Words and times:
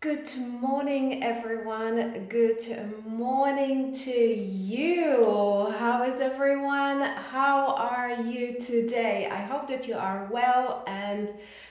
Good 0.00 0.30
morning, 0.36 1.24
everyone. 1.24 2.26
Good 2.28 2.62
morning 3.06 3.94
to 3.94 4.10
you. 4.10 5.74
How 5.78 6.04
is 6.04 6.20
everyone? 6.20 7.00
How 7.00 7.74
are 7.76 8.20
you 8.20 8.60
today? 8.60 9.26
I 9.32 9.40
hope 9.40 9.66
that 9.68 9.88
you 9.88 9.96
are 9.96 10.28
well 10.30 10.84
and 10.86 11.30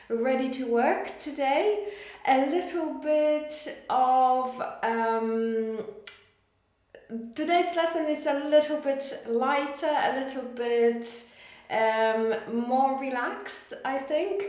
ready 0.09 0.49
to 0.49 0.65
work 0.65 1.17
today. 1.19 1.89
A 2.27 2.47
little 2.47 2.95
bit 2.95 3.53
of 3.91 4.59
um, 4.81 5.85
today's 7.35 7.75
lesson 7.75 8.07
is 8.07 8.25
a 8.25 8.49
little 8.49 8.77
bit 8.77 9.03
lighter, 9.29 9.95
a 10.03 10.19
little 10.19 10.49
bit 10.55 11.05
um, 11.69 12.33
more 12.51 12.99
relaxed, 12.99 13.75
I 13.85 13.99
think, 13.99 14.45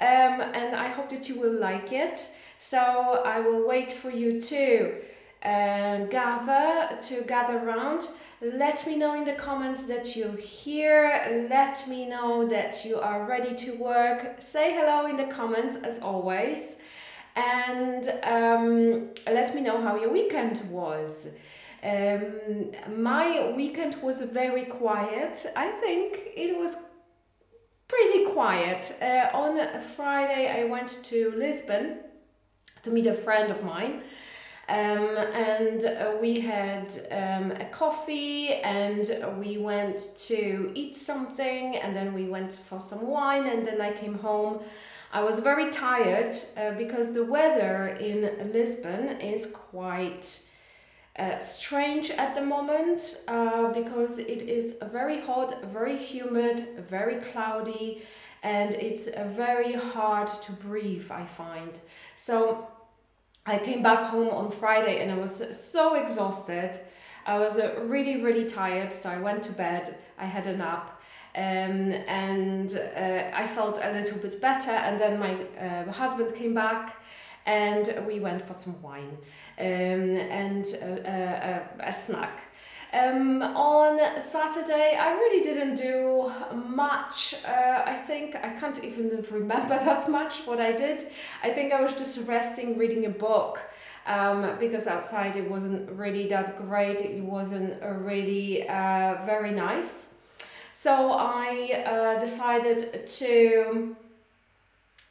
um, 0.00 0.40
and 0.40 0.74
I 0.74 0.88
hope 0.88 1.10
that 1.10 1.28
you 1.28 1.38
will 1.38 1.58
like 1.58 1.92
it. 1.92 2.28
So 2.62 3.22
I 3.24 3.40
will 3.40 3.66
wait 3.66 3.90
for 3.90 4.10
you 4.10 4.38
to 4.38 4.92
uh, 5.42 6.04
gather 6.10 7.00
to 7.00 7.22
gather 7.26 7.56
around. 7.58 8.06
Let 8.42 8.86
me 8.86 8.96
know 8.96 9.14
in 9.14 9.24
the 9.24 9.32
comments 9.32 9.86
that 9.86 10.14
you're 10.14 10.36
here. 10.36 11.46
Let 11.48 11.88
me 11.88 12.06
know 12.06 12.46
that 12.48 12.84
you 12.84 13.00
are 13.00 13.24
ready 13.24 13.54
to 13.54 13.72
work. 13.78 14.42
Say 14.42 14.74
hello 14.74 15.06
in 15.06 15.16
the 15.16 15.24
comments 15.24 15.78
as 15.82 16.00
always. 16.00 16.76
And 17.34 18.06
um, 18.24 19.08
let 19.26 19.54
me 19.54 19.62
know 19.62 19.80
how 19.80 19.96
your 19.96 20.12
weekend 20.12 20.60
was. 20.70 21.28
Um, 21.82 22.72
my 22.94 23.54
weekend 23.56 23.96
was 24.02 24.20
very 24.20 24.64
quiet. 24.64 25.46
I 25.56 25.70
think 25.80 26.28
it 26.36 26.58
was 26.58 26.76
pretty 27.88 28.26
quiet. 28.26 28.92
Uh, 29.00 29.30
on 29.32 29.80
Friday, 29.80 30.46
I 30.60 30.64
went 30.64 31.02
to 31.04 31.32
Lisbon 31.34 32.00
to 32.82 32.90
meet 32.90 33.06
a 33.06 33.14
friend 33.14 33.50
of 33.50 33.62
mine. 33.62 34.02
Um, 34.68 35.16
and 35.34 35.84
uh, 35.84 36.12
we 36.20 36.38
had 36.38 36.86
um, 37.10 37.50
a 37.50 37.64
coffee 37.72 38.54
and 38.54 39.04
we 39.38 39.58
went 39.58 39.98
to 40.28 40.70
eat 40.76 40.94
something 40.94 41.76
and 41.76 41.96
then 41.96 42.14
we 42.14 42.28
went 42.28 42.52
for 42.52 42.78
some 42.78 43.08
wine 43.08 43.48
and 43.48 43.66
then 43.66 43.80
I 43.80 43.92
came 43.92 44.14
home. 44.14 44.60
I 45.12 45.24
was 45.24 45.40
very 45.40 45.72
tired 45.72 46.36
uh, 46.56 46.70
because 46.78 47.14
the 47.14 47.24
weather 47.24 47.88
in 48.00 48.52
Lisbon 48.52 49.20
is 49.20 49.46
quite 49.46 50.40
uh, 51.18 51.40
strange 51.40 52.10
at 52.10 52.36
the 52.36 52.40
moment 52.40 53.18
uh, 53.26 53.72
because 53.72 54.18
it 54.18 54.42
is 54.42 54.76
very 54.92 55.20
hot, 55.20 55.64
very 55.64 55.96
humid, 55.96 56.68
very 56.88 57.16
cloudy, 57.16 58.02
and 58.42 58.74
it's 58.74 59.06
uh, 59.06 59.24
very 59.28 59.74
hard 59.74 60.28
to 60.28 60.52
breathe, 60.52 61.10
I 61.10 61.26
find. 61.26 61.78
So 62.16 62.66
I 63.46 63.58
came 63.58 63.82
back 63.82 64.10
home 64.10 64.28
on 64.28 64.50
Friday 64.50 65.02
and 65.02 65.10
I 65.10 65.18
was 65.18 65.42
so 65.58 65.94
exhausted. 65.94 66.78
I 67.26 67.38
was 67.38 67.58
uh, 67.58 67.80
really, 67.84 68.22
really 68.22 68.48
tired, 68.48 68.92
so 68.92 69.10
I 69.10 69.18
went 69.18 69.42
to 69.44 69.52
bed. 69.52 69.98
I 70.18 70.24
had 70.24 70.46
a 70.46 70.56
nap. 70.56 71.00
Um, 71.36 71.92
and 72.08 72.74
uh, 72.74 73.30
I 73.32 73.46
felt 73.46 73.78
a 73.80 73.92
little 73.92 74.18
bit 74.18 74.40
better, 74.40 74.72
and 74.72 75.00
then 75.00 75.20
my 75.20 75.34
uh, 75.34 75.92
husband 75.92 76.34
came 76.34 76.54
back 76.54 76.96
and 77.46 78.04
we 78.06 78.20
went 78.20 78.44
for 78.44 78.54
some 78.54 78.80
wine 78.82 79.16
um, 79.58 79.66
and 79.66 80.66
a, 80.66 81.66
a, 81.80 81.88
a 81.88 81.92
snack. 81.92 82.49
Um, 82.92 83.40
on 83.42 84.20
Saturday, 84.20 84.96
I 84.98 85.12
really 85.12 85.44
didn't 85.44 85.76
do 85.76 86.32
much. 86.52 87.36
Uh, 87.46 87.82
I 87.86 87.94
think 87.94 88.34
I 88.34 88.50
can't 88.50 88.82
even 88.82 89.24
remember 89.30 89.68
that 89.84 90.10
much 90.10 90.46
what 90.46 90.60
I 90.60 90.72
did. 90.72 91.04
I 91.42 91.50
think 91.50 91.72
I 91.72 91.80
was 91.80 91.94
just 91.94 92.26
resting, 92.26 92.76
reading 92.76 93.06
a 93.06 93.10
book. 93.10 93.60
Um, 94.06 94.56
because 94.58 94.86
outside 94.86 95.36
it 95.36 95.48
wasn't 95.48 95.88
really 95.90 96.26
that 96.28 96.56
great, 96.66 97.00
it 97.00 97.22
wasn't 97.22 97.80
really 97.82 98.66
uh, 98.66 99.24
very 99.24 99.52
nice. 99.52 100.06
So 100.72 101.12
I 101.12 101.84
uh, 101.86 102.20
decided 102.20 103.06
to 103.06 103.94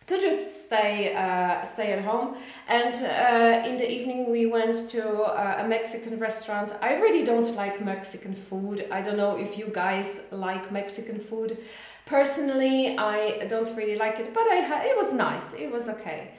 to 0.09 0.19
just 0.19 0.65
stay 0.65 1.13
uh, 1.15 1.63
stay 1.73 1.93
at 1.93 2.03
home. 2.03 2.35
And 2.67 2.95
uh, 2.95 3.67
in 3.69 3.77
the 3.77 3.89
evening, 3.89 4.29
we 4.29 4.45
went 4.47 4.89
to 4.89 5.01
uh, 5.21 5.63
a 5.63 5.67
Mexican 5.67 6.19
restaurant. 6.19 6.73
I 6.81 6.95
really 6.95 7.23
don't 7.23 7.55
like 7.55 7.75
Mexican 7.83 8.33
food. 8.33 8.87
I 8.91 9.01
don't 9.01 9.17
know 9.17 9.37
if 9.37 9.57
you 9.57 9.67
guys 9.71 10.21
like 10.31 10.71
Mexican 10.71 11.19
food. 11.19 11.57
Personally, 12.05 12.97
I 12.97 13.45
don't 13.47 13.71
really 13.77 13.95
like 13.95 14.19
it, 14.19 14.33
but 14.33 14.47
I 14.57 14.61
ha- 14.69 14.83
it 14.83 14.97
was 14.97 15.13
nice. 15.13 15.53
It 15.53 15.71
was 15.71 15.87
okay. 15.89 16.31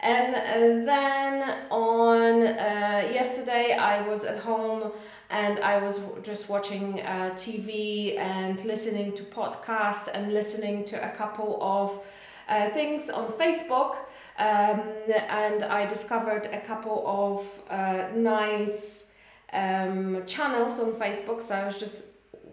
And 0.00 0.34
uh, 0.34 0.40
then 0.86 1.32
on 1.70 2.34
uh, 2.46 3.10
yesterday, 3.12 3.72
I 3.74 4.06
was 4.08 4.24
at 4.24 4.38
home 4.38 4.92
and 5.28 5.58
I 5.58 5.76
was 5.78 6.00
just 6.22 6.48
watching 6.48 7.00
uh, 7.02 7.30
TV 7.36 8.16
and 8.16 8.64
listening 8.64 9.12
to 9.16 9.22
podcasts 9.24 10.08
and 10.14 10.32
listening 10.32 10.84
to 10.86 10.96
a 11.04 11.10
couple 11.16 11.58
of 11.60 12.00
uh, 12.48 12.70
things 12.70 13.10
on 13.10 13.32
Facebook. 13.32 13.96
Um, 14.38 14.82
and 15.28 15.64
I 15.64 15.84
discovered 15.86 16.46
a 16.46 16.60
couple 16.60 17.02
of 17.06 17.62
uh, 17.68 18.06
nice 18.14 19.04
um, 19.52 20.22
channels 20.26 20.78
on 20.78 20.92
Facebook. 20.92 21.42
So 21.42 21.54
I 21.56 21.66
was 21.66 21.80
just 21.80 22.06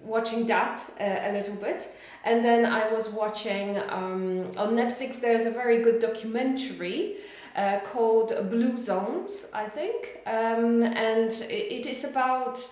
watching 0.04 0.46
that 0.48 0.84
uh, 1.00 1.30
a 1.30 1.32
little 1.32 1.56
bit. 1.56 1.88
And 2.24 2.44
then 2.44 2.66
I 2.66 2.92
was 2.92 3.10
watching 3.10 3.78
um, 3.90 4.52
on 4.58 4.76
Netflix, 4.76 5.22
there's 5.22 5.46
a 5.46 5.52
very 5.52 5.84
good 5.84 6.00
documentary 6.00 7.18
uh, 7.56 7.80
called 7.82 8.34
Blue 8.50 8.78
Zones, 8.78 9.48
I 9.54 9.66
think. 9.70 10.22
Um, 10.26 10.84
and 10.84 11.32
it, 11.32 11.72
it 11.72 11.86
is 11.86 12.04
about 12.04 12.68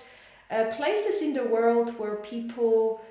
uh, 0.50 0.66
places 0.75 1.22
in 1.22 1.33
the 1.33 1.44
world 1.44 1.97
where 2.00 2.16
people 2.17 3.01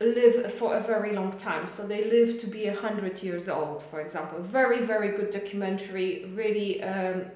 live 0.00 0.52
for 0.52 0.76
a 0.76 0.80
very 0.80 1.12
long 1.14 1.32
time. 1.32 1.66
So 1.68 1.86
they 1.86 2.04
live 2.04 2.40
to 2.40 2.46
be 2.46 2.66
a 2.66 2.74
hundred 2.74 3.22
years 3.22 3.48
old, 3.48 3.82
for 3.82 4.00
example. 4.00 4.40
Very, 4.40 4.80
very 4.80 5.16
good 5.16 5.30
documentary. 5.30 6.24
Really 6.34 6.82
um, 6.82 7.26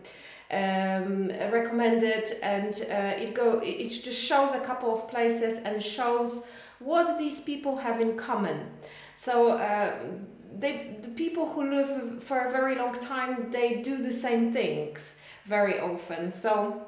um, 0.50 1.28
recommended, 1.28 2.24
and 2.42 2.72
uh, 2.74 3.22
it 3.22 3.34
go. 3.34 3.60
It 3.64 3.88
just 3.88 4.22
shows 4.22 4.52
a 4.52 4.60
couple 4.60 4.92
of 4.94 5.08
places 5.08 5.58
and 5.64 5.82
shows 5.82 6.46
what 6.78 7.18
these 7.18 7.40
people 7.40 7.76
have 7.76 8.00
in 8.00 8.16
common. 8.16 8.70
So. 9.16 9.52
Uh, 9.52 9.94
they, 10.54 10.98
the 11.00 11.08
people 11.08 11.48
who 11.48 11.70
live 11.70 12.22
for 12.22 12.40
a 12.40 12.50
very 12.52 12.74
long 12.74 12.92
time, 12.94 13.50
they 13.50 13.80
do 13.80 14.02
the 14.02 14.12
same 14.12 14.52
things 14.52 15.16
very 15.46 15.80
often. 15.80 16.30
So 16.30 16.86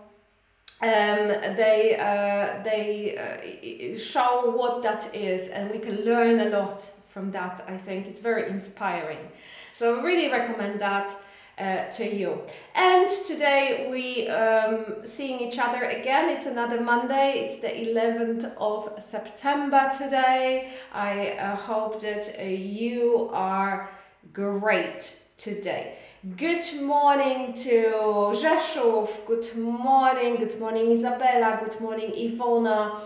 um, 0.82 1.28
they 1.56 1.96
uh, 1.98 2.62
they 2.62 3.16
uh, 3.16 3.98
show 3.98 4.50
what 4.50 4.82
that 4.82 5.14
is, 5.14 5.48
and 5.48 5.70
we 5.70 5.78
can 5.78 6.04
learn 6.04 6.40
a 6.40 6.50
lot 6.50 6.80
from 7.08 7.30
that. 7.30 7.64
I 7.68 7.76
think 7.76 8.06
it's 8.06 8.20
very 8.20 8.50
inspiring. 8.50 9.30
So 9.72 9.98
I 9.98 10.02
really 10.02 10.30
recommend 10.30 10.80
that. 10.80 11.12
Uh, 11.56 11.88
to 11.88 12.04
you. 12.04 12.42
And 12.74 13.08
today 13.28 13.86
we 13.88 14.26
um, 14.26 15.06
seeing 15.06 15.38
each 15.38 15.56
other 15.56 15.84
again. 15.84 16.28
It's 16.28 16.46
another 16.46 16.80
Monday. 16.80 17.46
It's 17.46 17.60
the 17.60 17.68
11th 17.68 18.54
of 18.58 19.00
September 19.00 19.88
today. 19.96 20.72
I 20.92 21.34
uh, 21.38 21.54
hope 21.54 22.00
that 22.00 22.40
uh, 22.40 22.42
you 22.42 23.30
are 23.32 23.88
great 24.32 25.16
today. 25.36 25.96
Good 26.24 26.80
morning 26.82 27.52
to 27.52 28.32
Rzeszów. 28.32 29.26
Good 29.26 29.56
morning. 29.56 30.36
Good 30.38 30.58
morning, 30.58 30.90
Isabella. 30.92 31.60
Good 31.62 31.78
morning, 31.82 32.12
Ivona. 32.12 32.98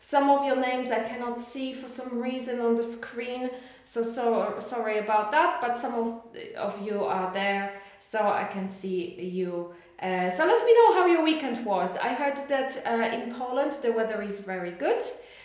Some 0.00 0.28
of 0.28 0.44
your 0.44 0.56
names 0.56 0.90
I 0.90 1.08
cannot 1.08 1.38
see 1.38 1.72
for 1.72 1.86
some 1.86 2.20
reason 2.20 2.60
on 2.60 2.74
the 2.74 2.82
screen, 2.82 3.50
so, 3.84 4.02
so 4.02 4.56
sorry 4.58 4.98
about 4.98 5.30
that. 5.30 5.60
But 5.60 5.76
some 5.76 5.94
of, 5.94 6.22
of 6.56 6.82
you 6.82 7.04
are 7.04 7.32
there, 7.32 7.80
so 8.00 8.18
I 8.18 8.48
can 8.52 8.68
see 8.68 9.20
you. 9.20 9.72
Uh, 10.02 10.28
so 10.28 10.44
let 10.44 10.66
me 10.66 10.74
know 10.74 10.94
how 10.94 11.06
your 11.06 11.22
weekend 11.22 11.64
was. 11.64 11.96
I 11.96 12.08
heard 12.08 12.36
that 12.48 12.82
uh, 12.84 13.14
in 13.14 13.32
Poland 13.32 13.70
the 13.82 13.92
weather 13.92 14.20
is 14.20 14.40
very 14.40 14.72
good. 14.72 15.00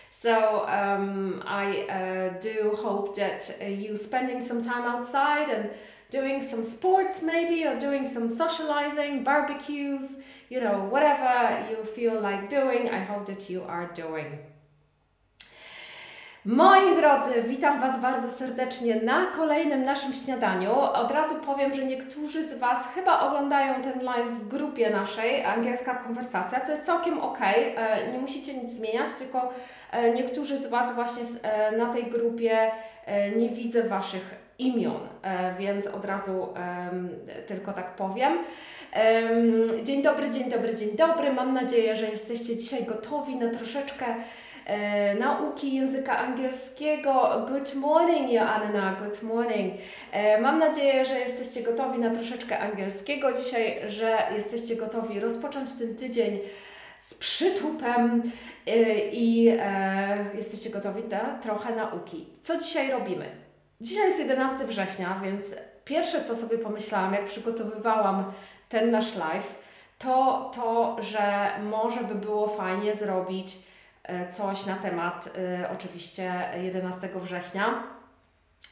So 0.09 0.67
um, 0.67 1.43
I 1.45 1.81
uh, 1.83 2.39
do 2.41 2.75
hope 2.75 3.15
that 3.17 3.55
uh, 3.61 3.65
you 3.65 3.95
spending 3.95 4.41
some 4.41 4.63
time 4.63 4.83
outside 4.83 5.49
and 5.49 5.69
doing 6.09 6.41
some 6.41 6.65
sports 6.65 7.21
maybe 7.21 7.65
or 7.65 7.77
doing 7.77 8.07
some 8.07 8.29
socializing, 8.29 9.23
barbecues, 9.23 10.17
you 10.49 10.59
know, 10.59 10.87
whatever 10.89 11.65
you 11.69 11.83
feel 11.85 12.19
like 12.19 12.49
doing, 12.49 12.89
I 12.89 12.99
hope 12.99 13.25
that 13.27 13.49
you 13.49 13.63
are 13.63 13.89
doing. 13.93 14.39
Moi 16.45 16.95
drodzy, 16.95 17.41
witam 17.47 17.79
Was 17.79 18.01
bardzo 18.01 18.31
serdecznie 18.31 18.95
na 18.95 19.25
kolejnym 19.25 19.85
naszym 19.85 20.13
śniadaniu. 20.13 20.79
Od 20.79 21.11
razu 21.11 21.35
powiem, 21.35 21.73
że 21.73 21.85
niektórzy 21.85 22.43
z 22.43 22.59
Was 22.59 22.87
chyba 22.95 23.19
oglądają 23.19 23.81
ten 23.81 24.03
live 24.03 24.29
w 24.29 24.47
grupie 24.47 24.89
naszej, 24.89 25.45
angielska 25.45 25.95
konwersacja, 25.95 26.61
co 26.61 26.71
jest 26.71 26.85
całkiem 26.85 27.19
ok. 27.19 27.39
E, 27.41 28.11
nie 28.11 28.19
musicie 28.19 28.53
nic 28.53 28.71
zmieniać, 28.71 29.09
tylko 29.19 29.53
e, 29.91 30.11
niektórzy 30.11 30.57
z 30.57 30.67
Was 30.67 30.95
właśnie 30.95 31.23
e, 31.43 31.71
na 31.77 31.93
tej 31.93 32.03
grupie 32.03 32.71
nie 33.35 33.49
widzę 33.49 33.83
Waszych 33.83 34.48
imion, 34.59 34.99
e, 35.21 35.55
więc 35.59 35.87
od 35.87 36.05
razu 36.05 36.47
tylko 37.47 37.73
tak 37.73 37.95
powiem. 37.95 38.37
Dzień 39.83 40.01
dobry, 40.01 40.29
dzień 40.29 40.49
dobry, 40.49 40.75
dzień 40.75 40.89
dobry. 40.97 41.33
Mam 41.33 41.53
nadzieję, 41.53 41.95
że 41.95 42.09
jesteście 42.09 42.57
dzisiaj 42.57 42.83
gotowi 42.83 43.35
na 43.35 43.49
troszeczkę 43.49 44.05
e, 44.65 45.15
nauki 45.15 45.75
języka 45.75 46.17
angielskiego. 46.17 47.45
Good 47.49 47.75
morning, 47.75 48.31
Joanna, 48.31 48.95
good 49.03 49.23
morning. 49.23 49.73
E, 50.11 50.41
mam 50.41 50.59
nadzieję, 50.59 51.05
że 51.05 51.19
jesteście 51.19 51.63
gotowi 51.63 51.99
na 51.99 52.09
troszeczkę 52.09 52.59
angielskiego 52.59 53.33
dzisiaj, 53.33 53.81
że 53.85 54.17
jesteście 54.35 54.75
gotowi 54.75 55.19
rozpocząć 55.19 55.69
ten 55.73 55.95
tydzień 55.95 56.39
z 56.99 57.13
przytupem 57.13 58.31
i 59.11 59.57
jesteście 60.33 60.69
gotowi 60.69 61.03
na 61.03 61.39
trochę 61.41 61.75
nauki. 61.75 62.27
Co 62.41 62.57
dzisiaj 62.57 62.91
robimy? 62.91 63.48
Dzisiaj 63.81 64.05
jest 64.05 64.19
11 64.19 64.65
września, 64.65 65.19
więc 65.23 65.55
pierwsze 65.85 66.23
co 66.23 66.35
sobie 66.35 66.57
pomyślałam, 66.57 67.13
jak 67.13 67.25
przygotowywałam 67.25 68.31
ten 68.69 68.91
nasz 68.91 69.15
live, 69.15 69.55
to 69.99 70.51
to, 70.55 70.97
że 71.01 71.51
może 71.63 72.03
by 72.03 72.15
było 72.15 72.47
fajnie 72.47 72.95
zrobić 72.95 73.57
e, 74.03 74.31
coś 74.31 74.65
na 74.65 74.75
temat 74.75 75.29
e, 75.37 75.69
oczywiście 75.73 76.33
11 76.63 77.09
września, 77.15 77.83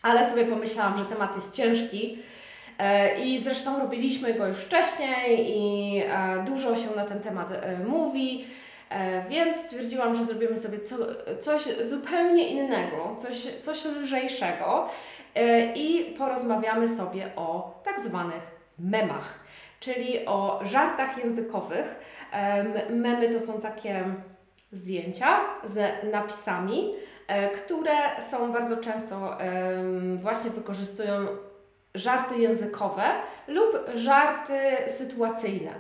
ale 0.02 0.30
sobie 0.30 0.46
pomyślałam, 0.46 0.98
że 0.98 1.06
temat 1.06 1.36
jest 1.36 1.56
ciężki. 1.56 2.20
E, 2.80 3.20
I 3.26 3.40
zresztą 3.40 3.80
robiliśmy 3.80 4.34
go 4.34 4.48
już 4.48 4.58
wcześniej 4.58 5.58
i 5.58 6.04
dużo 6.46 6.76
się 6.76 6.96
na 6.96 7.06
ten 7.06 7.20
temat 7.20 7.48
mówi. 7.88 8.46
E, 8.90 9.30
więc 9.30 9.58
stwierdziłam, 9.58 10.16
że 10.16 10.24
zrobimy 10.24 10.58
sobie 10.58 10.80
co, 10.80 10.96
coś 11.40 11.64
zupełnie 11.64 12.50
innego, 12.50 13.16
coś, 13.18 13.36
coś 13.38 13.86
lżejszego 13.86 14.90
e, 15.36 15.74
i 15.74 16.16
porozmawiamy 16.18 16.96
sobie 16.96 17.32
o 17.36 17.80
tak 17.86 18.00
zwanych 18.00 18.42
memach, 18.80 19.40
czyli 19.80 20.26
o 20.26 20.60
żartach 20.64 21.18
językowych. 21.18 21.96
Memy 22.90 23.30
to 23.30 23.40
są 23.40 23.62
takie 23.62 24.04
zdjęcia 24.72 25.40
z 25.64 26.04
napisami, 26.12 26.94
e, 27.28 27.50
które 27.50 27.96
są 28.32 28.52
bardzo 28.52 28.78
często 28.78 29.38
właśnie 30.22 30.50
wykorzystują 30.52 31.28
żarty 31.96 32.38
językowe 32.38 33.04
lub 33.48 33.78
żarty 33.94 34.60
sytuacyjne. 34.88 35.72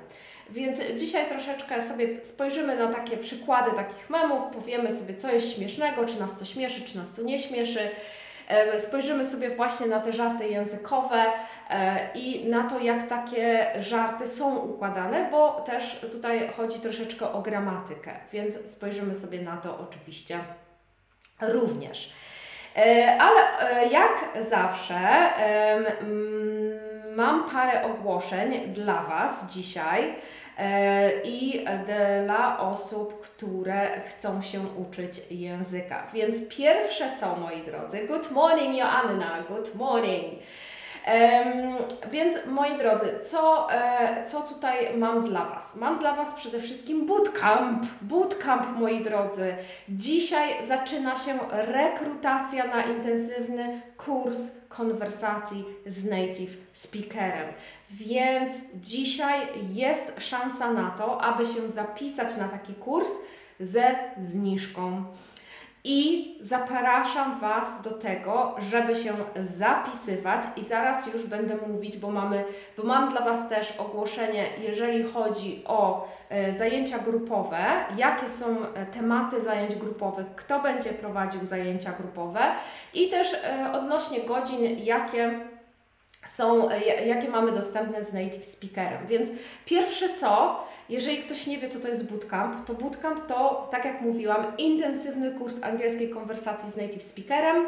Więc 0.49 0.79
dzisiaj 0.95 1.25
troszeczkę 1.29 1.87
sobie 1.87 2.25
spojrzymy 2.25 2.75
na 2.75 2.93
takie 2.93 3.17
przykłady 3.17 3.71
takich 3.71 4.09
memów, 4.09 4.53
powiemy 4.53 4.97
sobie, 4.99 5.15
co 5.15 5.31
jest 5.31 5.55
śmiesznego, 5.55 6.05
czy 6.05 6.19
nas 6.19 6.39
to 6.39 6.45
śmieszy, 6.45 6.81
czy 6.81 6.97
nas 6.97 7.07
to 7.15 7.21
nie 7.21 7.39
śmieszy. 7.39 7.89
E, 8.47 8.79
spojrzymy 8.79 9.25
sobie 9.25 9.49
właśnie 9.49 9.87
na 9.87 9.99
te 9.99 10.13
żarty 10.13 10.47
językowe 10.47 11.25
e, 11.69 12.09
i 12.15 12.49
na 12.49 12.63
to, 12.63 12.79
jak 12.79 13.07
takie 13.07 13.71
żarty 13.79 14.27
są 14.27 14.57
układane, 14.57 15.27
bo 15.31 15.51
też 15.51 15.99
tutaj 16.11 16.49
chodzi 16.57 16.79
troszeczkę 16.79 17.31
o 17.31 17.41
gramatykę, 17.41 18.11
więc 18.31 18.71
spojrzymy 18.71 19.15
sobie 19.15 19.41
na 19.41 19.57
to 19.57 19.79
oczywiście 19.89 20.39
również. 21.41 22.13
E, 22.75 23.17
ale 23.21 23.41
jak 23.89 24.29
zawsze 24.49 24.99
mam 27.17 27.49
parę 27.49 27.85
ogłoszeń 27.85 28.73
dla 28.73 29.03
Was 29.03 29.45
dzisiaj. 29.45 30.15
E, 30.57 31.21
i 31.21 31.65
dla 32.25 32.59
osób, 32.59 33.21
które 33.21 34.01
chcą 34.01 34.41
się 34.41 34.59
uczyć 34.61 35.31
języka. 35.31 36.07
Więc 36.13 36.35
pierwsze 36.57 37.11
co, 37.19 37.35
moi 37.35 37.61
drodzy, 37.63 38.07
good 38.07 38.31
morning 38.31 38.77
Joanna, 38.77 39.43
good 39.49 39.75
morning. 39.75 40.39
Więc 42.11 42.35
moi 42.45 42.77
drodzy, 42.77 43.19
co, 43.29 43.71
e, 43.71 44.25
co 44.27 44.41
tutaj 44.41 44.97
mam 44.97 45.23
dla 45.23 45.45
Was? 45.45 45.75
Mam 45.75 45.99
dla 45.99 46.15
Was 46.15 46.33
przede 46.33 46.59
wszystkim 46.59 47.05
bootcamp. 47.05 47.85
Bootcamp, 48.01 48.79
moi 48.79 49.03
drodzy. 49.03 49.55
Dzisiaj 49.89 50.67
zaczyna 50.67 51.17
się 51.17 51.39
rekrutacja 51.51 52.67
na 52.67 52.83
intensywny 52.83 53.81
kurs 53.97 54.37
konwersacji 54.69 55.65
z 55.85 56.05
native 56.05 56.51
speakerem. 56.73 57.47
Więc 57.91 58.53
dzisiaj 58.75 59.47
jest 59.73 60.13
szansa 60.17 60.73
na 60.73 60.89
to, 60.89 61.21
aby 61.21 61.45
się 61.45 61.67
zapisać 61.67 62.37
na 62.37 62.47
taki 62.47 62.73
kurs 62.73 63.09
ze 63.59 63.95
zniżką. 64.17 65.03
I 65.89 66.35
zapraszam 66.41 67.39
Was 67.39 67.81
do 67.81 67.91
tego, 67.91 68.55
żeby 68.59 68.95
się 68.95 69.13
zapisywać. 69.57 70.41
I 70.57 70.63
zaraz 70.63 71.13
już 71.13 71.25
będę 71.25 71.57
mówić, 71.67 71.97
bo 71.97 72.11
mamy, 72.11 72.45
bo 72.77 72.83
mam 72.83 73.09
dla 73.09 73.21
Was 73.21 73.49
też 73.49 73.79
ogłoszenie, 73.79 74.49
jeżeli 74.59 75.03
chodzi 75.03 75.61
o 75.65 76.07
e, 76.29 76.53
zajęcia 76.53 76.99
grupowe, 76.99 77.65
jakie 77.97 78.29
są 78.29 78.45
e, 78.73 78.85
tematy 78.85 79.41
zajęć 79.41 79.75
grupowych, 79.75 80.25
kto 80.35 80.59
będzie 80.59 80.89
prowadził 80.89 81.45
zajęcia 81.45 81.91
grupowe? 81.91 82.41
I 82.93 83.09
też 83.09 83.33
e, 83.33 83.71
odnośnie 83.73 84.19
godzin, 84.19 84.79
jakie 84.83 85.39
są, 86.25 86.69
jakie 87.05 87.29
mamy 87.29 87.51
dostępne 87.51 88.03
z 88.03 88.13
native 88.13 88.45
speakerem. 88.45 89.07
Więc 89.07 89.29
pierwsze 89.65 90.09
co, 90.09 90.63
jeżeli 90.89 91.17
ktoś 91.17 91.47
nie 91.47 91.57
wie, 91.57 91.69
co 91.69 91.79
to 91.79 91.87
jest 91.87 92.11
bootcamp, 92.11 92.65
to 92.65 92.73
bootcamp 92.73 93.27
to, 93.27 93.67
tak 93.71 93.85
jak 93.85 94.01
mówiłam, 94.01 94.57
intensywny 94.57 95.31
kurs 95.31 95.55
angielskiej 95.61 96.09
konwersacji 96.09 96.71
z 96.71 96.77
native 96.77 97.03
speakerem. 97.03 97.67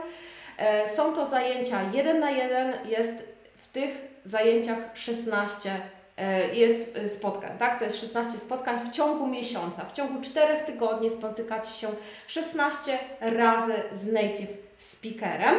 E, 0.57 0.95
są 0.95 1.13
to 1.13 1.25
zajęcia 1.25 1.79
jeden 1.93 2.19
na 2.19 2.31
jeden, 2.31 2.73
jest 2.89 3.33
w 3.55 3.67
tych 3.67 3.91
zajęciach 4.25 4.77
16 4.93 5.71
e, 6.17 6.55
jest 6.55 6.97
e, 6.97 7.09
spotkań, 7.09 7.57
tak? 7.57 7.79
To 7.79 7.85
jest 7.85 8.01
16 8.01 8.37
spotkań 8.37 8.79
w 8.79 8.91
ciągu 8.91 9.27
miesiąca. 9.27 9.85
W 9.85 9.91
ciągu 9.91 10.21
4 10.21 10.61
tygodni 10.61 11.09
spotykacie 11.09 11.71
się 11.71 11.87
16 12.27 12.99
razy 13.21 13.73
z 13.93 14.13
native 14.13 14.49
speakerem. 14.77 15.55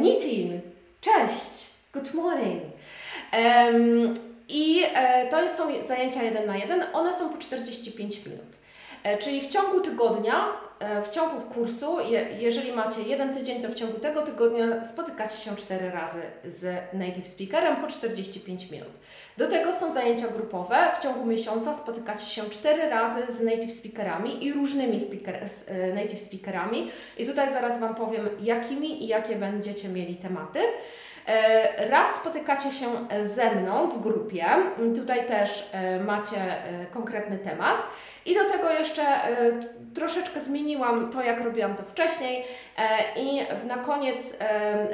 Nitin, 0.00 0.60
cześć! 1.00 1.65
Good 1.96 2.14
morning. 2.14 2.60
Um, 3.32 4.14
I 4.48 4.82
e, 4.94 5.26
to 5.30 5.48
są 5.48 5.86
zajęcia 5.86 6.22
jeden 6.22 6.46
na 6.46 6.56
jeden. 6.56 6.84
One 6.92 7.12
są 7.12 7.28
po 7.28 7.38
45 7.38 8.26
minut. 8.26 8.56
E, 9.02 9.18
czyli 9.18 9.40
w 9.40 9.48
ciągu 9.48 9.80
tygodnia, 9.80 10.46
e, 10.78 11.02
w 11.02 11.08
ciągu 11.08 11.40
kursu, 11.40 12.00
je, 12.00 12.28
jeżeli 12.38 12.72
macie 12.72 13.02
jeden 13.02 13.34
tydzień, 13.34 13.62
to 13.62 13.68
w 13.68 13.74
ciągu 13.74 13.98
tego 13.98 14.22
tygodnia 14.22 14.84
spotykacie 14.84 15.36
się 15.38 15.56
cztery 15.56 15.90
razy 15.90 16.22
z 16.44 16.92
native 16.92 17.28
speakerem 17.28 17.76
po 17.76 17.86
45 17.86 18.70
minut. 18.70 18.92
Do 19.36 19.48
tego 19.48 19.72
są 19.72 19.92
zajęcia 19.92 20.28
grupowe. 20.28 20.92
W 20.98 21.02
ciągu 21.02 21.26
miesiąca 21.26 21.74
spotykacie 21.74 22.26
się 22.26 22.50
cztery 22.50 22.88
razy 22.90 23.32
z 23.32 23.40
native 23.40 23.72
speakerami 23.72 24.44
i 24.44 24.52
różnymi 24.52 25.00
speaker, 25.00 25.34
e, 25.66 25.92
native 25.92 26.20
speakerami. 26.20 26.90
I 27.18 27.26
tutaj 27.26 27.50
zaraz 27.50 27.80
Wam 27.80 27.94
powiem, 27.94 28.28
jakimi 28.40 29.04
i 29.04 29.06
jakie 29.06 29.36
będziecie 29.36 29.88
mieli 29.88 30.16
tematy. 30.16 30.60
E, 31.26 31.88
raz 31.90 32.14
spotykacie 32.14 32.72
się 32.72 32.86
ze 33.24 33.54
mną 33.54 33.88
w 33.88 34.02
grupie, 34.02 34.46
tutaj 34.96 35.26
też 35.26 35.70
e, 35.72 36.00
macie 36.00 36.36
e, 36.36 36.86
konkretny 36.94 37.38
temat. 37.38 37.82
I 38.26 38.34
do 38.34 38.50
tego 38.50 38.70
jeszcze 38.70 39.02
troszeczkę 39.94 40.40
zmieniłam 40.40 41.10
to, 41.10 41.22
jak 41.22 41.40
robiłam 41.40 41.74
to 41.74 41.82
wcześniej. 41.82 42.44
I 43.16 43.40
na 43.66 43.76
koniec, 43.76 44.38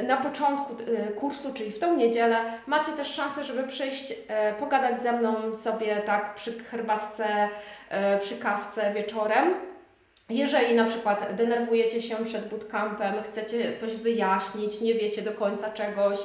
na 0.06 0.16
początku 0.16 0.76
kursu, 1.16 1.54
czyli 1.54 1.70
w 1.70 1.78
tą 1.78 1.96
niedzielę, 1.96 2.36
macie 2.66 2.92
też 2.92 3.08
szansę, 3.14 3.44
żeby 3.44 3.62
przyjść, 3.62 4.14
pogadać 4.58 5.02
ze 5.02 5.12
mną 5.12 5.54
sobie 5.54 5.96
tak 5.96 6.34
przy 6.34 6.64
herbatce, 6.64 7.48
przy 8.20 8.36
kawce 8.36 8.92
wieczorem. 8.94 9.71
Jeżeli 10.32 10.74
na 10.74 10.84
przykład 10.84 11.34
denerwujecie 11.36 12.02
się 12.02 12.16
przed 12.24 12.48
bootcampem, 12.48 13.14
chcecie 13.22 13.76
coś 13.78 13.92
wyjaśnić, 13.96 14.80
nie 14.80 14.94
wiecie 14.94 15.22
do 15.22 15.32
końca 15.32 15.70
czegoś, 15.70 16.18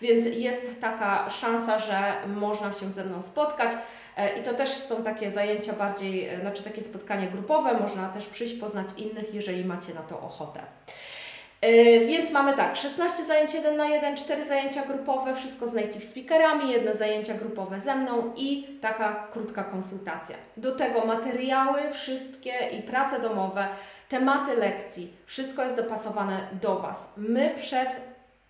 więc 0.00 0.26
jest 0.26 0.80
taka 0.80 1.30
szansa, 1.30 1.78
że 1.78 2.14
można 2.26 2.72
się 2.72 2.86
ze 2.86 3.04
mną 3.04 3.22
spotkać. 3.22 3.72
E, 4.16 4.38
I 4.40 4.42
to 4.42 4.54
też 4.54 4.70
są 4.70 5.02
takie 5.02 5.30
zajęcia 5.30 5.72
bardziej, 5.72 6.28
e, 6.28 6.40
znaczy 6.40 6.62
takie 6.62 6.80
spotkanie 6.80 7.26
grupowe, 7.26 7.74
można 7.74 8.08
też 8.08 8.26
przyjść, 8.26 8.54
poznać 8.54 8.86
innych, 8.96 9.34
jeżeli 9.34 9.64
macie 9.64 9.94
na 9.94 10.00
to 10.00 10.20
ochotę. 10.20 10.60
Yy, 11.62 12.06
więc 12.06 12.30
mamy 12.30 12.56
tak, 12.56 12.76
16 12.76 13.24
zajęć 13.24 13.54
1 13.54 13.76
na 13.76 13.86
1, 13.86 14.16
4 14.16 14.44
zajęcia 14.44 14.82
grupowe, 14.86 15.34
wszystko 15.34 15.66
z 15.66 15.72
native 15.72 16.04
speakerami, 16.04 16.70
jedne 16.70 16.94
zajęcia 16.94 17.34
grupowe 17.34 17.80
ze 17.80 17.94
mną 17.94 18.32
i 18.36 18.78
taka 18.80 19.28
krótka 19.32 19.64
konsultacja. 19.64 20.36
Do 20.56 20.76
tego 20.76 21.04
materiały 21.04 21.90
wszystkie 21.90 22.52
i 22.78 22.82
prace 22.82 23.20
domowe, 23.20 23.68
tematy 24.08 24.56
lekcji, 24.56 25.12
wszystko 25.26 25.62
jest 25.62 25.76
dopasowane 25.76 26.48
do 26.62 26.78
Was. 26.78 27.12
My 27.16 27.54
przed 27.56 28.00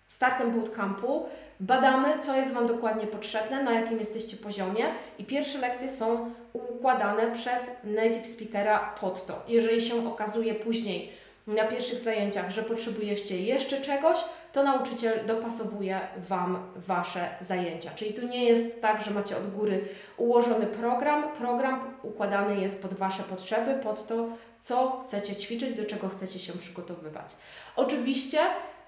startem 0.07 0.51
bootcampu 0.51 1.25
badamy, 1.59 2.19
co 2.19 2.35
jest 2.35 2.51
Wam 2.53 2.67
dokładnie 2.67 3.07
potrzebne, 3.07 3.63
na 3.63 3.73
jakim 3.73 3.99
jesteście 3.99 4.37
poziomie 4.37 4.85
i 5.19 5.23
pierwsze 5.23 5.59
lekcje 5.59 5.89
są 5.89 6.31
układane 6.53 7.31
przez 7.31 7.71
native 7.83 8.27
speakera 8.27 8.95
pod 9.01 9.25
to. 9.25 9.43
Jeżeli 9.47 9.81
się 9.81 10.07
okazuje 10.07 10.55
później, 10.55 11.20
na 11.47 11.67
pierwszych 11.67 11.99
zajęciach, 11.99 12.51
że 12.51 12.63
potrzebujecie 12.63 13.41
jeszcze 13.41 13.81
czegoś, 13.81 14.17
to 14.53 14.63
nauczyciel 14.63 15.25
dopasowuje 15.27 15.99
Wam 16.17 16.71
Wasze 16.75 17.29
zajęcia. 17.41 17.91
Czyli 17.95 18.13
tu 18.13 18.27
nie 18.27 18.45
jest 18.45 18.81
tak, 18.81 19.01
że 19.01 19.11
macie 19.11 19.37
od 19.37 19.53
góry 19.53 19.87
ułożony 20.17 20.65
program. 20.65 21.23
Program 21.33 21.93
układany 22.03 22.61
jest 22.61 22.81
pod 22.81 22.93
Wasze 22.93 23.23
potrzeby, 23.23 23.73
pod 23.83 24.07
to, 24.07 24.27
co 24.61 24.99
chcecie 25.07 25.35
ćwiczyć, 25.35 25.73
do 25.73 25.85
czego 25.85 26.09
chcecie 26.09 26.39
się 26.39 26.53
przygotowywać. 26.53 27.35
Oczywiście 27.75 28.39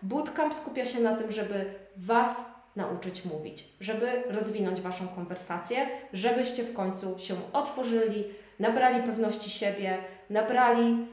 bootcamp 0.02 0.54
skupia 0.54 0.86
się 0.86 1.00
na 1.00 1.16
tym, 1.16 1.32
żeby 1.32 1.74
Was 1.98 2.46
nauczyć 2.76 3.26
mówić, 3.26 3.64
żeby 3.80 4.24
rozwinąć 4.30 4.82
Waszą 4.82 5.08
konwersację, 5.08 5.88
żebyście 6.14 6.64
w 6.64 6.74
końcu 6.74 7.20
się 7.20 7.36
otworzyli, 7.54 8.24
nabrali 8.60 9.04
pewności 9.04 9.50
siebie, 9.50 9.98
nabrali 10.30 11.08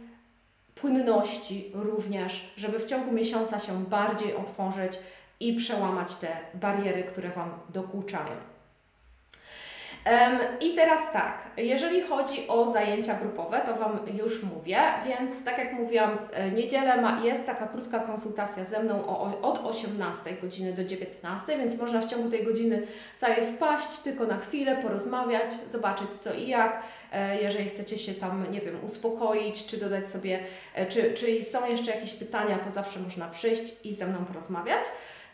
płynności 0.74 1.72
również, 1.74 2.52
żeby 2.56 2.78
w 2.78 2.86
ciągu 2.86 3.12
miesiąca 3.12 3.58
się 3.58 3.84
bardziej 3.84 4.36
otworzyć 4.36 4.92
i 5.40 5.56
przełamać 5.56 6.14
te 6.14 6.28
bariery, 6.54 7.02
które 7.02 7.28
Wam 7.28 7.50
dokuczają. 7.68 8.50
I 10.60 10.74
teraz 10.74 11.00
tak, 11.12 11.34
jeżeli 11.56 12.02
chodzi 12.02 12.48
o 12.48 12.72
zajęcia 12.72 13.14
grupowe, 13.14 13.60
to 13.66 13.74
Wam 13.74 13.98
już 14.18 14.42
mówię, 14.42 14.78
więc 15.06 15.44
tak 15.44 15.58
jak 15.58 15.72
mówiłam, 15.72 16.18
w 16.18 16.28
e, 16.32 16.50
niedzielę 16.50 17.02
ma, 17.02 17.24
jest 17.24 17.46
taka 17.46 17.68
krótka 17.68 17.98
konsultacja 17.98 18.64
ze 18.64 18.82
mną 18.82 19.06
o, 19.06 19.40
od 19.42 19.66
18 19.66 20.32
godziny 20.42 20.72
do 20.72 20.84
19, 20.84 21.58
więc 21.58 21.78
można 21.78 22.00
w 22.00 22.06
ciągu 22.06 22.30
tej 22.30 22.44
godziny 22.44 22.86
całej 23.16 23.46
wpaść, 23.46 23.98
tylko 23.98 24.26
na 24.26 24.38
chwilę, 24.38 24.76
porozmawiać, 24.76 25.52
zobaczyć 25.52 26.10
co 26.10 26.34
i 26.34 26.48
jak, 26.48 26.82
jeżeli 27.42 27.70
chcecie 27.70 27.98
się 27.98 28.14
tam, 28.14 28.52
nie 28.52 28.60
wiem, 28.60 28.84
uspokoić, 28.84 29.66
czy 29.66 29.76
dodać 29.76 30.08
sobie, 30.08 30.44
e, 30.74 30.86
czy, 30.86 31.14
czy 31.14 31.44
są 31.44 31.66
jeszcze 31.66 31.90
jakieś 31.90 32.12
pytania, 32.12 32.58
to 32.58 32.70
zawsze 32.70 33.00
można 33.00 33.28
przyjść 33.28 33.62
i 33.84 33.94
ze 33.94 34.06
mną 34.06 34.24
porozmawiać. 34.24 34.84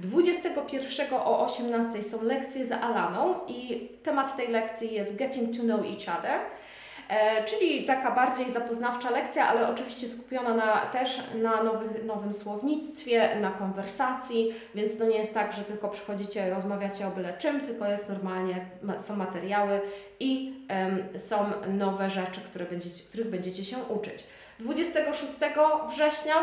21 0.01 1.07
o 1.13 1.45
18 1.45 2.03
są 2.03 2.23
lekcje 2.23 2.67
z 2.67 2.73
Alaną 2.73 3.35
i 3.49 3.89
temat 4.03 4.37
tej 4.37 4.49
lekcji 4.49 4.95
jest 4.95 5.17
Getting 5.17 5.57
to 5.57 5.63
Know 5.63 5.81
Each 5.81 6.19
Other. 6.19 6.41
E, 7.09 7.45
czyli 7.45 7.85
taka 7.85 8.11
bardziej 8.11 8.51
zapoznawcza 8.51 9.11
lekcja, 9.11 9.49
ale 9.49 9.69
oczywiście 9.69 10.09
skupiona 10.09 10.55
na, 10.55 10.87
też 10.87 11.21
na 11.43 11.63
nowych, 11.63 12.05
nowym 12.05 12.33
słownictwie, 12.33 13.37
na 13.41 13.51
konwersacji, 13.51 14.55
więc 14.75 14.99
to 14.99 15.05
nie 15.05 15.19
jest 15.19 15.35
tak, 15.35 15.53
że 15.53 15.63
tylko 15.63 15.89
przychodzicie, 15.89 16.51
rozmawiacie 16.51 17.07
o 17.07 17.11
byle 17.11 17.39
czym, 17.39 17.61
tylko 17.61 17.87
jest 17.87 18.09
normalnie, 18.09 18.67
są 19.07 19.17
materiały 19.17 19.81
i 20.21 20.55
są 21.17 21.53
nowe 21.69 22.11
rzeczy, 22.11 22.41
które 22.41 22.65
będziecie, 22.65 23.05
których 23.05 23.31
będziecie 23.31 23.65
się 23.65 23.77
uczyć. 23.89 24.25
26 24.59 25.33
września 25.91 26.35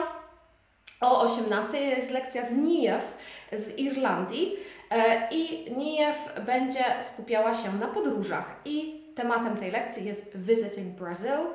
o 1.02 1.22
18 1.22 1.78
jest 1.80 2.12
lekcja 2.12 2.46
z 2.46 2.52
NIEF 2.52 3.18
z 3.52 3.78
Irlandii 3.78 4.56
e, 4.90 5.30
i 5.32 5.72
NIEF 5.78 6.18
będzie 6.46 6.84
skupiała 7.02 7.54
się 7.54 7.74
na 7.80 7.88
podróżach 7.88 8.56
i 8.66 9.03
tematem 9.16 9.58
tej 9.58 9.72
lekcji 9.72 10.06
jest 10.06 10.38
Visiting 10.38 10.88
Brazil, 10.88 11.48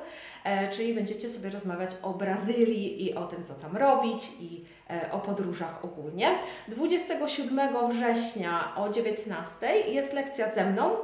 e, 0.43 0.67
czyli 0.67 0.93
będziecie 0.93 1.29
sobie 1.29 1.49
rozmawiać 1.49 1.89
o 2.01 2.13
Brazylii 2.13 3.05
i 3.05 3.15
o 3.15 3.27
tym, 3.27 3.43
co 3.43 3.53
tam 3.53 3.77
robić 3.77 4.23
i 4.41 4.63
e, 4.89 5.11
o 5.11 5.19
podróżach 5.19 5.85
ogólnie. 5.85 6.39
27 6.67 7.89
września 7.89 8.73
o 8.75 8.89
19 8.89 9.79
jest 9.79 10.13
lekcja 10.13 10.51
ze 10.51 10.65
mną 10.65 10.95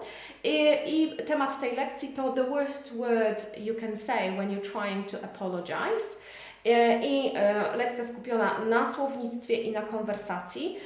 i, 0.44 0.78
i 0.86 1.18
temat 1.26 1.60
tej 1.60 1.76
lekcji 1.76 2.10
to 2.10 2.30
The 2.30 2.44
worst 2.44 2.98
word 2.98 3.58
you 3.58 3.76
can 3.82 3.98
say 3.98 4.32
when 4.32 4.50
you're 4.50 4.72
trying 4.72 5.12
to 5.12 5.18
apologize. 5.24 6.18
E, 6.66 7.06
i 7.06 7.32
e, 7.36 7.78
lekcja 7.78 8.06
skupiona 8.06 8.60
na 8.60 8.94
słownictwie 8.94 9.56
i 9.56 9.72
na 9.72 9.82
konwersacji, 9.82 10.78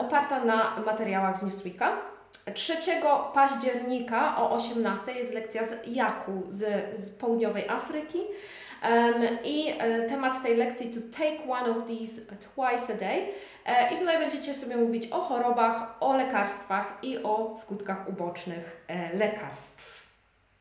oparta 0.00 0.44
na 0.44 0.80
materiałach 0.86 1.38
z 1.38 1.42
Newsweeka. 1.42 2.13
3 2.54 2.76
października 3.34 4.36
o 4.36 4.50
18 4.50 5.12
jest 5.12 5.34
lekcja 5.34 5.64
z 5.64 5.86
Jaku 5.86 6.42
z, 6.48 6.60
z 7.00 7.10
południowej 7.10 7.68
Afryki. 7.68 8.18
Um, 8.18 9.38
I 9.44 9.74
e, 9.78 10.08
temat 10.08 10.42
tej 10.42 10.56
lekcji 10.56 10.90
to 10.90 11.00
take 11.18 11.52
one 11.52 11.70
of 11.70 11.76
these 11.86 12.20
twice 12.20 12.94
a 12.94 12.96
day. 12.96 13.28
E, 13.66 13.94
I 13.94 13.98
tutaj 13.98 14.18
będziecie 14.18 14.54
sobie 14.54 14.76
mówić 14.76 15.06
o 15.12 15.20
chorobach, 15.20 15.96
o 16.00 16.16
lekarstwach 16.16 16.98
i 17.02 17.22
o 17.22 17.54
skutkach 17.56 18.08
ubocznych 18.08 18.84
e, 18.88 19.16
lekarstw. 19.16 20.04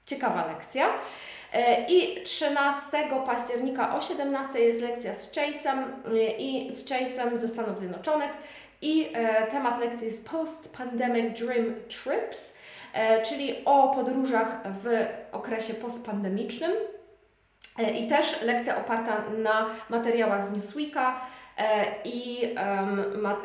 Ciekawa 0.05 0.47
lekcja. 0.47 0.85
E, 1.53 1.85
I 1.87 2.23
13 2.23 2.87
października 3.25 3.95
o 3.95 4.01
17 4.01 4.59
jest 4.59 4.81
lekcja 4.81 5.15
z 5.15 5.31
Chase'em 5.31 5.83
e, 6.13 6.37
i 6.37 6.73
z 6.73 6.85
Chase'em 6.89 7.37
ze 7.37 7.47
Stanów 7.47 7.79
Zjednoczonych 7.79 8.31
i 8.83 9.09
e, 9.13 9.47
temat 9.47 9.79
lekcji 9.79 10.07
jest 10.07 10.29
Post-Pandemic 10.29 11.39
Dream 11.39 11.65
Trips, 11.89 12.57
czyli 13.25 13.65
o 13.65 13.87
podróżach 13.95 14.61
w 14.83 15.05
okresie 15.31 15.73
postpandemicznym. 15.73 16.71
I 17.95 18.07
też 18.07 18.41
lekcja 18.41 18.77
oparta 18.77 19.23
na 19.37 19.65
materiałach 19.89 20.45
z 20.45 20.51
Newsweeka, 20.51 21.21
E, 21.57 21.85
I 22.05 22.55
ma, 23.21 23.31
e, 23.31 23.35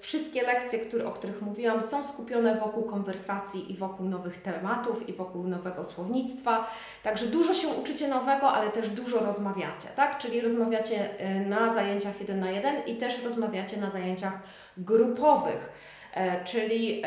wszystkie 0.00 0.42
lekcje, 0.42 0.78
które, 0.78 1.06
o 1.06 1.10
których 1.10 1.42
mówiłam, 1.42 1.82
są 1.82 2.04
skupione 2.04 2.54
wokół 2.54 2.82
konwersacji 2.82 3.72
i 3.72 3.76
wokół 3.76 4.06
nowych 4.06 4.42
tematów 4.42 5.08
i 5.08 5.12
wokół 5.12 5.44
nowego 5.44 5.84
słownictwa. 5.84 6.70
Także 7.02 7.26
dużo 7.26 7.54
się 7.54 7.68
uczycie 7.68 8.08
nowego, 8.08 8.52
ale 8.52 8.70
też 8.70 8.88
dużo 8.88 9.18
rozmawiacie, 9.18 9.88
tak? 9.96 10.18
Czyli 10.18 10.40
rozmawiacie 10.40 11.18
e, 11.18 11.40
na 11.40 11.74
zajęciach 11.74 12.20
jeden 12.20 12.40
na 12.40 12.50
jeden 12.50 12.86
i 12.86 12.96
też 12.96 13.24
rozmawiacie 13.24 13.76
na 13.76 13.90
zajęciach 13.90 14.38
grupowych. 14.78 15.72
Czyli 16.44 17.02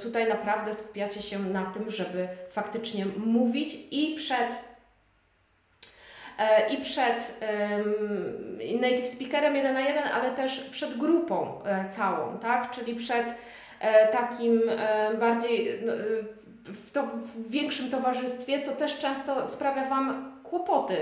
tutaj 0.00 0.28
naprawdę 0.28 0.74
skupiacie 0.74 1.22
się 1.22 1.38
na 1.38 1.64
tym, 1.64 1.90
żeby 1.90 2.28
faktycznie 2.50 3.06
mówić 3.16 3.76
i 3.90 4.14
przed 4.14 4.74
E, 6.38 6.74
i 6.74 6.80
przed 6.80 7.40
native 8.80 9.08
speakerem 9.08 9.56
jeden 9.56 9.74
na 9.74 9.80
jeden, 9.80 10.04
ale 10.04 10.30
też 10.30 10.60
przed 10.60 10.98
grupą 10.98 11.64
e, 11.64 11.88
całą, 11.90 12.38
tak? 12.38 12.70
Czyli 12.70 12.94
przed 12.94 13.34
e, 13.80 14.08
takim 14.08 14.60
bardziej 15.20 15.82
no, 15.86 15.92
w, 16.64 16.90
to, 16.90 17.02
w 17.02 17.50
większym 17.50 17.90
towarzystwie, 17.90 18.62
co 18.62 18.72
też 18.72 18.98
często 18.98 19.46
sprawia 19.48 19.84
Wam 19.84 20.33
kłopoty, 20.54 20.96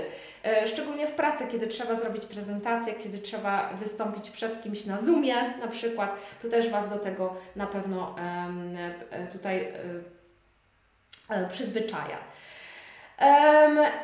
szczególnie 0.65 1.07
w 1.07 1.11
pracy, 1.11 1.43
kiedy 1.51 1.67
trzeba 1.67 1.95
zrobić 1.95 2.25
prezentację, 2.25 2.93
kiedy 2.93 3.17
trzeba 3.17 3.69
wystąpić 3.73 4.29
przed 4.29 4.63
kimś 4.63 4.85
na 4.85 5.01
Zoomie 5.01 5.35
na 5.61 5.67
przykład, 5.67 6.15
to 6.41 6.49
też 6.49 6.69
Was 6.69 6.89
do 6.89 6.99
tego 6.99 7.35
na 7.55 7.67
pewno 7.67 8.15
tutaj 9.31 9.73
przyzwyczaja. 11.49 12.17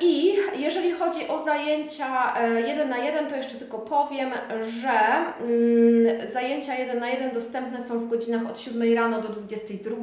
I 0.02 0.36
jeżeli 0.56 0.92
chodzi 0.92 1.28
o 1.28 1.40
zajęcia 1.40 2.36
e, 2.38 2.62
jeden 2.62 2.90
na 2.90 2.98
jeden, 2.98 3.28
to 3.28 3.36
jeszcze 3.36 3.58
tylko 3.58 3.80
powiem, 3.80 4.32
że 4.62 4.90
mm, 4.90 6.28
zajęcia 6.28 6.76
jeden 6.76 7.00
na 7.00 7.10
jeden 7.10 7.32
dostępne 7.32 7.84
są 7.84 8.00
w 8.00 8.10
godzinach 8.10 8.50
od 8.50 8.60
7 8.60 8.96
rano 8.96 9.22
do 9.22 9.30
22, 9.30 9.96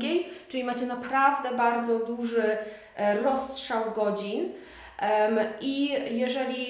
czyli 0.48 0.64
macie 0.64 0.86
naprawdę 0.86 1.50
bardzo 1.56 1.98
duży 1.98 2.56
e, 2.96 3.22
rozstrzał 3.22 3.82
godzin. 3.94 4.52
I 5.60 5.90
jeżeli 6.10 6.66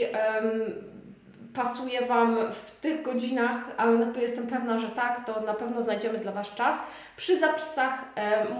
pasuje 1.56 2.06
Wam 2.06 2.52
w 2.52 2.80
tych 2.80 3.02
godzinach, 3.02 3.56
ale 3.76 4.06
jestem 4.20 4.46
pewna, 4.46 4.78
że 4.78 4.88
tak, 4.88 5.26
to 5.26 5.40
na 5.40 5.54
pewno 5.54 5.82
znajdziemy 5.82 6.18
dla 6.18 6.32
Was 6.32 6.54
czas. 6.54 6.76
Przy 7.16 7.38
zapisach 7.38 8.04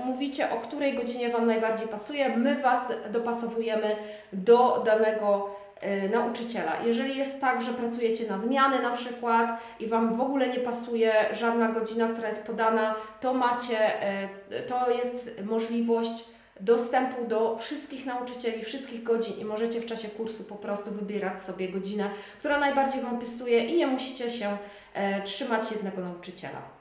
mówicie, 0.04 0.50
o 0.50 0.56
której 0.56 0.94
godzinie 0.94 1.28
Wam 1.28 1.46
najbardziej 1.46 1.88
pasuje. 1.88 2.36
My 2.36 2.56
Was 2.60 2.92
dopasowujemy 3.12 3.96
do 4.32 4.82
danego 4.86 5.50
e, 5.80 6.08
nauczyciela. 6.08 6.72
Jeżeli 6.84 7.18
jest 7.18 7.40
tak, 7.40 7.62
że 7.62 7.72
pracujecie 7.72 8.26
na 8.30 8.38
zmiany 8.38 8.82
na 8.82 8.90
przykład 8.90 9.60
i 9.80 9.86
Wam 9.86 10.14
w 10.14 10.20
ogóle 10.20 10.48
nie 10.48 10.60
pasuje 10.60 11.12
żadna 11.32 11.68
godzina, 11.68 12.08
która 12.08 12.28
jest 12.28 12.46
podana, 12.46 12.94
to 13.20 13.34
macie, 13.34 14.02
e, 14.02 14.28
to 14.68 14.90
jest 14.90 15.42
możliwość 15.44 16.35
dostępu 16.60 17.26
do 17.26 17.58
wszystkich 17.58 18.06
nauczycieli, 18.06 18.64
wszystkich 18.64 19.02
godzin 19.02 19.38
i 19.38 19.44
możecie 19.44 19.80
w 19.80 19.86
czasie 19.86 20.08
kursu 20.08 20.44
po 20.44 20.54
prostu 20.54 20.90
wybierać 20.90 21.42
sobie 21.42 21.68
godzinę, 21.68 22.10
która 22.38 22.58
najbardziej 22.58 23.02
Wam 23.02 23.18
pasuje 23.18 23.64
i 23.64 23.76
nie 23.76 23.86
musicie 23.86 24.30
się 24.30 24.56
e, 24.94 25.22
trzymać 25.22 25.72
jednego 25.72 26.00
nauczyciela. 26.00 26.75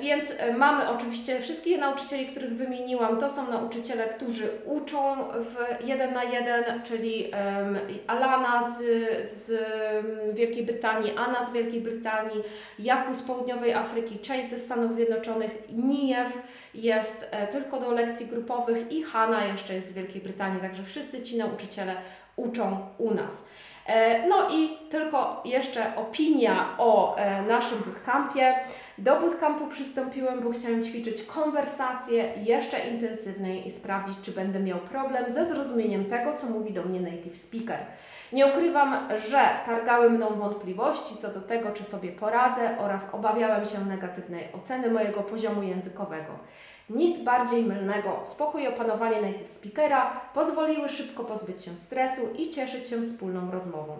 Więc 0.00 0.32
e, 0.38 0.52
mamy 0.52 0.90
oczywiście 0.90 1.40
wszystkich 1.40 1.78
nauczycieli, 1.78 2.26
których 2.26 2.52
wymieniłam. 2.52 3.18
To 3.18 3.28
są 3.28 3.50
nauczyciele, 3.50 4.06
którzy 4.06 4.48
uczą 4.66 5.16
w 5.24 5.86
jeden 5.86 6.14
na 6.14 6.24
jeden, 6.24 6.82
czyli 6.82 7.30
Alana 8.06 8.76
z, 8.78 8.82
z 9.26 9.52
Wielkiej 10.34 10.66
Brytanii, 10.66 11.12
Anna 11.16 11.46
z 11.46 11.52
Wielkiej 11.52 11.80
Brytanii, 11.80 12.42
Jaku 12.78 13.14
z 13.14 13.22
Południowej 13.22 13.74
Afryki, 13.74 14.18
Chase 14.28 14.48
ze 14.48 14.58
Stanów 14.58 14.92
Zjednoczonych, 14.92 15.50
Nijew 15.72 16.42
jest 16.74 17.28
e, 17.30 17.46
tylko 17.46 17.80
do 17.80 17.90
lekcji 17.90 18.26
grupowych 18.26 18.92
i 18.92 19.02
Hanna 19.02 19.44
jeszcze 19.44 19.74
jest 19.74 19.88
z 19.88 19.92
Wielkiej 19.92 20.22
Brytanii, 20.22 20.60
także 20.60 20.82
wszyscy 20.82 21.22
ci 21.22 21.38
nauczyciele 21.38 21.94
uczą 22.36 22.86
u 22.98 23.14
nas. 23.14 23.44
E, 23.86 24.28
no 24.28 24.50
i 24.50 24.78
tylko 24.90 25.42
jeszcze 25.44 25.96
opinia 25.96 26.74
o 26.78 27.16
naszym 27.48 27.78
bootcampie. 27.78 28.54
Do 28.98 29.20
bootcampu 29.20 29.66
przystąpiłem, 29.66 30.40
bo 30.40 30.50
chciałem 30.50 30.82
ćwiczyć 30.82 31.22
konwersację 31.22 32.32
jeszcze 32.36 32.78
intensywniej 32.78 33.66
i 33.66 33.70
sprawdzić, 33.70 34.16
czy 34.22 34.32
będę 34.32 34.60
miał 34.60 34.78
problem 34.78 35.32
ze 35.32 35.46
zrozumieniem 35.46 36.04
tego, 36.04 36.34
co 36.34 36.46
mówi 36.46 36.72
do 36.72 36.82
mnie 36.82 37.00
native 37.00 37.36
speaker. 37.36 37.78
Nie 38.32 38.46
ukrywam, 38.46 39.08
że 39.28 39.48
targały 39.66 40.10
mną 40.10 40.34
wątpliwości 40.34 41.16
co 41.16 41.28
do 41.28 41.40
tego, 41.40 41.70
czy 41.70 41.84
sobie 41.84 42.12
poradzę 42.12 42.78
oraz 42.78 43.14
obawiałem 43.14 43.64
się 43.64 43.84
negatywnej 43.84 44.48
oceny 44.52 44.90
mojego 44.90 45.20
poziomu 45.20 45.62
językowego. 45.62 46.32
Nic 46.90 47.22
bardziej 47.24 47.64
mylnego. 47.64 48.20
Spokój 48.24 48.62
i 48.62 48.68
opanowanie 48.68 49.22
native 49.22 49.48
speakera 49.48 50.20
pozwoliły 50.34 50.88
szybko 50.88 51.24
pozbyć 51.24 51.64
się 51.64 51.76
stresu 51.76 52.22
i 52.38 52.50
cieszyć 52.50 52.88
się 52.88 53.02
wspólną 53.02 53.50
rozmową. 53.50 53.96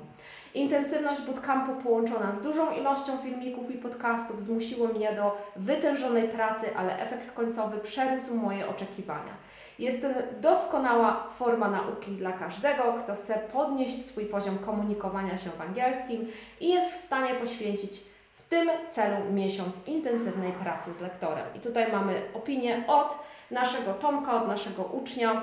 Intensywność 0.54 1.20
bootcampu 1.20 1.82
połączona 1.82 2.32
z 2.32 2.40
dużą 2.40 2.72
ilością 2.72 3.18
filmików 3.18 3.70
i 3.70 3.78
podcastów 3.78 4.42
zmusiło 4.42 4.88
mnie 4.88 5.12
do 5.12 5.36
wytężonej 5.56 6.28
pracy, 6.28 6.66
ale 6.76 6.98
efekt 6.98 7.32
końcowy 7.32 7.78
przerósł 7.78 8.34
moje 8.34 8.68
oczekiwania. 8.68 9.32
Jest 9.78 10.02
to 10.02 10.08
doskonała 10.40 11.26
forma 11.38 11.70
nauki 11.70 12.10
dla 12.10 12.32
każdego, 12.32 12.82
kto 12.92 13.14
chce 13.14 13.34
podnieść 13.52 14.06
swój 14.06 14.24
poziom 14.24 14.58
komunikowania 14.58 15.36
się 15.36 15.50
w 15.50 15.60
angielskim 15.60 16.28
i 16.60 16.68
jest 16.68 16.94
w 16.94 17.04
stanie 17.04 17.34
poświęcić 17.34 18.00
w 18.34 18.48
tym 18.48 18.70
celu 18.88 19.32
miesiąc 19.32 19.88
intensywnej 19.88 20.52
pracy 20.52 20.92
z 20.92 21.00
lektorem. 21.00 21.44
I 21.56 21.60
tutaj 21.60 21.92
mamy 21.92 22.22
opinię 22.34 22.84
od 22.86 23.18
naszego 23.50 23.94
Tomka, 23.94 24.42
od 24.42 24.48
naszego 24.48 24.82
ucznia, 24.82 25.42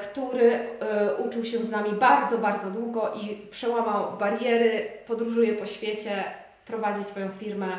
który 0.00 0.52
e, 0.54 1.14
uczył 1.14 1.44
się 1.44 1.58
z 1.58 1.70
nami 1.70 1.92
bardzo, 1.92 2.38
bardzo 2.38 2.70
długo 2.70 3.12
i 3.14 3.46
przełamał 3.50 4.16
bariery, 4.18 4.88
podróżuje 5.06 5.52
po 5.52 5.66
świecie, 5.66 6.24
prowadzi 6.66 7.04
swoją 7.04 7.28
firmę, 7.28 7.78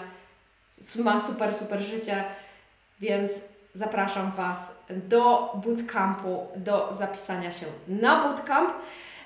ma 1.03 1.19
super, 1.19 1.55
super 1.55 1.79
życie, 1.81 2.23
więc 2.99 3.31
zapraszam 3.75 4.31
Was 4.31 4.75
do 4.89 5.51
bootcampu, 5.65 6.47
do 6.55 6.89
zapisania 6.93 7.51
się 7.51 7.65
na 7.87 8.23
bootcamp 8.23 8.73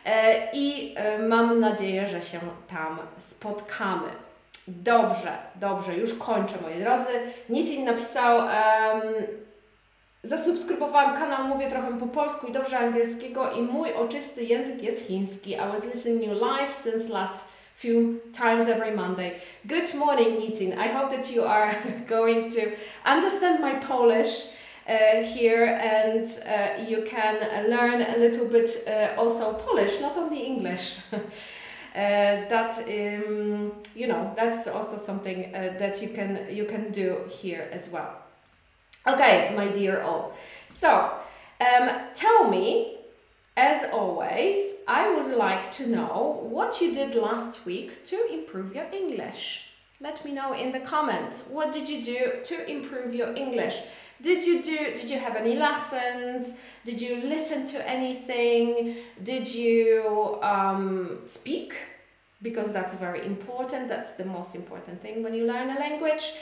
e, 0.06 0.52
i 0.54 0.94
e, 0.96 1.20
mam 1.20 1.60
nadzieję, 1.60 2.08
że 2.08 2.22
się 2.22 2.40
tam 2.70 3.00
spotkamy. 3.18 4.10
Dobrze, 4.68 5.32
dobrze, 5.56 5.96
już 5.96 6.14
kończę 6.14 6.56
moi 6.62 6.80
drodzy. 6.80 7.10
Nitin 7.50 7.86
napisał, 7.86 8.38
um, 8.38 9.02
zasubskrybowałam 10.28 11.18
kanał, 11.18 11.48
mówię 11.48 11.70
trochę 11.70 12.00
po 12.00 12.08
polsku 12.08 12.48
i 12.48 12.52
dobrze 12.52 12.80
angielskiego 12.80 13.52
i 13.52 13.62
mój 13.62 13.94
oczysty 13.94 14.44
język 14.44 14.84
jest 14.84 15.08
chiński. 15.08 15.52
I 15.52 15.58
was 15.58 15.86
listening 15.86 16.24
you 16.24 16.34
live 16.34 16.74
since 16.84 17.10
last 17.10 17.48
few 17.76 18.20
times 18.34 18.68
every 18.68 18.92
Monday. 18.92 19.32
Good 19.66 19.96
morning, 19.96 20.40
Nitin. 20.40 20.74
I 20.74 20.90
hope 20.90 21.16
that 21.16 21.32
you 21.36 21.46
are 21.46 21.76
going 22.10 22.52
to 22.52 22.62
understand 23.06 23.62
my 23.62 23.76
Polish 23.88 24.46
uh, 24.88 25.24
here 25.36 25.66
and 25.66 26.26
uh, 26.26 26.90
you 26.90 27.04
can 27.04 27.36
learn 27.70 28.02
a 28.02 28.18
little 28.18 28.46
bit 28.46 28.70
uh, 28.88 29.22
also 29.22 29.54
Polish, 29.54 30.02
not 30.02 30.18
only 30.18 30.46
English. 30.46 30.98
Uh, 31.96 32.48
that 32.48 32.78
um, 32.78 33.72
you 33.96 34.06
know 34.06 34.32
that's 34.36 34.68
also 34.68 34.98
something 34.98 35.56
uh, 35.56 35.74
that 35.80 36.00
you 36.00 36.10
can 36.10 36.46
you 36.52 36.64
can 36.64 36.92
do 36.92 37.18
here 37.42 37.68
as 37.74 37.90
well. 37.90 38.27
Okay, 39.08 39.54
my 39.56 39.70
dear 39.70 40.02
all. 40.02 40.34
So 40.70 41.14
um, 41.62 41.90
tell 42.14 42.50
me 42.50 42.98
as 43.56 43.90
always, 43.92 44.58
I 44.86 45.16
would 45.16 45.34
like 45.34 45.72
to 45.72 45.88
know 45.88 46.42
what 46.44 46.82
you 46.82 46.94
did 46.94 47.16
last 47.16 47.66
week 47.66 48.04
to 48.06 48.18
improve 48.32 48.76
your 48.76 48.86
English. 48.92 49.70
Let 50.02 50.24
me 50.26 50.34
know 50.34 50.54
in 50.54 50.74
the 50.74 50.82
comments. 50.82 51.44
What 51.50 51.72
did 51.72 51.88
you 51.88 52.04
do 52.04 52.34
to 52.44 52.70
improve 52.70 53.16
your 53.16 53.34
English? 53.34 53.82
Did 54.22 54.44
you 54.44 54.62
do 54.62 54.78
did 55.00 55.10
you 55.10 55.20
have 55.20 55.38
any 55.38 55.56
lessons? 55.56 56.60
Did 56.84 57.00
you 57.00 57.16
listen 57.22 57.66
to 57.68 57.90
anything? 57.90 58.98
Did 59.24 59.48
you 59.48 60.38
um, 60.44 61.20
speak? 61.26 61.74
Because 62.42 62.74
that's 62.74 62.96
very 62.96 63.26
important. 63.26 63.88
That's 63.88 64.14
the 64.16 64.26
most 64.26 64.54
important 64.54 65.02
thing 65.02 65.24
when 65.24 65.34
you 65.34 65.48
learn 65.48 65.70
a 65.70 65.80
language. 65.80 66.34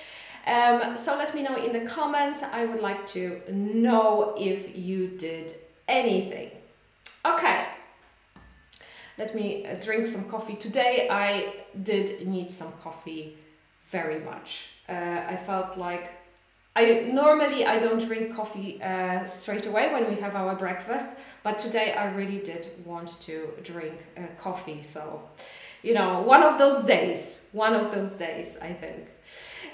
Um, 0.46 0.96
so 0.96 1.18
let 1.18 1.34
me 1.34 1.42
know 1.42 1.56
in 1.56 1.74
the 1.74 1.90
comments. 1.90 2.44
I 2.44 2.66
would 2.66 2.82
like 2.82 3.06
to 3.08 3.42
know 3.50 4.36
if 4.38 4.78
you 4.78 5.08
did 5.08 5.54
anything. 5.88 6.52
Okay, 7.26 7.66
let 9.18 9.34
me 9.34 9.66
uh, 9.66 9.76
drink 9.76 10.08
some 10.08 10.26
coffee. 10.26 10.56
Today 10.56 11.08
I 11.10 11.54
did 11.82 12.28
need 12.28 12.52
some 12.52 12.72
coffee 12.84 13.38
very 13.90 14.20
much. 14.20 14.68
Uh, 14.88 15.24
I 15.28 15.36
felt 15.36 15.78
like 15.78 16.12
I 16.76 17.08
normally 17.12 17.66
I 17.66 17.80
don't 17.80 18.06
drink 18.06 18.36
coffee 18.36 18.82
uh, 18.84 19.26
straight 19.26 19.66
away 19.66 19.92
when 19.94 20.08
we 20.10 20.20
have 20.22 20.36
our 20.36 20.56
breakfast, 20.56 21.16
but 21.42 21.58
today 21.58 21.94
I 21.94 22.12
really 22.12 22.40
did 22.40 22.68
want 22.86 23.20
to 23.22 23.50
drink 23.64 23.96
uh, 24.18 24.22
coffee. 24.38 24.84
So, 24.84 25.22
you 25.82 25.94
know, 25.94 26.22
one 26.22 26.44
of 26.44 26.58
those 26.58 26.84
days, 26.84 27.46
one 27.54 27.74
of 27.74 27.92
those 27.92 28.12
days, 28.12 28.58
I 28.62 28.74
think. 28.74 29.08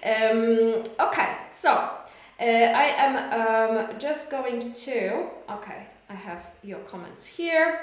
Um, 0.03 0.83
okay, 0.99 1.35
so 1.55 1.69
uh, 1.69 2.43
I 2.43 2.85
am 2.97 3.13
um, 3.39 3.99
just 3.99 4.31
going 4.31 4.73
to 4.73 5.27
okay 5.47 5.87
I 6.09 6.15
have 6.15 6.49
your 6.63 6.79
comments 6.79 7.25
here. 7.25 7.79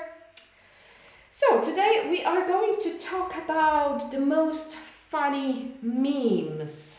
So 1.30 1.60
today 1.62 2.08
we 2.10 2.24
are 2.24 2.46
going 2.46 2.80
to 2.80 2.98
talk 2.98 3.34
about 3.36 4.10
the 4.10 4.18
most 4.18 4.74
funny 4.74 5.72
memes. 5.80 6.98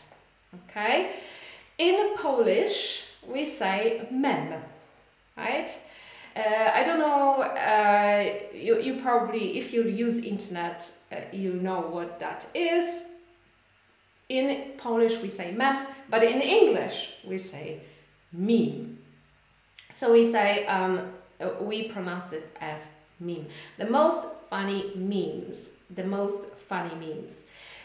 Okay? 0.64 1.16
In 1.78 2.16
Polish 2.16 3.04
we 3.28 3.44
say 3.44 4.08
mem, 4.10 4.54
right? 5.36 5.70
Uh, 6.34 6.70
I 6.74 6.82
don't 6.82 6.98
know, 6.98 7.42
uh, 7.42 8.32
you, 8.54 8.80
you 8.80 8.94
probably, 9.00 9.58
if 9.58 9.72
you 9.72 9.82
use 9.82 10.24
internet, 10.24 10.90
uh, 11.12 11.16
you 11.32 11.52
know 11.52 11.80
what 11.80 12.18
that 12.20 12.46
is. 12.54 13.08
In 14.30 14.72
Polish 14.78 15.20
we 15.20 15.28
say 15.28 15.50
mem, 15.50 15.88
but 16.08 16.22
in 16.22 16.40
English 16.40 17.14
we 17.24 17.36
say 17.36 17.80
meme. 18.32 18.98
So 19.90 20.12
we 20.12 20.30
say 20.30 20.64
um, 20.66 21.12
we 21.60 21.88
pronounce 21.88 22.32
it 22.32 22.56
as 22.60 22.90
meme. 23.18 23.46
The 23.76 23.86
most 23.86 24.24
funny 24.48 24.92
memes. 24.94 25.70
The 25.90 26.04
most 26.04 26.50
funny 26.68 26.94
memes. 26.94 27.42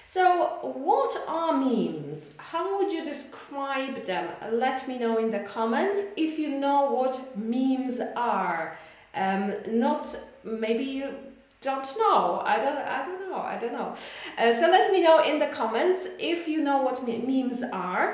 So, 0.08 0.60
what 0.62 1.18
are 1.28 1.58
memes? 1.58 2.38
How 2.38 2.78
would 2.78 2.92
you 2.92 3.04
describe 3.04 4.06
them? 4.06 4.30
Let 4.52 4.88
me 4.88 5.00
know 5.00 5.18
in 5.18 5.32
the 5.32 5.40
comments 5.40 6.00
if 6.16 6.38
you 6.38 6.50
know 6.60 6.92
what 6.92 7.36
memes 7.36 8.00
are. 8.16 8.78
Um, 9.16 9.56
not 9.68 10.06
maybe 10.44 10.84
you 10.84 11.16
don't 11.70 11.90
know. 11.98 12.42
I 12.46 12.56
don't. 12.64 12.78
I 12.78 13.00
don't 13.06 13.30
know. 13.30 13.42
I 13.54 13.58
don't 13.62 13.74
know. 13.74 13.90
Uh, 14.38 14.54
so 14.54 14.64
let 14.78 14.92
me 14.94 15.02
know 15.02 15.18
in 15.24 15.40
the 15.40 15.48
comments 15.48 16.08
if 16.20 16.48
you 16.48 16.60
know 16.64 16.80
what 16.82 16.98
memes 17.08 17.62
are, 17.74 18.08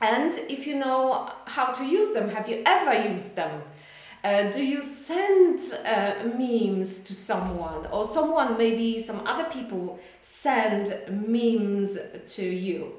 and 0.00 0.32
if 0.48 0.66
you 0.66 0.76
know 0.84 1.30
how 1.44 1.66
to 1.78 1.84
use 1.84 2.14
them. 2.14 2.30
Have 2.30 2.48
you 2.48 2.62
ever 2.66 2.94
used 3.10 3.36
them? 3.36 3.62
Uh, 4.24 4.50
do 4.50 4.64
you 4.64 4.82
send 4.82 5.60
uh, 5.86 6.14
memes 6.36 6.98
to 7.04 7.14
someone 7.14 7.86
or 7.92 8.04
someone 8.04 8.58
maybe 8.58 9.00
some 9.00 9.24
other 9.24 9.44
people 9.44 9.98
send 10.22 10.86
memes 11.08 11.96
to 12.26 12.44
you 12.44 12.94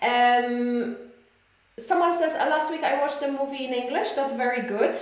um, 0.00 0.96
someone 1.78 2.16
says 2.16 2.32
uh, 2.32 2.48
last 2.48 2.70
week 2.70 2.82
i 2.82 2.98
watched 2.98 3.20
a 3.22 3.30
movie 3.30 3.66
in 3.66 3.74
english 3.74 4.12
that's 4.12 4.32
very 4.32 4.62
good 4.62 4.96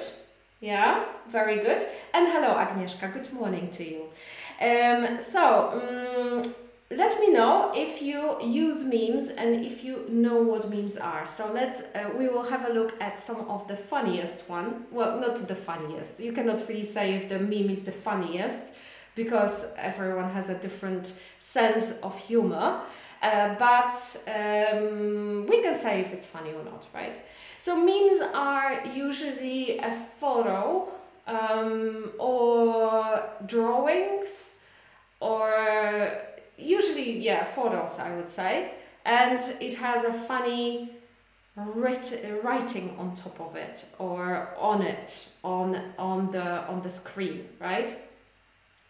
yeah 0.61 1.05
very 1.31 1.57
good 1.57 1.83
and 2.15 2.29
hello 2.33 2.57
agnieszka 2.57 3.13
good 3.13 3.33
morning 3.33 3.71
to 3.71 3.85
you 3.85 4.03
um, 4.61 5.21
so 5.21 5.43
um, 5.73 6.43
let 6.91 7.19
me 7.21 7.33
know 7.33 7.73
if 7.75 8.01
you 8.01 8.41
use 8.43 8.85
memes 8.85 9.29
and 9.29 9.67
if 9.67 9.83
you 9.83 10.07
know 10.09 10.37
what 10.41 10.71
memes 10.71 10.97
are. 10.97 11.27
So 11.27 11.53
let's 11.53 11.83
uh, 11.95 12.11
we 12.17 12.29
will 12.29 12.45
have 12.45 12.69
a 12.71 12.73
look 12.73 12.95
at 13.01 13.19
some 13.19 13.41
of 13.49 13.67
the 13.67 13.77
funniest 13.77 14.49
one. 14.49 14.87
Well, 14.93 15.21
not 15.21 15.37
the 15.49 15.55
funniest. 15.55 16.21
You 16.21 16.33
cannot 16.33 16.67
really 16.69 16.85
say 16.85 17.15
if 17.15 17.29
the 17.29 17.39
meme 17.39 17.71
is 17.71 17.83
the 17.83 17.93
funniest 17.93 18.73
because 19.17 19.67
everyone 19.77 20.31
has 20.31 20.49
a 20.49 20.59
different 20.59 21.13
sense 21.39 21.99
of 22.03 22.17
humor. 22.19 22.81
Uh, 23.21 23.55
but 23.59 23.97
um, 24.29 25.47
we 25.49 25.63
can 25.63 25.75
say 25.75 26.01
if 26.03 26.13
it's 26.13 26.27
funny 26.27 26.53
or 26.53 26.63
not, 26.65 26.87
right? 26.95 27.17
So 27.59 27.77
memes 27.77 28.21
are 28.35 28.85
usually 28.87 29.79
a 29.79 29.91
photo 30.21 30.89
um, 31.27 32.13
or 32.19 33.23
drawings 33.47 34.53
or 35.21 36.13
usually 36.59 37.19
yeah 37.19 37.45
photos 37.45 37.99
I 37.99 38.15
would 38.17 38.31
say 38.31 38.73
and 39.05 39.41
it 39.61 39.75
has 39.75 40.05
a 40.05 40.13
funny 40.13 40.91
writ- 41.57 42.25
writing 42.43 42.95
on 42.99 43.15
top 43.15 43.41
of 43.41 43.57
it 43.57 43.87
or 43.99 44.49
on 44.59 44.83
it 44.83 45.29
on 45.43 45.81
on 45.99 46.31
the 46.31 46.67
on 46.69 46.83
the 46.83 46.91
screen 46.91 47.49
right 47.61 47.91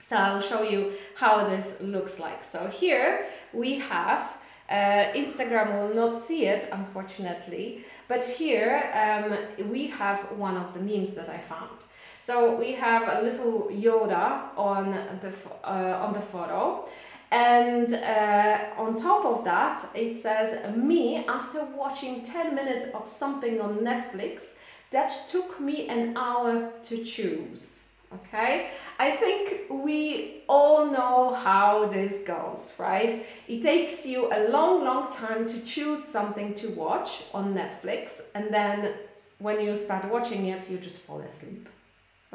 So 0.00 0.16
I'll 0.16 0.40
show 0.40 0.62
you 0.62 0.92
how 1.16 1.48
this 1.48 1.80
looks 1.80 2.20
like. 2.20 2.44
So 2.44 2.68
here 2.68 3.26
we 3.52 3.78
have, 3.80 4.36
uh, 4.70 5.12
Instagram 5.14 5.72
will 5.74 5.94
not 5.94 6.14
see 6.14 6.46
it 6.46 6.68
unfortunately, 6.72 7.84
but 8.08 8.22
here 8.24 8.90
um, 8.94 9.68
we 9.70 9.88
have 9.88 10.20
one 10.32 10.56
of 10.56 10.72
the 10.74 10.80
memes 10.80 11.14
that 11.14 11.28
I 11.28 11.38
found. 11.38 11.78
So 12.20 12.56
we 12.56 12.72
have 12.72 13.02
a 13.08 13.22
little 13.22 13.68
Yoda 13.70 14.56
on 14.56 14.90
the, 15.20 15.32
uh, 15.64 16.04
on 16.04 16.12
the 16.12 16.20
photo 16.20 16.88
and 17.30 17.92
uh, 17.94 18.58
on 18.76 18.96
top 18.96 19.24
of 19.24 19.44
that 19.44 19.84
it 19.94 20.16
says 20.16 20.74
me 20.76 21.24
after 21.26 21.64
watching 21.64 22.22
10 22.22 22.54
minutes 22.54 22.86
of 22.94 23.06
something 23.08 23.60
on 23.60 23.78
Netflix 23.78 24.42
that 24.90 25.10
took 25.28 25.60
me 25.60 25.88
an 25.88 26.16
hour 26.16 26.72
to 26.84 27.04
choose. 27.04 27.75
Okay, 28.16 28.70
I 28.98 29.10
think 29.10 29.70
we 29.70 30.42
all 30.48 30.90
know 30.90 31.34
how 31.34 31.86
this 31.86 32.22
goes, 32.24 32.74
right? 32.78 33.26
It 33.48 33.62
takes 33.62 34.06
you 34.06 34.32
a 34.32 34.48
long, 34.48 34.84
long 34.84 35.10
time 35.10 35.46
to 35.46 35.64
choose 35.64 36.02
something 36.02 36.54
to 36.54 36.68
watch 36.70 37.24
on 37.34 37.54
Netflix, 37.54 38.20
and 38.34 38.52
then 38.52 38.94
when 39.38 39.60
you 39.60 39.74
start 39.74 40.04
watching 40.06 40.46
it, 40.46 40.70
you 40.70 40.78
just 40.78 41.00
fall 41.00 41.20
asleep 41.20 41.68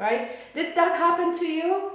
right? 0.02 0.30
Did 0.54 0.74
that 0.74 0.92
happen 0.96 1.34
to 1.38 1.46
you? 1.46 1.92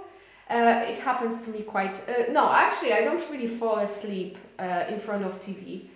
Uh, 0.49 0.85
it 0.87 0.99
happens 0.99 1.43
to 1.45 1.49
me 1.51 1.61
quite. 1.61 1.93
Uh, 2.07 2.31
no, 2.31 2.49
actually, 2.51 2.93
I 2.93 3.01
don't 3.03 3.23
really 3.29 3.47
fall 3.47 3.79
asleep 3.79 4.37
uh, 4.57 4.85
in 4.87 4.97
front 4.99 5.25
of 5.25 5.39
TV. 5.39 5.89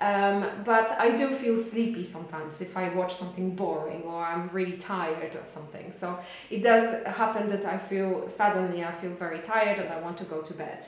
Um, 0.00 0.46
but 0.64 0.90
I 0.98 1.16
do 1.16 1.32
feel 1.34 1.56
sleepy 1.56 2.02
sometimes 2.02 2.60
if 2.60 2.76
I 2.76 2.88
watch 2.88 3.14
something 3.14 3.54
boring 3.54 4.02
or 4.02 4.24
I'm 4.24 4.48
really 4.48 4.76
tired 4.76 5.36
or 5.36 5.44
something. 5.44 5.92
So 5.92 6.18
it 6.50 6.62
does 6.62 7.06
happen 7.06 7.48
that 7.48 7.64
I 7.64 7.78
feel 7.78 8.28
suddenly 8.28 8.84
I 8.84 8.92
feel 8.92 9.12
very 9.12 9.38
tired 9.38 9.78
and 9.78 9.88
I 9.88 10.00
want 10.00 10.18
to 10.18 10.24
go 10.24 10.42
to 10.42 10.54
bed. 10.54 10.86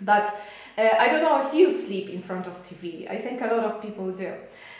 But 0.00 0.26
uh, 0.78 0.90
I 0.98 1.08
don't 1.08 1.22
know 1.22 1.46
if 1.46 1.54
you 1.54 1.70
sleep 1.70 2.08
in 2.08 2.22
front 2.22 2.46
of 2.46 2.62
TV. 2.62 3.10
I 3.10 3.16
think 3.16 3.40
a 3.40 3.46
lot 3.46 3.64
of 3.64 3.82
people 3.82 4.12
do. 4.12 4.34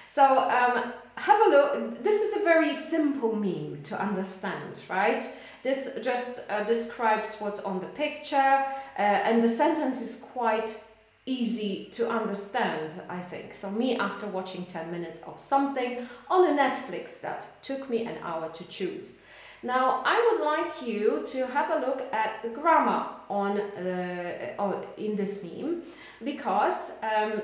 So 0.08 0.22
um, 0.38 0.92
have 1.16 1.40
a 1.46 1.50
look. 1.50 2.02
This 2.02 2.22
is 2.22 2.40
a 2.40 2.44
very 2.44 2.74
simple 2.74 3.34
meme 3.34 3.82
to 3.84 4.00
understand, 4.00 4.80
right? 4.88 5.24
This 5.62 5.98
just 6.02 6.48
uh, 6.48 6.62
describes 6.64 7.36
what's 7.40 7.60
on 7.60 7.80
the 7.80 7.86
picture, 7.86 8.36
uh, 8.36 9.02
and 9.02 9.42
the 9.42 9.48
sentence 9.48 10.00
is 10.00 10.22
quite 10.22 10.78
easy 11.26 11.88
to 11.92 12.08
understand, 12.08 13.02
I 13.08 13.20
think. 13.20 13.52
So, 13.52 13.70
me 13.70 13.98
after 13.98 14.26
watching 14.26 14.64
10 14.64 14.90
minutes 14.90 15.20
of 15.26 15.40
something 15.40 16.06
on 16.30 16.46
a 16.46 16.62
Netflix 16.62 17.20
that 17.20 17.46
took 17.62 17.90
me 17.90 18.06
an 18.06 18.18
hour 18.22 18.48
to 18.48 18.64
choose. 18.68 19.22
Now, 19.62 20.02
I 20.04 20.16
would 20.30 20.44
like 20.44 20.86
you 20.86 21.24
to 21.26 21.46
have 21.48 21.70
a 21.70 21.86
look 21.86 22.02
at 22.12 22.42
the 22.42 22.50
grammar 22.50 23.06
on, 23.28 23.60
uh, 23.60 24.54
on 24.58 24.86
in 24.96 25.16
this 25.16 25.42
meme 25.42 25.82
because 26.22 26.92
um, 27.02 27.42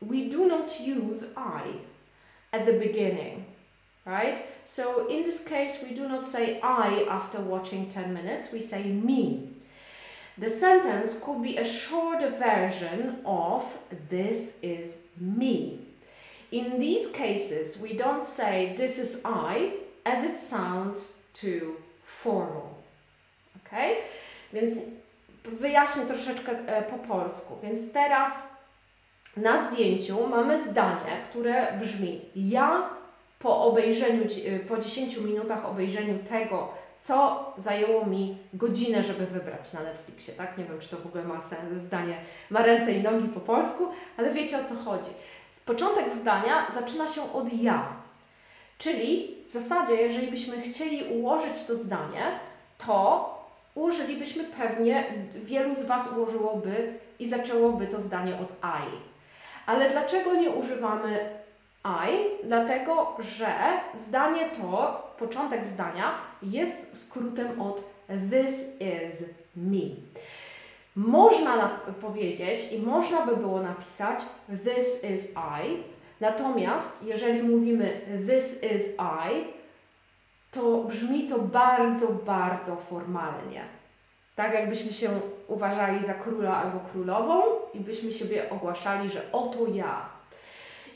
we 0.00 0.30
do 0.30 0.46
not 0.46 0.80
use 0.80 1.32
I 1.36 1.74
at 2.52 2.64
the 2.64 2.74
beginning, 2.74 3.46
right? 4.06 4.46
So 4.64 5.08
in 5.08 5.24
this 5.24 5.44
case, 5.44 5.82
we 5.82 5.94
do 5.94 6.08
not 6.08 6.24
say 6.24 6.60
I 6.60 7.04
after 7.10 7.40
watching 7.40 7.90
10 7.90 8.14
minutes, 8.14 8.52
we 8.52 8.60
say 8.60 8.84
me. 8.84 9.53
The 10.38 10.50
sentence 10.50 11.20
could 11.20 11.42
be 11.42 11.56
a 11.58 11.64
shorter 11.64 12.30
version 12.30 13.16
of 13.24 13.78
this 14.10 14.54
is 14.62 14.96
me. 15.16 15.78
In 16.50 16.80
these 16.80 17.08
cases, 17.08 17.78
we 17.78 17.92
don't 17.94 18.24
say 18.24 18.74
this 18.76 18.98
is 18.98 19.20
I 19.24 19.74
as 20.04 20.24
it 20.24 20.38
sounds 20.38 21.18
too 21.34 21.76
formal. 22.02 22.74
Ok? 23.56 23.78
Więc 24.52 24.74
wyjaśnię 25.44 26.02
troszeczkę 26.02 26.52
po 26.90 26.98
polsku. 26.98 27.58
Więc 27.62 27.92
teraz 27.92 28.48
na 29.36 29.70
zdjęciu 29.70 30.26
mamy 30.28 30.70
zdanie, 30.70 31.22
które 31.24 31.78
brzmi: 31.80 32.20
Ja 32.36 32.90
po 33.38 33.62
obejrzeniu, 33.62 34.24
y, 34.24 34.60
po 34.68 34.78
10 34.78 35.16
minutach 35.16 35.66
obejrzeniu 35.66 36.18
tego, 36.18 36.83
co 37.04 37.52
zajęło 37.56 38.06
mi 38.06 38.38
godzinę, 38.52 39.02
żeby 39.02 39.26
wybrać 39.26 39.72
na 39.72 39.82
Netflixie, 39.82 40.34
tak? 40.34 40.58
Nie 40.58 40.64
wiem, 40.64 40.78
czy 40.80 40.88
to 40.88 40.96
w 40.96 41.06
ogóle 41.06 41.24
ma 41.24 41.40
sens, 41.40 41.82
zdanie 41.82 42.16
ma 42.50 42.62
ręce 42.62 42.92
i 42.92 43.02
nogi 43.02 43.28
po 43.28 43.40
polsku, 43.40 43.88
ale 44.16 44.30
wiecie 44.32 44.58
o 44.58 44.64
co 44.64 44.74
chodzi. 44.90 45.10
Początek 45.64 46.10
zdania 46.10 46.66
zaczyna 46.74 47.08
się 47.08 47.32
od 47.32 47.52
ja. 47.52 47.88
Czyli 48.78 49.36
w 49.48 49.52
zasadzie, 49.52 49.94
jeżeli 49.94 50.26
byśmy 50.30 50.62
chcieli 50.62 51.18
ułożyć 51.18 51.62
to 51.66 51.74
zdanie, 51.74 52.38
to 52.86 53.30
ułożylibyśmy 53.74 54.44
pewnie, 54.44 55.04
wielu 55.34 55.74
z 55.74 55.84
Was 55.84 56.12
ułożyłoby 56.16 56.94
i 57.18 57.28
zaczęłoby 57.28 57.86
to 57.86 58.00
zdanie 58.00 58.34
od 58.34 58.50
I. 58.62 58.98
Ale 59.66 59.90
dlaczego 59.90 60.34
nie 60.34 60.50
używamy 60.50 61.28
I? 61.84 62.46
Dlatego, 62.46 63.16
że 63.18 63.54
zdanie 63.94 64.50
to, 64.50 65.03
początek 65.18 65.64
zdania, 65.64 66.14
jest 66.42 67.06
skrótem 67.06 67.60
od 67.60 67.84
this 68.30 68.80
is 68.80 69.24
me. 69.56 69.80
Można 70.96 71.68
powiedzieć 72.00 72.72
i 72.72 72.78
można 72.78 73.26
by 73.26 73.36
było 73.36 73.62
napisać 73.62 74.18
this 74.64 75.04
is 75.14 75.32
I, 75.64 75.82
natomiast 76.20 77.04
jeżeli 77.04 77.42
mówimy 77.42 78.00
this 78.26 78.62
is 78.62 78.96
I, 79.28 79.44
to 80.50 80.84
brzmi 80.84 81.28
to 81.28 81.38
bardzo, 81.38 82.08
bardzo 82.08 82.76
formalnie. 82.76 83.64
Tak 84.36 84.54
jakbyśmy 84.54 84.92
się 84.92 85.10
uważali 85.48 86.06
za 86.06 86.14
króla 86.14 86.56
albo 86.56 86.80
królową 86.92 87.42
i 87.74 87.80
byśmy 87.80 88.12
siebie 88.12 88.50
ogłaszali, 88.50 89.10
że 89.10 89.22
oto 89.32 89.58
ja. 89.74 90.08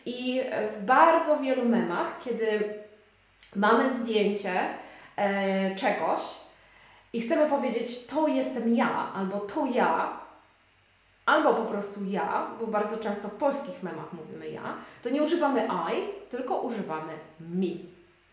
I 0.07 0.42
w 0.72 0.85
bardzo 0.85 1.37
wielu 1.37 1.68
memach, 1.68 2.18
kiedy 2.24 2.74
mamy 3.56 3.90
zdjęcie 3.90 4.68
e, 5.16 5.74
czegoś 5.74 6.20
i 7.12 7.20
chcemy 7.20 7.50
powiedzieć 7.50 8.06
to 8.06 8.28
jestem 8.28 8.74
ja, 8.74 9.12
albo 9.14 9.40
to 9.40 9.66
ja, 9.66 10.20
albo 11.26 11.54
po 11.54 11.62
prostu 11.62 12.00
ja, 12.04 12.50
bo 12.61 12.66
bardzo 12.66 12.96
często 12.96 13.28
w 13.28 13.34
polskich 13.34 13.82
memach 13.82 14.12
mówimy 14.12 14.48
ja, 14.50 14.74
to 15.02 15.11
nie 15.11 15.22
używamy 15.22 15.68
I, 15.92 16.28
tylko 16.30 16.61
używamy 16.61 17.12
me. 17.40 17.66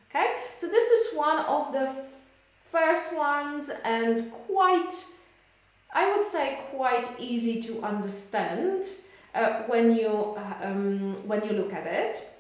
Okay? 0.09 0.27
So 0.55 0.67
this 0.67 0.83
is 0.83 1.17
one 1.17 1.47
of 1.47 1.71
the 1.71 1.87
first 2.71 3.13
ones 3.17 3.71
and 3.83 4.31
quite, 4.47 4.95
I 5.93 6.05
would 6.11 6.25
say, 6.25 6.57
quite 6.71 7.09
easy 7.19 7.63
to 7.63 7.87
understand 7.87 8.83
uh, 9.33 9.69
when 9.69 9.97
you 9.97 10.35
um, 10.63 11.15
when 11.27 11.41
you 11.45 11.53
look 11.53 11.73
at 11.73 11.85
it. 11.85 12.34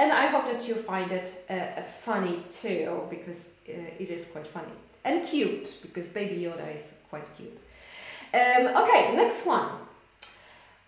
And 0.00 0.14
I 0.14 0.28
hope 0.28 0.46
that 0.46 0.66
you 0.66 0.76
find 0.76 1.12
it 1.12 1.44
uh, 1.50 1.82
funny 1.82 2.42
too, 2.50 3.02
because 3.10 3.50
uh, 3.68 3.72
it 3.98 4.08
is 4.08 4.24
quite 4.32 4.46
funny 4.46 4.72
and 5.04 5.22
cute. 5.22 5.76
Because 5.82 6.06
Baby 6.08 6.36
Yoda 6.44 6.74
is 6.74 6.94
quite 7.10 7.26
cute. 7.36 7.58
Um, 8.32 8.82
okay, 8.82 9.14
next 9.14 9.44
one. 9.44 9.68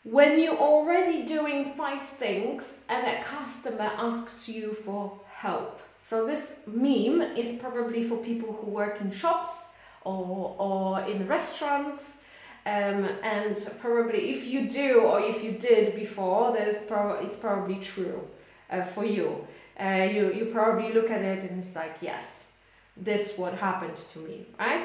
When 0.02 0.40
you're 0.40 0.56
already 0.56 1.26
doing 1.26 1.74
five 1.74 2.00
things 2.00 2.78
and 2.88 3.06
a 3.06 3.22
customer 3.22 3.90
asks 3.98 4.48
you 4.48 4.72
for 4.72 5.20
help. 5.30 5.82
So 6.00 6.26
this 6.26 6.60
meme 6.66 7.20
is 7.36 7.60
probably 7.60 8.04
for 8.04 8.16
people 8.16 8.54
who 8.54 8.70
work 8.70 9.02
in 9.02 9.10
shops 9.10 9.66
or, 10.04 10.56
or 10.58 11.02
in 11.02 11.28
restaurants. 11.28 12.16
Um, 12.64 13.04
and 13.22 13.54
probably 13.78 14.30
if 14.30 14.46
you 14.46 14.70
do 14.70 15.00
or 15.00 15.20
if 15.20 15.44
you 15.44 15.52
did 15.52 15.94
before, 15.94 16.54
there's 16.54 16.80
pro- 16.84 17.20
it's 17.20 17.36
probably 17.36 17.78
true 17.78 18.26
uh, 18.72 18.82
for 18.82 19.04
you. 19.04 19.46
Uh, 19.78 20.08
you. 20.10 20.32
You 20.32 20.46
probably 20.46 20.92
look 20.92 21.10
at 21.10 21.22
it 21.22 21.44
and 21.44 21.58
it's 21.58 21.76
like, 21.76 21.96
yes, 22.00 22.52
this 22.96 23.36
what 23.36 23.54
happened 23.54 23.96
to 23.96 24.18
me, 24.18 24.46
right? 24.58 24.84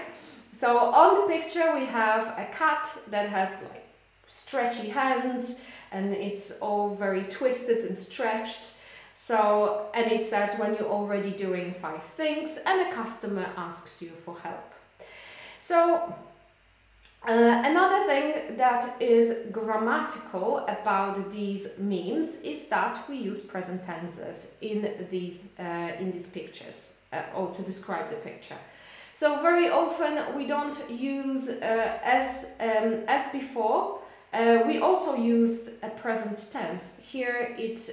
So 0.56 0.78
on 0.78 1.22
the 1.22 1.28
picture 1.34 1.74
we 1.74 1.86
have 1.86 2.28
a 2.38 2.48
cat 2.52 2.88
that 3.10 3.30
has 3.30 3.64
like 3.64 3.88
stretchy 4.26 4.90
hands 4.90 5.62
and 5.92 6.14
it's 6.14 6.52
all 6.60 6.96
very 6.96 7.24
twisted 7.24 7.80
and 7.80 7.98
stretched 7.98 8.78
so, 9.28 9.90
and 9.94 10.10
it 10.10 10.24
says 10.24 10.58
when 10.58 10.76
you're 10.76 10.90
already 10.90 11.32
doing 11.32 11.74
five 11.74 12.02
things 12.02 12.58
and 12.66 12.80
a 12.80 12.94
customer 12.94 13.46
asks 13.58 14.02
you 14.02 14.08
for 14.08 14.40
help. 14.40 14.74
So, 15.60 16.16
uh, 17.24 17.62
another 17.66 18.06
thing 18.06 18.56
that 18.58 19.02
is 19.02 19.52
grammatical 19.52 20.60
about 20.68 21.32
these 21.32 21.68
memes 21.78 22.36
is 22.42 22.68
that 22.70 22.98
we 23.10 23.18
use 23.18 23.42
present 23.42 23.84
tenses 23.84 24.52
in 24.62 24.94
these 25.10 25.42
uh, 25.60 25.92
in 26.00 26.12
these 26.12 26.28
pictures 26.28 26.94
uh, 27.12 27.22
or 27.36 27.54
to 27.54 27.62
describe 27.64 28.10
the 28.10 28.16
picture. 28.18 28.58
So 29.14 29.42
very 29.42 29.68
often 29.70 30.36
we 30.38 30.46
don't 30.46 30.78
use 30.90 31.50
uh, 31.50 32.00
as 32.04 32.52
um, 32.60 33.04
as 33.08 33.32
before. 33.32 34.00
Uh, 34.32 34.60
we 34.68 34.80
also 34.80 35.16
used 35.16 35.72
a 35.82 35.90
present 35.90 36.52
tense. 36.52 36.98
Here 37.02 37.56
it 37.58 37.90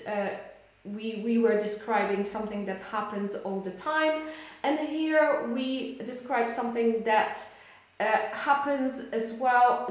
we, 0.85 1.23
we 1.25 1.39
were 1.39 1.59
describing 1.59 2.25
something 2.25 2.67
that 2.67 2.79
happens 2.93 3.35
all 3.35 3.61
the 3.61 3.71
time, 3.71 4.25
and 4.63 4.79
here 4.79 5.49
we 5.49 5.97
describe 6.05 6.51
something 6.51 7.03
that 7.05 7.41
uh, 8.05 8.37
happens 8.37 8.93
as 9.13 9.39
well 9.41 9.87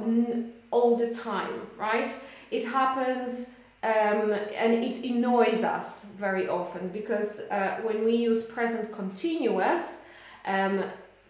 all 0.72 0.96
the 0.96 1.14
time, 1.14 1.68
right? 1.78 2.12
It 2.52 2.66
happens 2.66 3.50
um, 3.84 4.32
and 4.56 4.74
it 4.90 5.04
annoys 5.04 5.64
us 5.64 6.06
very 6.18 6.48
often 6.48 6.90
because 6.90 7.42
uh, 7.52 7.80
when 7.84 8.06
we 8.06 8.16
use 8.16 8.44
present 8.44 8.92
continuous 8.92 10.06
um, 10.46 10.84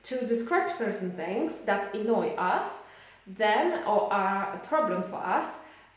to 0.03 0.25
describe 0.25 0.71
certain 0.71 1.11
things 1.11 1.61
that 1.61 1.95
annoy 1.95 2.35
us, 2.35 2.87
then 3.25 3.83
or 3.85 4.11
are 4.13 4.53
a 4.53 4.59
problem 4.67 5.03
for 5.03 5.21
us, 5.37 5.47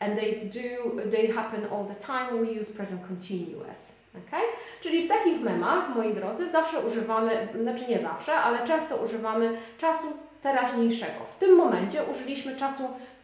and 0.01 0.17
they 0.17 0.49
do, 0.51 1.03
they 1.07 1.27
happen 1.27 1.67
all 1.67 1.85
the 1.85 1.95
time, 1.95 2.41
we 2.41 2.53
use 2.53 2.69
present 2.69 3.07
continuous. 3.07 3.97
Okay? 4.17 4.43
Czyli 4.81 5.03
w 5.03 5.09
takich 5.09 5.41
memach, 5.41 5.97
moi 5.97 6.15
drodzy, 6.15 6.49
zawsze 6.49 6.81
używamy, 6.81 7.49
znaczy 7.63 7.85
nie 7.89 7.99
zawsze, 7.99 8.35
ale 8.35 8.67
często 8.67 8.97
używamy 8.97 9.59
czasu 9.79 10.07
teraźniejszego. 10.47 11.25
W 11.37 11.39
tym 11.39 11.57
momencie 11.57 12.05
użyliśmy 12.05 12.57
czasu 12.57 12.83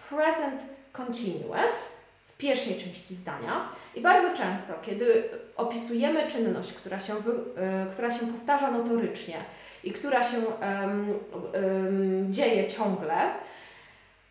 present 0.09 0.63
continuous 0.93 1.97
w 2.27 2.37
pierwszej 2.37 2.77
części 2.77 3.15
zdania 3.15 3.69
i 3.95 4.01
bardzo 4.01 4.29
często, 4.29 4.73
kiedy 4.83 5.25
opisujemy 5.57 6.27
czynność, 6.27 6.73
która 6.73 7.01
się, 7.01 7.15
wy, 7.15 7.33
y, 7.33 7.93
która 7.93 8.11
się 8.11 8.27
powtarza 8.27 8.71
notorycznie 8.71 9.37
i 9.85 9.93
która 9.93 10.23
się 10.23 10.39
um, 10.39 11.19
um, 11.55 12.33
dzieje 12.33 12.67
ciągle, 12.67 13.31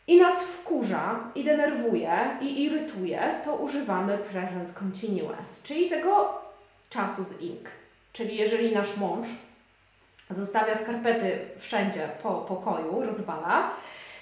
i 0.07 0.17
nas 0.17 0.43
wkurza, 0.43 1.19
i 1.35 1.43
denerwuje, 1.43 2.37
i 2.41 2.63
irytuje, 2.63 3.41
to 3.43 3.55
używamy 3.55 4.17
present 4.17 4.73
continuous, 4.73 5.63
czyli 5.63 5.89
tego 5.89 6.41
czasu 6.89 7.23
z 7.23 7.41
ink. 7.41 7.69
Czyli 8.13 8.37
jeżeli 8.37 8.75
nasz 8.75 8.97
mąż 8.97 9.27
zostawia 10.31 10.75
skarpety 10.77 11.39
wszędzie 11.59 12.09
po 12.23 12.31
pokoju, 12.33 13.01
rozwala, 13.01 13.71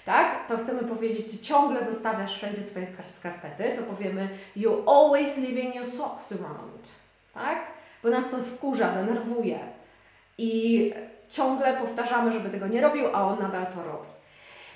tak, 0.06 0.48
to 0.48 0.58
chcemy 0.58 0.84
powiedzieć, 0.84 1.48
ciągle 1.48 1.86
zostawiasz 1.86 2.36
wszędzie 2.36 2.64
swoje 2.64 2.88
skarpety, 3.06 3.78
to 3.78 3.84
powiemy 3.84 4.30
you're 4.58 4.90
always 4.90 5.38
leaving 5.38 5.76
your 5.76 5.88
socks 5.88 6.32
around, 6.32 6.90
tak? 7.34 7.60
Bo 8.04 8.10
nas 8.10 8.32
to 8.32 8.38
wkurza, 8.38 8.90
denerwuje 8.90 9.60
i 10.38 10.94
ciągle 11.30 11.78
powtarzamy, 11.78 12.32
żeby 12.32 12.50
tego 12.50 12.68
nie 12.68 12.82
robił, 12.82 13.08
a 13.14 13.24
on 13.24 13.40
nadal 13.40 13.66
to 13.66 13.84
robi. 13.84 14.10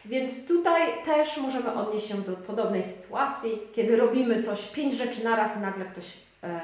Więc 0.05 0.47
tutaj 0.47 1.03
też 1.03 1.37
możemy 1.37 1.73
odnieść 1.73 2.07
się 2.07 2.21
do 2.21 2.31
podobnej 2.31 2.83
sytuacji, 2.83 3.59
kiedy 3.75 3.97
robimy 3.97 4.43
coś, 4.43 4.65
pięć 4.65 4.93
rzeczy 4.93 5.23
naraz 5.23 5.57
i 5.57 5.59
nagle 5.59 5.85
ktoś 5.85 6.17
e, 6.43 6.61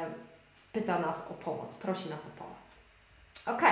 pyta 0.74 1.00
nas 1.00 1.32
o 1.32 1.34
pomoc, 1.34 1.76
prosi 1.76 2.10
nas 2.10 2.20
o 2.20 2.30
pomoc. 2.38 2.60
Ok. 3.46 3.72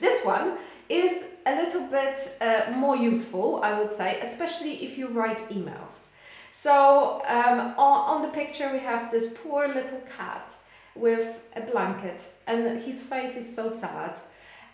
This 0.00 0.24
one 0.24 0.58
is 0.88 1.24
a 1.46 1.54
little 1.56 1.86
bit 1.88 2.36
uh, 2.40 2.72
more 2.72 2.96
useful, 2.96 3.60
I 3.62 3.78
would 3.78 3.90
say, 3.90 4.20
especially 4.20 4.84
if 4.84 4.98
you 4.98 5.08
write 5.08 5.48
emails. 5.48 6.08
So 6.52 7.22
um, 7.26 7.74
on, 7.76 8.16
on 8.16 8.22
the 8.22 8.28
picture 8.28 8.72
we 8.72 8.78
have 8.80 9.10
this 9.10 9.26
poor 9.42 9.68
little 9.68 10.02
cat 10.16 10.52
with 10.94 11.42
a 11.54 11.60
blanket 11.60 12.24
and 12.46 12.80
his 12.80 13.02
face 13.02 13.36
is 13.36 13.54
so 13.54 13.68
sad. 13.68 14.18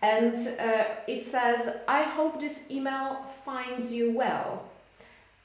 And 0.01 0.35
uh, 0.59 0.85
it 1.07 1.23
says, 1.23 1.77
I 1.87 2.03
hope 2.03 2.41
this 2.41 2.71
email 2.71 3.25
finds 3.45 3.93
you 3.93 4.11
well. 4.11 4.65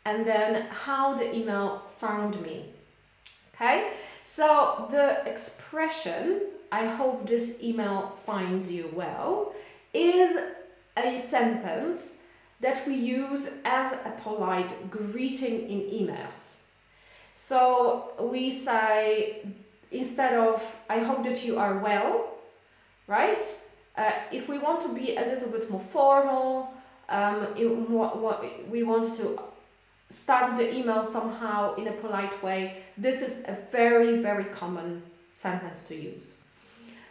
And 0.06 0.26
then 0.26 0.66
how 0.70 1.16
the 1.16 1.36
email 1.36 1.84
found 1.98 2.42
me. 2.42 2.74
Okay, 3.54 3.92
so 4.24 4.88
the 4.92 5.28
expression, 5.28 6.42
I 6.72 6.86
hope 6.86 7.28
this 7.28 7.58
email 7.62 8.16
finds 8.26 8.72
you 8.72 8.90
well, 8.94 9.54
is 9.94 10.38
a 10.96 11.20
sentence 11.20 12.18
that 12.60 12.86
we 12.88 12.96
use 12.96 13.52
as 13.66 13.94
a 13.94 14.12
polite 14.22 14.90
greeting 14.90 15.70
in 15.70 15.80
emails. 15.92 16.56
So 17.36 18.14
we 18.20 18.50
say, 18.50 19.46
instead 19.92 20.34
of, 20.34 20.62
I 20.90 21.00
hope 21.00 21.24
that 21.24 21.46
you 21.46 21.60
are 21.60 21.78
well, 21.78 22.34
right? 23.06 23.46
Uh, 23.96 24.12
if 24.32 24.50
we 24.50 24.58
want 24.58 24.82
to 24.82 24.94
be 24.94 25.16
a 25.16 25.22
little 25.22 25.50
bit 25.50 25.70
more 25.70 25.80
formal, 25.80 26.74
um, 27.10 27.48
we 28.70 28.84
want 28.84 29.16
to 29.18 29.40
start 30.10 30.56
the 30.58 30.76
email 30.76 31.04
somehow 31.04 31.76
in 31.76 31.88
a 31.88 31.92
polite 31.92 32.42
way, 32.42 32.84
this 32.98 33.22
is 33.22 33.44
a 33.48 33.58
very, 33.72 34.22
very 34.22 34.46
common 34.46 35.04
sentence 35.32 35.88
to 35.88 35.96
use. 35.96 36.42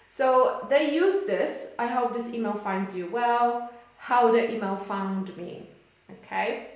So 0.08 0.60
they 0.68 1.00
use 1.04 1.26
this, 1.26 1.74
I 1.78 1.86
hope 1.86 2.14
this 2.14 2.34
email 2.34 2.54
finds 2.64 2.94
you 2.94 3.06
well, 3.12 3.68
how 3.98 4.32
the 4.32 4.50
email 4.50 4.76
found 4.76 5.36
me, 5.36 5.66
okay? 6.10 6.66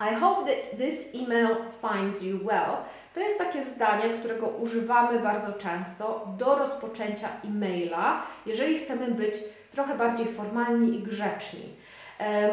I 0.00 0.14
hope 0.14 0.46
that 0.46 0.78
this 0.78 1.14
email 1.14 1.56
finds 1.82 2.22
you 2.22 2.40
well. 2.44 2.76
To 3.14 3.20
jest 3.20 3.38
takie 3.38 3.64
zdanie, 3.64 4.10
którego 4.10 4.46
używamy 4.46 5.18
bardzo 5.18 5.52
często 5.52 6.28
do 6.38 6.54
rozpoczęcia 6.54 7.28
e-maila, 7.44 8.22
jeżeli 8.46 8.78
chcemy 8.78 9.06
być 9.06 9.34
trochę 9.72 9.94
bardziej 9.94 10.26
formalni 10.26 10.98
i 10.98 11.02
grzeczni. 11.02 11.68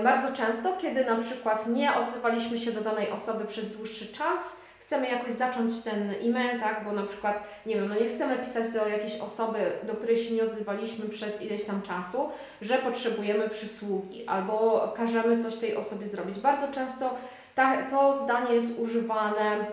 Bardzo 0.03 0.33
często, 0.33 0.77
kiedy 0.77 1.05
na 1.05 1.15
przykład 1.15 1.67
nie 1.67 1.95
odzywaliśmy 1.95 2.59
się 2.59 2.71
do 2.71 2.81
danej 2.81 3.11
osoby 3.11 3.45
przez 3.45 3.77
dłuższy 3.77 4.13
czas, 4.13 4.61
chcemy 4.91 5.09
jakoś 5.09 5.31
zacząć 5.31 5.83
ten 5.83 6.13
e-mail, 6.23 6.59
tak, 6.59 6.83
bo 6.85 6.91
na 6.91 7.03
przykład, 7.03 7.43
nie 7.65 7.75
wiem, 7.75 7.89
no 7.89 7.95
nie 7.95 8.09
chcemy 8.09 8.37
pisać 8.37 8.71
do 8.71 8.87
jakiejś 8.87 9.19
osoby, 9.19 9.71
do 9.83 9.93
której 9.93 10.17
się 10.17 10.33
nie 10.33 10.43
odzywaliśmy 10.43 11.09
przez 11.09 11.41
ileś 11.41 11.63
tam 11.63 11.81
czasu, 11.81 12.29
że 12.61 12.77
potrzebujemy 12.77 13.49
przysługi 13.49 14.27
albo 14.27 14.87
każemy 14.97 15.43
coś 15.43 15.55
tej 15.55 15.75
osobie 15.75 16.07
zrobić. 16.07 16.39
Bardzo 16.39 16.67
często 16.67 17.15
ta, 17.55 17.83
to 17.83 18.13
zdanie 18.13 18.53
jest 18.53 18.79
używane 18.79 19.65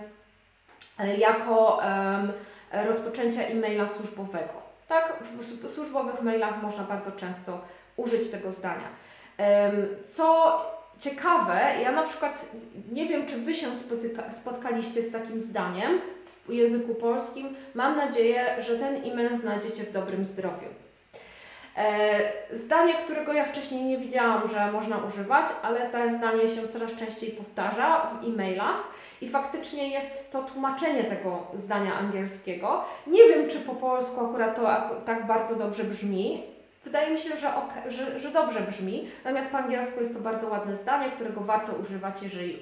e, 0.99 1.17
jako 1.17 1.77
um, 1.77 2.33
rozpoczęcia 2.87 3.43
e-maila 3.43 3.87
służbowego. 3.87 4.53
Tak, 4.89 5.23
w 5.63 5.71
służbowych 5.71 6.23
mailach 6.23 6.63
można 6.63 6.85
bardzo 6.85 7.13
często 7.13 7.61
użyć 7.97 8.31
tego 8.31 8.51
zdania. 8.51 8.89
Um, 9.39 9.87
co 10.05 10.78
ciekawe, 10.99 11.61
ja 11.83 11.93
na 11.93 12.03
przykład 12.03 12.45
nie 12.93 13.07
wiem, 13.07 13.27
czy 13.27 13.37
Wy 13.37 13.55
się 13.55 13.67
spotyka, 13.67 14.33
spotkaliście 14.33 15.03
z 15.03 15.13
takim 15.13 15.41
zdaniem 15.41 16.01
w 16.49 16.53
języku 16.53 16.95
polskim. 16.95 17.57
Mam 17.75 17.97
nadzieję, 17.97 18.57
że 18.59 18.79
ten 18.79 18.97
e-mail 18.97 19.37
znajdziecie 19.37 19.83
w 19.85 19.93
dobrym 19.93 20.25
zdrowiu. 20.25 20.69
E, 21.77 22.33
zdanie, 22.53 22.95
którego 22.95 23.33
ja 23.33 23.45
wcześniej 23.45 23.85
nie 23.85 23.99
widziałam, 23.99 24.49
że 24.49 24.73
można 24.73 24.99
używać, 24.99 25.47
ale 25.63 25.91
to 25.91 25.99
zdanie 26.19 26.49
się 26.49 26.69
coraz 26.69 26.95
częściej 26.95 27.31
powtarza 27.31 28.07
w 28.07 28.27
e-mailach 28.27 28.83
i 29.21 29.29
faktycznie 29.29 29.89
jest 29.89 30.33
to 30.33 30.43
tłumaczenie 30.43 31.05
tego 31.05 31.47
zdania 31.55 31.95
angielskiego. 31.95 32.85
Nie 33.07 33.29
wiem, 33.29 33.49
czy 33.51 33.61
po 33.61 33.75
polsku 33.75 34.27
akurat 34.27 34.57
to 34.57 34.63
tak 35.07 35.27
bardzo 35.27 35.55
dobrze 35.55 35.85
brzmi. 35.85 36.58
Wydaje 36.85 37.11
mi 37.11 37.19
się, 37.19 37.31
że, 37.37 37.53
że, 37.89 38.21
że 38.21 38.31
dobrze 38.31 38.61
brzmi, 38.61 39.09
natomiast 39.25 39.51
po 39.51 39.59
angielsku 39.59 40.01
jest 40.01 40.15
to 40.15 40.21
bardzo 40.21 40.49
ładne 40.49 40.77
zdanie, 40.77 41.11
którego 41.11 41.41
warto 41.41 41.73
używać, 41.73 42.23
jeżeli 42.23 42.59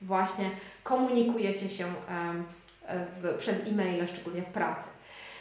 właśnie 0.00 0.50
komunikujecie 0.82 1.68
się 1.68 1.84
w, 2.88 3.34
przez 3.38 3.56
e-maile, 3.66 4.06
szczególnie 4.06 4.42
w 4.42 4.52
pracy. 4.52 4.88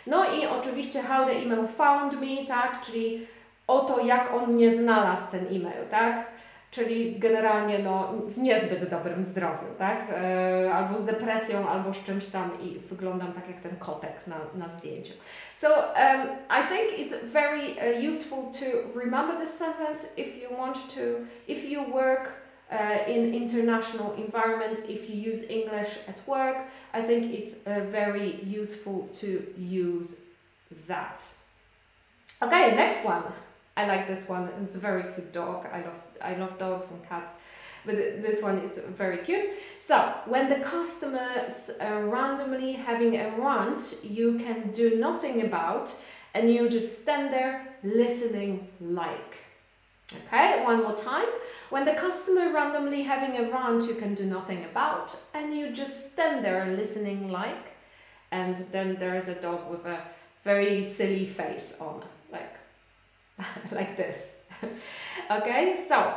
No 0.08 0.34
i 0.34 0.48
oczywiście 0.48 1.02
how 1.02 1.26
the 1.26 1.32
email 1.32 1.68
found 1.68 2.22
me, 2.22 2.46
tak, 2.48 2.82
czyli 2.82 3.28
o 3.68 3.80
to, 3.80 4.06
jak 4.06 4.34
on 4.34 4.56
nie 4.56 4.78
znalazł 4.78 5.22
ten 5.32 5.46
e-mail, 5.46 5.88
tak? 5.92 6.26
Czyli 6.72 7.20
generalnie 7.20 7.80
no, 7.80 8.14
w 8.28 8.38
niezbyt 8.38 8.90
dobrym 8.90 9.24
zdrowiu, 9.24 9.68
tak? 9.78 10.06
E, 10.10 10.74
albo 10.74 10.98
z 10.98 11.06
depresją, 11.06 11.70
albo 11.70 11.94
z 11.94 12.04
czymś 12.04 12.26
tam 12.26 12.52
i 12.62 12.80
wyglądam 12.80 13.34
tak 13.34 13.48
jak 13.48 13.60
ten 13.60 13.76
kotek 13.76 14.28
na, 14.28 14.38
na 14.56 14.70
zdjęciu. 14.70 15.14
So 15.56 15.68
um, 15.68 16.28
I 16.50 16.68
think 16.68 17.00
it's 17.00 17.16
very 17.24 17.60
uh, 17.60 18.14
useful 18.14 18.44
to 18.44 19.00
remember 19.00 19.38
this 19.40 19.58
sentence 19.58 20.08
if 20.18 20.38
you 20.42 20.58
want 20.58 20.78
to, 20.96 21.02
if 21.48 21.70
you 21.70 21.94
work 21.94 22.42
uh, 22.72 23.08
in 23.08 23.34
international 23.34 24.14
environment 24.16 24.80
if 24.90 25.10
you 25.10 25.16
use 25.16 25.44
English 25.50 26.00
at 26.08 26.22
work 26.28 26.58
I 26.94 27.02
think 27.02 27.34
it's 27.34 27.54
uh, 27.66 27.92
very 27.92 28.40
useful 28.44 29.10
to 29.22 29.44
use 29.58 30.22
that 30.88 31.22
okay 32.42 32.76
next 32.76 33.06
one 33.06 33.24
I 33.82 33.88
like 33.88 34.08
this 34.08 34.30
one. 34.30 34.50
It's 34.62 34.76
a 34.76 34.80
very 34.80 35.04
cute 35.14 35.34
dog. 35.34 35.66
I 35.78 35.80
love 35.88 36.02
I 36.22 36.36
love 36.36 36.58
dogs 36.58 36.88
and 36.92 37.02
cats. 37.10 37.32
But 37.86 37.96
this 37.96 38.44
one 38.44 38.60
is 38.60 38.80
very 39.04 39.20
cute. 39.28 39.46
So 39.80 39.96
when 40.34 40.50
the 40.50 40.60
customers 40.60 41.72
are 41.80 42.06
randomly 42.06 42.74
having 42.74 43.16
a 43.18 43.28
rant 43.46 43.82
you 44.04 44.38
can 44.38 44.72
do 44.72 45.00
nothing 45.08 45.42
about 45.42 45.96
and 46.36 46.54
you 46.54 46.70
just 46.70 47.02
stand 47.02 47.34
there 47.34 47.56
listening 47.84 48.68
like. 48.80 49.34
Okay, 50.28 50.62
one 50.64 50.84
more 50.84 50.98
time. 51.12 51.32
When 51.70 51.86
the 51.86 51.94
customer 51.94 52.54
randomly 52.54 53.02
having 53.14 53.34
a 53.42 53.50
rant 53.50 53.88
you 53.90 53.96
can 53.96 54.14
do 54.14 54.26
nothing 54.38 54.66
about 54.66 55.08
and 55.34 55.58
you 55.58 55.72
just 55.72 56.12
stand 56.12 56.46
there 56.46 56.66
listening 56.82 57.32
like 57.32 57.66
and 58.32 58.56
then 58.72 58.98
there 59.02 59.16
is 59.16 59.28
a 59.28 59.36
dog 59.48 59.70
with 59.72 59.86
a 59.86 60.00
very 60.44 60.84
silly 60.84 61.26
face 61.26 61.76
on, 61.80 62.04
like 63.72 63.98
this. 63.98 64.32
okay, 65.32 65.84
so 65.88 66.16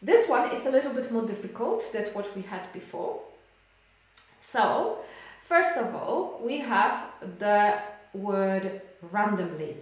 this 0.00 0.28
one 0.28 0.50
is 0.52 0.66
a 0.66 0.70
little 0.70 0.92
bit 0.92 1.10
more 1.12 1.24
difficult 1.24 1.92
than 1.92 2.06
what 2.06 2.34
we 2.36 2.42
had 2.42 2.72
before. 2.72 3.20
So, 4.40 4.98
first 5.42 5.76
of 5.76 5.94
all, 5.94 6.40
we 6.42 6.58
have 6.58 7.06
the 7.38 7.78
word 8.12 8.82
randomly. 9.00 9.76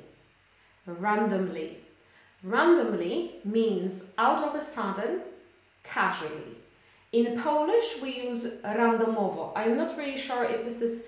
Randomly. 0.86 1.78
Randomly 2.42 3.36
means 3.44 4.04
out 4.16 4.42
of 4.42 4.54
a 4.54 4.60
sudden, 4.60 5.22
casually. 5.84 6.56
In 7.12 7.40
Polish, 7.40 8.00
we 8.00 8.22
use 8.28 8.46
randomowo. 8.64 9.52
I'm 9.56 9.76
not 9.76 9.96
really 9.98 10.16
sure 10.16 10.44
if 10.44 10.64
this 10.64 10.80
is 10.80 11.06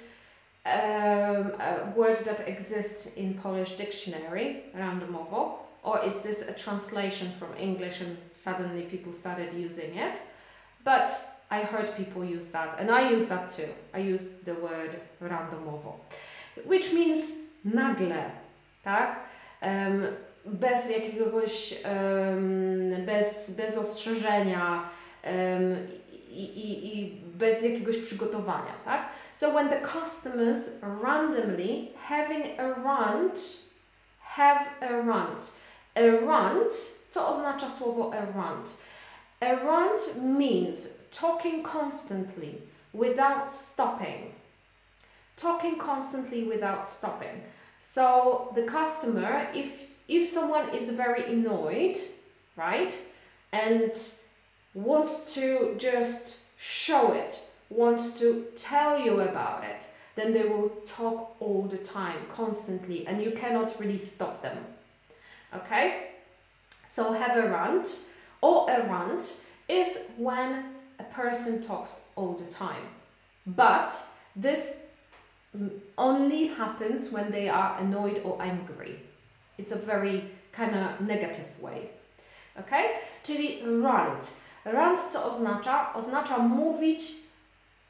um, 0.64 1.52
a 1.60 1.92
word 1.96 2.24
that 2.24 2.48
exists 2.48 3.14
in 3.16 3.34
Polish 3.34 3.72
dictionary, 3.72 4.64
randomowo, 4.76 5.54
or 5.82 6.04
is 6.04 6.20
this 6.20 6.42
a 6.42 6.52
translation 6.52 7.32
from 7.38 7.48
English 7.58 8.00
and 8.00 8.16
suddenly 8.34 8.82
people 8.82 9.12
started 9.12 9.52
using 9.54 9.96
it? 9.96 10.20
But 10.84 11.10
I 11.50 11.62
heard 11.62 11.96
people 11.96 12.24
use 12.24 12.48
that, 12.48 12.76
and 12.78 12.90
I 12.90 13.10
use 13.10 13.26
that 13.26 13.50
too. 13.50 13.68
I 13.92 13.98
use 13.98 14.28
the 14.44 14.54
word 14.54 14.96
randomowo, 15.20 15.94
which 16.64 16.92
means 16.92 17.32
nagle, 17.64 18.30
tak? 18.84 19.18
Um, 19.62 20.06
bez 20.44 20.90
jakiegoś, 20.90 21.74
um, 21.84 23.04
bez, 23.06 23.50
bez 23.50 23.78
ostrzeżenia 23.78 24.88
um, 25.24 25.76
i, 26.32 27.00
i, 27.00 27.20
bez 27.24 27.62
jakiegoś 27.62 27.96
przygotowania, 27.96 28.72
tak? 28.84 29.08
So 29.32 29.50
when 29.50 29.68
the 29.68 29.80
customers 29.80 30.70
randomly 31.02 31.88
having 32.08 32.60
a 32.60 32.68
rant, 32.68 33.38
have 34.20 34.66
a 34.80 34.90
rant. 35.06 35.52
A 35.94 36.26
rant, 36.26 36.72
co 37.08 37.28
oznacza 37.28 37.70
słowo 37.70 38.10
a 38.14 38.38
rant? 38.38 38.76
A 39.40 39.54
rant 39.54 40.00
means 40.22 40.88
talking 41.20 41.62
constantly 41.62 42.60
without 42.94 43.52
stopping. 43.52 44.32
Talking 45.36 45.78
constantly 45.78 46.44
without 46.44 46.88
stopping. 46.88 47.42
So 47.78 48.52
the 48.54 48.62
customer, 48.62 49.46
if 49.54 49.92
if 50.08 50.28
someone 50.28 50.74
is 50.74 50.90
very 50.90 51.24
annoyed, 51.24 51.96
right, 52.56 52.92
and 53.52 53.92
wants 54.74 55.34
to 55.34 55.74
just 55.78 56.36
show 56.58 57.12
it, 57.12 57.40
wants 57.70 58.18
to 58.20 58.46
tell 58.56 58.98
you 58.98 59.20
about 59.20 59.64
it, 59.64 59.86
then 60.14 60.32
they 60.32 60.44
will 60.44 60.68
talk 60.86 61.36
all 61.40 61.62
the 61.62 61.78
time, 61.78 62.18
constantly, 62.30 63.06
and 63.06 63.22
you 63.22 63.32
cannot 63.32 63.78
really 63.80 63.98
stop 63.98 64.42
them. 64.42 64.58
Okay? 65.54 66.08
So 66.86 67.12
have 67.12 67.36
a 67.36 67.48
rant 67.48 67.98
or 68.40 68.70
a 68.70 68.86
rant 68.86 69.40
is 69.68 69.98
when 70.16 70.64
a 70.98 71.04
person 71.04 71.62
talks 71.62 72.02
all 72.16 72.34
the 72.34 72.44
time. 72.44 72.84
But 73.46 73.90
this 74.36 74.84
only 75.96 76.48
happens 76.48 77.10
when 77.10 77.30
they 77.30 77.48
are 77.48 77.78
annoyed 77.78 78.20
or 78.24 78.40
angry. 78.42 79.00
It's 79.58 79.72
a 79.72 79.76
very 79.76 80.30
kind 80.52 80.74
of 80.74 81.00
negative 81.00 81.48
way. 81.60 81.90
Okay? 82.58 83.00
Czyli 83.22 83.62
rant. 83.82 84.32
Rant 84.64 85.00
co 85.00 85.24
oznacza? 85.24 85.94
Oznacza 85.94 86.38
mówić 86.38 87.02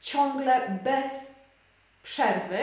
ciągle 0.01 0.79
bez 0.85 1.35
przerwy, 2.03 2.59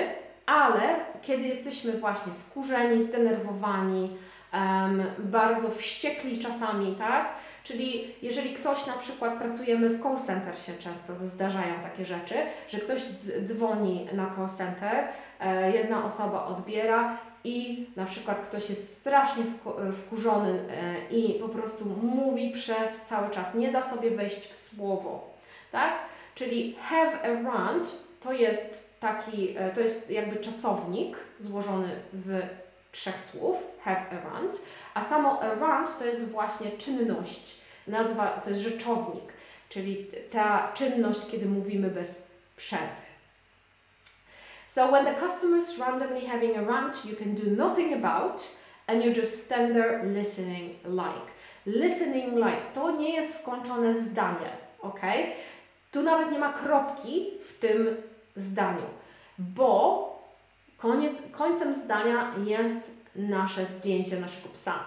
ale 0.46 0.96
kiedy 1.22 1.44
jesteśmy 1.44 1.92
właśnie 1.92 2.34
wkurzeni, 2.34 3.04
zdenerwowani, 3.04 4.18
um, 4.54 5.04
bardzo 5.20 5.70
wściekli 5.70 6.40
czasami, 6.40 6.96
tak? 6.96 7.30
Czyli 7.64 8.16
jeżeli 8.22 8.54
ktoś 8.54 8.88
na 8.88 8.94
przykład 8.94 9.38
pracujemy 9.38 9.90
w 9.90 10.04
call 10.04 10.18
center 10.18 10.56
się 10.60 10.74
często 10.74 11.14
zdarzają 11.28 11.74
takie 11.84 12.06
rzeczy, 12.06 12.36
że 12.68 12.80
ktoś 12.80 13.02
dzwoni 13.44 14.08
na 14.14 14.36
call 14.36 14.50
center, 14.58 15.08
e, 15.40 15.72
jedna 15.72 16.06
osoba 16.06 16.46
odbiera 16.46 17.18
i 17.44 17.88
na 17.96 18.06
przykład 18.06 18.42
ktoś 18.42 18.70
jest 18.70 18.98
strasznie 18.98 19.44
wkurzony 19.94 20.60
e, 20.70 21.16
i 21.16 21.40
po 21.40 21.50
prostu 21.50 21.86
mówi 21.86 22.52
przez 22.52 22.90
cały 23.10 23.30
czas, 23.30 23.56
nie 23.56 23.72
da 23.72 23.82
sobie 23.82 24.12
wejść 24.12 24.48
w 24.48 24.56
słowo, 24.56 25.34
tak? 25.72 25.94
Czyli 26.36 26.76
have 26.82 27.22
a 27.22 27.44
rant 27.44 28.04
to 28.22 28.34
jest 28.34 28.90
taki, 29.00 29.58
e, 29.58 29.72
to 29.72 29.82
jest 29.82 30.10
jakby 30.10 30.36
czasownik 30.36 31.18
złożony 31.40 31.90
z 32.14 32.46
trzech 32.92 33.20
słów, 33.20 33.58
have 33.82 34.06
a 34.12 34.30
rant, 34.30 34.62
a 34.94 35.02
samo 35.02 35.42
a 35.42 35.56
rant 35.56 35.98
to 35.98 36.06
jest 36.06 36.32
właśnie 36.32 36.72
czynność, 36.72 37.62
nazwa 37.88 38.28
to 38.28 38.50
jest 38.50 38.62
rzeczownik, 38.62 39.24
czyli 39.70 40.08
ta 40.32 40.72
czynność, 40.74 41.20
kiedy 41.32 41.46
mówimy 41.46 41.90
bez 41.90 42.22
przerwy. 42.56 43.09
So 44.70 44.92
when 44.92 45.04
the 45.04 45.16
customer 45.16 45.58
is 45.58 45.80
randomly 45.80 46.28
having 46.28 46.56
a 46.56 46.62
rant 46.62 47.04
you 47.04 47.16
can 47.16 47.34
do 47.34 47.56
nothing 47.56 47.94
about 47.94 48.48
and 48.88 49.04
you 49.04 49.12
just 49.12 49.46
stand 49.46 49.76
there 49.76 50.04
listening 50.04 50.76
like. 50.86 51.28
Listening 51.66 52.36
like 52.36 52.74
to 52.74 52.92
nie 52.92 53.16
jest 53.16 53.42
skończone 53.42 53.94
zdanie, 53.94 54.50
ok? 54.82 55.02
Tu 55.92 56.04
nawet 56.04 56.32
nie 56.32 56.40
ma 56.40 56.54
kropki 56.54 57.26
w 57.46 57.60
tym 57.60 57.98
zdaniu, 58.36 58.86
bo 59.40 60.06
koniec, 60.78 61.18
końcem 61.32 61.74
zdania 61.74 62.32
jest 62.46 62.92
nasze 63.16 63.66
zdjęcie 63.66 64.20
naszego 64.20 64.50
psa. 64.50 64.80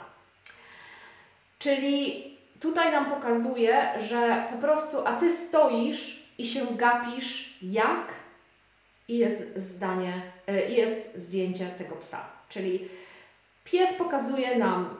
Czyli 1.59 2.25
tutaj 2.61 2.93
nam 2.93 3.07
pokazuje, 3.07 3.93
że 4.01 4.47
po 4.53 4.59
prostu, 4.59 5.07
a 5.07 5.13
ty 5.13 5.31
stoisz 5.31 6.27
i 6.39 6.47
się 6.47 6.61
gapisz 6.77 7.59
jak 7.63 8.22
i 9.13 9.19
jest 9.19 9.57
zdanie, 9.57 10.23
e, 10.47 10.71
jest 10.71 11.17
zdjęcie 11.17 11.67
tego 11.67 11.97
psa. 11.97 12.27
Czyli 12.49 12.89
pies 13.65 13.95
pokazuje 13.95 14.59
nam 14.59 14.97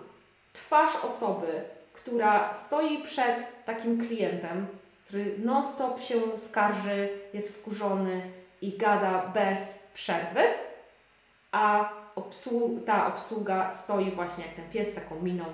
twarz 0.53 0.97
osoby, 1.05 1.63
która 1.93 2.55
stoi 2.55 3.03
przed 3.03 3.65
takim 3.65 4.07
klientem, 4.07 4.67
który 5.05 5.35
non-stop 5.39 6.03
się 6.03 6.15
skarży, 6.39 7.09
jest 7.35 7.57
wkurzony 7.57 8.23
i 8.63 8.79
gada 8.79 9.33
bez 9.35 9.79
przerwy, 9.95 10.43
a 11.53 11.93
obsłu 12.15 12.81
ta 12.87 13.07
obsługa 13.07 13.71
stoi 13.71 14.11
właśnie 14.11 14.45
jak 14.45 14.55
ten 14.55 14.71
pies, 14.71 14.95
taką 14.95 15.21
miną 15.21 15.45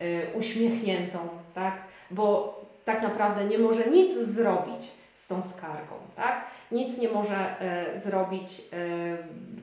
y, 0.00 0.26
uśmiechniętą, 0.34 1.28
tak? 1.54 1.74
Bo 2.10 2.60
tak 2.84 3.02
naprawdę 3.02 3.44
nie 3.44 3.58
może 3.58 3.86
nic 3.86 4.18
zrobić 4.18 4.92
z 5.14 5.26
tą 5.26 5.42
skargą, 5.42 5.96
tak? 6.16 6.44
Nic 6.72 6.98
nie 6.98 7.08
może 7.08 7.54
y, 7.94 8.00
zrobić 8.00 8.48
y, 8.58 8.66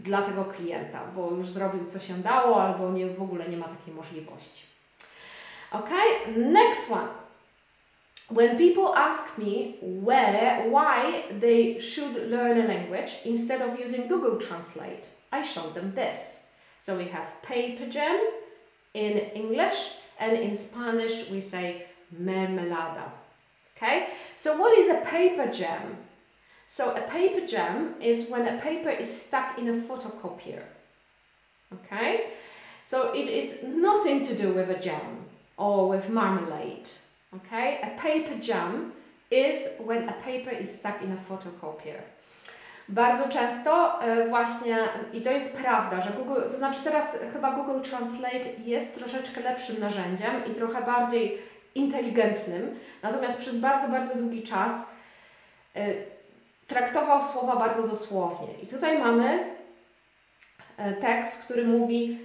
dla 0.03 0.21
tego 0.21 0.45
klienta, 0.45 0.99
bo 1.15 1.31
już 1.31 1.45
zrobił 1.45 1.85
co 1.85 1.99
się 1.99 2.13
dało, 2.13 2.63
albo 2.63 2.91
nie, 2.91 3.07
w 3.07 3.21
ogóle 3.21 3.49
nie 3.49 3.57
ma 3.57 3.67
takiej 3.67 3.93
możliwości. 3.93 4.65
Ok, 5.71 5.89
next 6.37 6.91
one. 6.91 7.07
When 8.31 8.57
people 8.57 8.93
ask 8.95 9.37
me 9.37 9.73
where, 9.81 10.69
why 10.69 11.23
they 11.41 11.79
should 11.79 12.15
learn 12.31 12.61
a 12.61 12.67
language 12.67 13.25
instead 13.25 13.61
of 13.61 13.79
using 13.79 14.07
Google 14.07 14.37
Translate, 14.37 15.07
I 15.31 15.43
show 15.43 15.73
them 15.73 15.91
this. 15.93 16.43
So 16.79 16.95
we 16.95 17.05
have 17.05 17.27
paper 17.41 17.85
jam 17.89 18.19
in 18.93 19.17
English 19.35 19.91
and 20.19 20.37
in 20.37 20.55
Spanish 20.55 21.29
we 21.31 21.41
say 21.41 21.87
mermelada. 22.11 23.11
Okay, 23.75 24.09
so 24.35 24.57
what 24.57 24.77
is 24.77 24.89
a 24.89 25.01
paper 25.05 25.47
jam? 25.51 25.97
So 26.75 26.89
a 26.95 27.01
paper 27.01 27.45
jam 27.45 27.93
is 28.01 28.29
when 28.31 28.47
a 28.47 28.59
paper 28.59 28.89
is 28.89 29.21
stuck 29.25 29.59
in 29.59 29.69
a 29.69 29.73
photocopier. 29.73 30.63
Okay, 31.71 32.31
so 32.81 33.13
it 33.13 33.29
is 33.29 33.61
nothing 33.61 34.25
to 34.25 34.33
do 34.33 34.53
with 34.53 34.69
a 34.71 34.79
jam 34.79 35.25
or 35.55 35.87
with 35.87 36.09
marmalade. 36.09 36.89
Okay, 37.35 37.79
a 37.83 37.91
paper 38.01 38.39
jam 38.41 38.93
is 39.29 39.67
when 39.85 40.09
a 40.09 40.13
paper 40.13 40.49
is 40.49 40.79
stuck 40.79 40.99
in 41.03 41.11
a 41.11 41.17
photocopier. 41.29 42.01
Bardzo 42.89 43.29
często 43.29 44.01
e, 44.01 44.27
właśnie, 44.27 44.77
i 45.13 45.21
to 45.21 45.31
jest 45.31 45.53
prawda, 45.53 46.01
że 46.01 46.09
Google, 46.09 46.41
to 46.41 46.57
znaczy 46.57 46.79
teraz 46.83 47.17
chyba 47.33 47.51
Google 47.51 47.89
Translate 47.89 48.49
jest 48.65 48.95
troszeczkę 48.95 49.41
lepszym 49.41 49.79
narzędziem 49.79 50.45
i 50.51 50.53
trochę 50.55 50.81
bardziej 50.81 51.37
inteligentnym, 51.75 52.79
natomiast 53.03 53.39
przez 53.39 53.59
bardzo, 53.59 53.87
bardzo 53.87 54.15
długi 54.15 54.43
czas 54.43 54.71
e, 55.75 56.12
traktował 56.67 57.23
słowa 57.23 57.55
bardzo 57.55 57.87
dosłownie. 57.87 58.47
I 58.63 58.67
tutaj 58.67 58.99
mamy 58.99 59.55
e, 60.77 60.93
tekst, 60.93 61.43
który 61.43 61.67
mówi, 61.67 62.19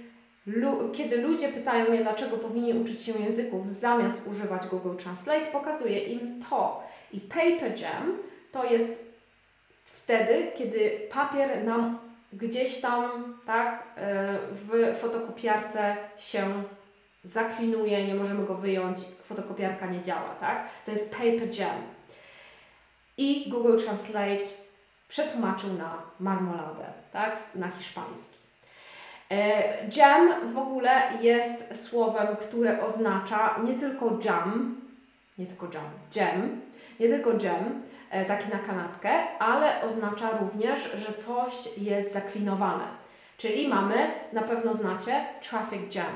kiedy 0.93 1.17
ludzie 1.17 1.49
pytają 1.49 1.89
mnie, 1.89 2.01
dlaczego 2.01 2.37
powinni 2.37 2.73
uczyć 2.73 3.01
się 3.01 3.11
języków 3.11 3.71
zamiast 3.71 4.27
używać 4.27 4.67
Google 4.67 4.95
Translate, 4.95 5.45
pokazuje 5.45 5.99
im 5.99 6.41
to. 6.49 6.83
I 7.13 7.19
Paper 7.19 7.81
Jam 7.81 8.17
to 8.51 8.63
jest 8.63 9.13
wtedy, 9.85 10.51
kiedy 10.57 11.07
papier 11.11 11.63
nam 11.63 11.99
gdzieś 12.33 12.81
tam, 12.81 13.33
tak, 13.45 13.83
e, 13.95 14.37
w 14.51 14.97
fotokopiarce 14.99 15.97
się 16.17 16.63
zaklinuje, 17.23 18.07
nie 18.07 18.15
możemy 18.15 18.45
go 18.45 18.55
wyjąć, 18.55 18.99
fotokopiarka 19.23 19.85
nie 19.85 20.01
działa, 20.01 20.35
tak? 20.39 20.69
To 20.85 20.91
jest 20.91 21.11
paper 21.11 21.59
jam. 21.59 21.98
I 23.19 23.49
Google 23.49 23.77
Translate 23.77 24.47
przetłumaczył 25.07 25.73
na 25.73 25.93
marmoladę, 26.19 26.85
tak? 27.13 27.37
Na 27.55 27.67
hiszpański. 27.67 28.37
E, 29.31 29.63
jam 29.95 30.53
w 30.53 30.57
ogóle 30.57 31.01
jest 31.21 31.83
słowem, 31.83 32.35
które 32.35 32.85
oznacza 32.85 33.59
nie 33.63 33.73
tylko 33.73 34.17
jam, 34.25 34.81
nie 35.37 35.45
tylko 35.45 35.67
jam, 35.73 35.83
jam, 36.15 36.61
nie 36.99 37.07
tylko 37.07 37.29
jam, 37.29 37.81
e, 38.09 38.25
taki 38.25 38.49
na 38.49 38.59
kanapkę, 38.59 39.39
ale 39.39 39.81
oznacza 39.81 40.29
również, 40.37 40.91
że 40.91 41.13
coś 41.13 41.77
jest 41.77 42.13
zaklinowane. 42.13 42.85
Czyli 43.37 43.67
mamy, 43.67 44.11
na 44.33 44.41
pewno 44.41 44.73
znacie, 44.73 45.25
traffic 45.41 45.95
jam, 45.95 46.13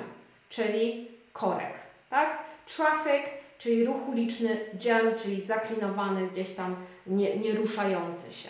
czyli 0.49 1.11
korek, 1.33 1.73
tak? 2.09 2.37
Traffic, 2.65 3.42
czyli 3.63 3.85
ruch 3.85 4.07
uliczny, 4.07 4.57
jam, 4.85 5.15
czyli 5.15 5.41
zaklinowany, 5.41 6.27
gdzieś 6.27 6.55
tam 6.55 6.75
nie, 7.07 7.37
nie 7.37 7.51
ruszający 7.51 8.33
się. 8.33 8.49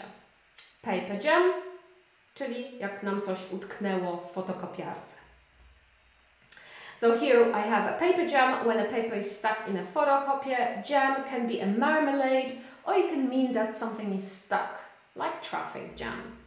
Paper 0.81 1.25
jam, 1.25 1.43
czyli 2.33 2.79
jak 2.79 3.03
nam 3.03 3.21
coś 3.21 3.51
utknęło 3.51 4.17
w 4.17 4.31
fotokopiarce. 4.31 5.15
So 6.97 7.17
here 7.17 7.49
I 7.49 7.69
have 7.69 7.89
a 7.89 7.93
paper 7.93 8.31
jam. 8.31 8.65
When 8.65 8.79
a 8.79 8.85
paper 8.85 9.17
is 9.17 9.37
stuck 9.37 9.67
in 9.67 9.77
a 9.77 9.83
photocopier, 9.83 10.89
jam 10.89 11.23
can 11.29 11.47
be 11.47 11.63
a 11.63 11.67
marmalade 11.67 12.51
or 12.85 12.97
it 12.97 13.09
can 13.11 13.29
mean 13.29 13.53
that 13.53 13.77
something 13.77 14.15
is 14.15 14.31
stuck, 14.31 14.79
like 15.15 15.41
traffic 15.41 15.99
jam. 15.99 16.42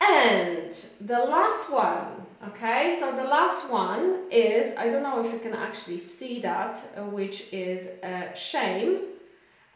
And 0.00 0.72
the 1.00 1.18
last 1.18 1.70
one, 1.70 2.26
okay, 2.48 2.96
so 2.98 3.16
the 3.16 3.24
last 3.24 3.70
one 3.70 4.24
is, 4.30 4.76
I 4.76 4.88
don't 4.90 5.02
know 5.02 5.24
if 5.24 5.32
you 5.32 5.38
can 5.38 5.54
actually 5.54 5.98
see 5.98 6.40
that, 6.40 6.78
uh, 6.96 7.02
which 7.02 7.52
is 7.52 8.02
uh, 8.02 8.34
shame. 8.34 9.00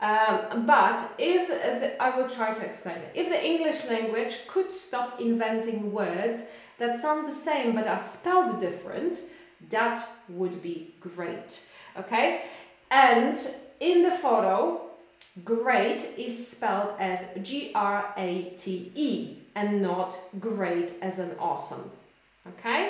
Um, 0.01 0.67
but 0.67 1.03
if 1.19 1.49
the, 1.49 2.03
I 2.03 2.17
will 2.17 2.29
try 2.29 2.55
to 2.55 2.65
explain 2.65 2.97
it. 2.97 3.13
If 3.15 3.29
the 3.29 3.45
English 3.45 3.87
language 3.87 4.47
could 4.47 4.73
stop 4.73 5.21
inventing 5.21 5.93
words 5.93 6.43
that 6.79 7.01
sound 7.01 7.27
the 7.27 7.33
same 7.33 7.75
but 7.75 7.87
are 7.87 7.99
spelled 7.99 8.59
different, 8.59 9.21
that 9.69 10.01
would 10.29 10.63
be 10.63 10.95
great. 11.01 11.63
Okay? 11.99 12.43
And 12.91 13.39
in 13.79 14.03
the 14.03 14.11
photo, 14.11 14.81
great 15.45 16.03
is 16.17 16.49
spelled 16.49 16.95
as 16.99 17.27
G 17.43 17.73
R 17.75 18.15
A 18.17 18.55
T 18.57 18.93
E 18.95 19.40
and 19.55 19.83
not 19.83 20.31
great 20.35 20.95
as 21.03 21.19
an 21.19 21.31
awesome. 21.39 21.85
Okay? 22.47 22.89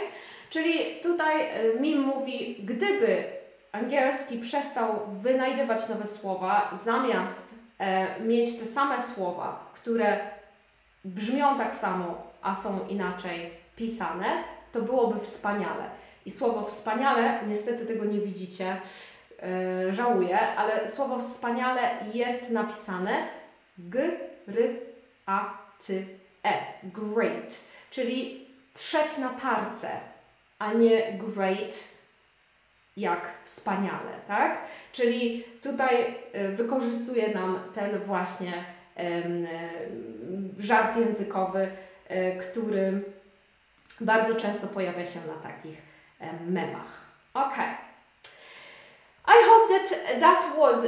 Czyli 0.50 1.00
tutaj 1.02 1.66
y, 1.76 1.80
Mim 1.80 2.00
mówi, 2.00 2.56
gdyby 2.64 3.24
angielski 3.72 4.38
przestał 4.38 5.00
wynajdywać 5.08 5.88
nowe 5.88 6.06
słowa, 6.06 6.78
zamiast 6.84 7.54
e, 7.78 8.20
mieć 8.20 8.58
te 8.58 8.64
same 8.64 9.02
słowa, 9.02 9.70
które 9.74 10.18
brzmią 11.04 11.58
tak 11.58 11.74
samo, 11.74 12.22
a 12.42 12.54
są 12.54 12.86
inaczej 12.88 13.50
pisane, 13.76 14.44
to 14.72 14.82
byłoby 14.82 15.20
wspaniale. 15.20 15.84
I 16.26 16.30
słowo 16.30 16.64
wspaniale, 16.64 17.40
niestety 17.48 17.86
tego 17.86 18.04
nie 18.04 18.20
widzicie, 18.20 18.76
e, 19.42 19.92
żałuję, 19.92 20.40
ale 20.40 20.90
słowo 20.90 21.18
wspaniale 21.18 21.90
jest 22.14 22.50
napisane 22.50 23.28
g, 23.78 24.11
r, 24.48 24.56
a, 25.26 25.58
t, 25.86 25.92
e. 26.45 26.53
Great. 26.82 27.59
Czyli 27.91 28.47
trzeć 28.74 29.18
na 29.18 29.28
tarce, 29.28 29.91
a 30.59 30.72
nie 30.72 31.12
great 31.12 31.84
jak 32.97 33.28
wspaniale, 33.45 34.12
tak? 34.28 34.59
Czyli 34.93 35.45
tutaj 35.62 36.14
y, 36.34 36.49
wykorzystuje 36.49 37.34
nam 37.34 37.61
ten 37.74 37.99
właśnie 37.99 38.64
żart 40.59 40.97
językowy, 40.97 41.68
y, 42.11 42.38
który 42.41 43.03
bardzo 44.01 44.34
często 44.34 44.66
pojawia 44.66 45.05
się 45.07 45.20
na 45.26 45.51
takich 45.51 45.82
memach. 46.47 47.01
Ok. 47.34 47.57
I 49.26 49.45
hope 49.49 49.68
that 49.68 50.20
that 50.20 50.45
was 50.59 50.86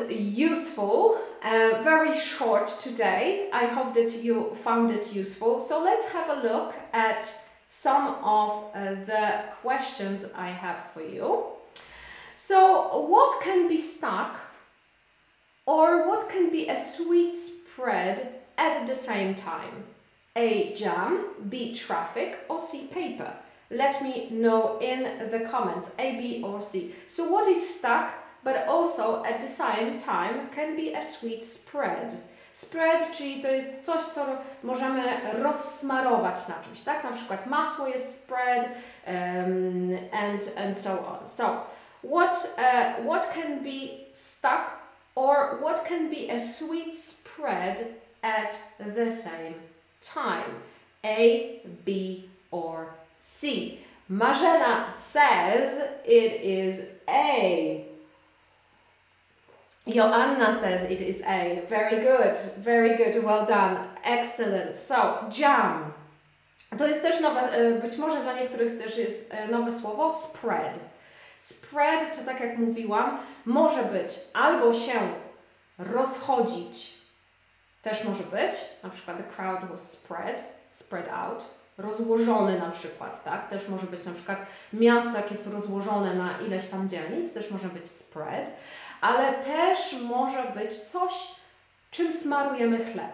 useful. 0.53 1.17
Uh, 1.45 1.83
very 1.83 2.17
short 2.17 2.69
today. 2.69 3.49
I 3.53 3.67
hope 3.67 3.95
that 3.95 4.23
you 4.23 4.57
found 4.63 4.93
it 4.93 5.13
useful. 5.13 5.59
So 5.59 5.83
let's 5.83 6.09
have 6.13 6.31
a 6.31 6.41
look 6.41 6.73
at 6.93 7.29
some 7.69 8.15
of 8.23 8.71
uh, 8.75 8.95
the 9.07 9.43
questions 9.61 10.25
I 10.37 10.49
have 10.51 10.91
for 10.95 11.03
you. 11.03 11.45
So, 12.37 13.07
what 13.09 13.43
can 13.43 13.69
be 13.69 13.77
stuck 13.77 14.39
or 15.67 16.07
what 16.09 16.29
can 16.29 16.51
be 16.51 16.69
a 16.69 16.81
sweet 16.81 17.35
spread 17.35 18.41
at 18.59 18.87
the 18.87 18.95
same 18.95 19.35
time? 19.35 19.85
A 20.37 20.73
jam, 20.75 21.27
B 21.49 21.75
traffic, 21.75 22.41
or 22.49 22.59
C 22.59 22.87
paper? 22.87 23.33
Let 23.71 24.03
me 24.03 24.29
know 24.31 24.79
in 24.81 25.31
the 25.31 25.41
comments, 25.41 25.93
A, 25.99 26.17
B, 26.19 26.43
or 26.45 26.61
C. 26.61 26.95
So, 27.09 27.31
what 27.31 27.49
is 27.49 27.77
stuck 27.79 28.13
but 28.45 28.69
also 28.69 29.25
at 29.25 29.41
the 29.41 29.49
same 29.49 29.99
time 29.99 30.49
can 30.55 30.77
be 30.77 30.95
a 30.95 31.03
sweet 31.03 31.45
spread? 31.45 32.15
Spread, 32.53 33.17
czyli 33.17 33.43
to 33.43 33.49
jest 33.49 33.85
coś, 33.85 34.03
co 34.03 34.27
możemy 34.63 35.03
rozsmarować 35.33 36.49
na 36.49 36.55
czymś, 36.55 36.81
tak? 36.81 37.05
Na 37.05 37.11
przykład 37.11 37.47
masło 37.47 37.89
jest 37.89 38.15
spread 38.15 38.69
um, 39.07 39.99
and, 40.13 40.53
and 40.59 40.79
so 40.79 40.91
on. 40.91 41.29
So, 41.29 41.67
what, 42.03 42.57
uh, 42.59 43.05
what 43.07 43.35
can 43.35 43.63
be 43.65 43.89
stuck 44.15 44.83
or 45.15 45.59
what 45.61 45.89
can 45.89 46.11
be 46.11 46.31
a 46.31 46.41
sweet 46.41 46.99
spread 46.99 47.85
at 48.23 48.59
the 48.79 49.11
same 49.17 49.55
time? 50.15 50.55
A, 51.05 51.61
B, 51.85 52.29
or 52.51 52.87
C. 53.21 53.79
Marzena 54.09 54.93
says 54.95 55.83
it 56.05 56.43
is 56.43 56.83
A. 57.09 57.92
Joanna 59.87 60.61
says 60.61 60.91
it 60.91 61.01
is 61.01 61.23
A. 61.27 61.63
Very 61.69 62.01
good, 62.01 62.37
very 62.59 62.97
good, 62.97 63.25
well 63.25 63.47
done, 63.47 63.77
excellent. 64.05 64.79
So, 64.79 65.25
jam. 65.39 65.93
To 66.79 66.87
jest 66.87 67.03
też 67.03 67.21
nowe, 67.21 67.49
być 67.83 67.97
może 67.97 68.23
dla 68.23 68.33
niektórych 68.33 68.79
też 68.79 68.99
jest 68.99 69.35
nowe 69.51 69.73
słowo, 69.81 70.11
spread. 70.11 70.79
Spread 71.41 72.17
to 72.17 72.25
tak 72.25 72.41
jak 72.41 72.59
mówiłam, 72.59 73.19
może 73.47 73.83
być 73.83 74.13
albo 74.35 74.73
się 74.73 74.93
rozchodzić, 75.79 76.95
też 77.83 78.05
może 78.05 78.23
być, 78.23 78.53
na 78.83 78.91
przykład 78.91 79.17
the 79.17 79.37
crowd 79.37 79.71
was 79.71 79.93
spread, 79.93 80.43
spread 80.73 81.09
out, 81.09 81.45
rozłożony 81.79 82.59
na 82.59 82.71
przykład, 82.71 83.25
tak? 83.25 83.49
Też 83.49 83.69
może 83.69 83.87
być 83.87 84.05
na 84.05 84.13
przykład 84.13 84.39
miasto, 84.73 85.17
jak 85.17 85.31
jest 85.31 85.47
rozłożone 85.47 86.15
na 86.15 86.41
ileś 86.41 86.67
tam 86.67 86.89
dzielnic, 86.89 87.33
też 87.35 87.51
może 87.51 87.69
być 87.69 87.91
spread, 87.91 88.51
ale 89.03 89.33
też 89.33 89.97
może 90.03 90.43
być 90.55 90.75
coś, 90.75 91.13
czym 91.91 92.13
smarujemy 92.13 92.85
chleb, 92.85 93.13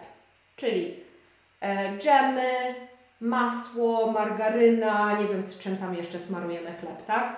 czyli 0.57 0.95
e, 1.61 1.99
dżemy, 1.99 2.75
masło, 3.21 4.13
margaryna, 4.13 5.21
nie 5.21 5.29
wiem 5.29 5.43
czym 5.59 5.77
tam 5.77 5.95
jeszcze 5.95 6.19
smarujemy 6.19 6.75
chleb, 6.81 7.07
tak? 7.07 7.37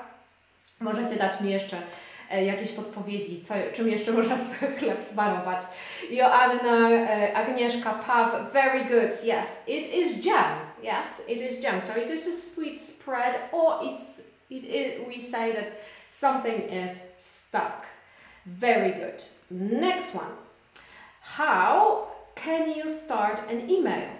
Możecie 0.80 1.16
dać 1.16 1.40
mi 1.40 1.50
jeszcze 1.50 1.76
e, 2.30 2.44
jakieś 2.44 2.70
podpowiedzi, 2.72 3.44
co, 3.44 3.54
czym 3.72 3.88
jeszcze 3.88 4.12
można 4.12 4.36
chleb 4.78 5.02
smarować. 5.02 5.62
Joanna, 6.10 6.90
e, 6.90 7.36
Agnieszka, 7.36 7.94
Paw, 7.94 8.52
very 8.52 8.84
good, 8.84 9.24
yes. 9.24 9.62
It 9.66 9.94
is 9.94 10.24
jam, 10.24 10.58
yes, 10.82 11.28
it 11.28 11.40
is 11.40 11.62
jam. 11.62 11.80
So 11.80 12.00
it 12.00 12.10
is 12.10 12.26
a 12.26 12.54
sweet 12.54 12.80
spread 12.80 13.38
or 13.52 13.82
it's, 13.82 14.22
it, 14.50 14.64
it, 14.64 15.08
we 15.08 15.20
say 15.20 15.52
that 15.54 15.70
something 16.08 16.70
is 16.70 16.90
stuck. 17.18 17.89
Very 18.50 18.92
good. 18.92 19.22
Next 19.48 20.12
one. 20.14 20.32
How 21.20 22.08
can 22.34 22.74
you 22.74 22.90
start 22.90 23.40
an 23.48 23.70
email? 23.70 24.10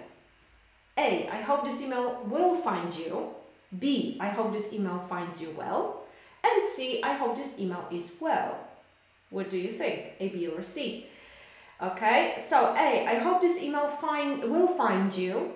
A. 0.97 1.27
I 1.29 1.41
hope 1.41 1.65
this 1.65 1.81
email 1.81 2.21
will 2.25 2.55
find 2.55 2.95
you. 2.95 3.29
B. 3.77 4.17
I 4.21 4.29
hope 4.29 4.53
this 4.53 4.71
email 4.71 4.99
finds 4.99 5.41
you 5.41 5.53
well. 5.57 6.03
And 6.43 6.63
C, 6.63 7.01
I 7.03 7.13
hope 7.13 7.35
this 7.35 7.59
email 7.59 7.85
is 7.91 8.13
well. 8.19 8.57
What 9.29 9.49
do 9.49 9.57
you 9.57 9.71
think? 9.71 10.13
A, 10.19 10.29
B, 10.29 10.47
or 10.47 10.61
C? 10.61 11.05
Okay, 11.81 12.35
so 12.37 12.73
A, 12.75 13.07
I 13.07 13.15
hope 13.15 13.41
this 13.41 13.61
email 13.61 13.87
find, 13.87 14.43
will 14.43 14.67
find 14.67 15.15
you. 15.15 15.51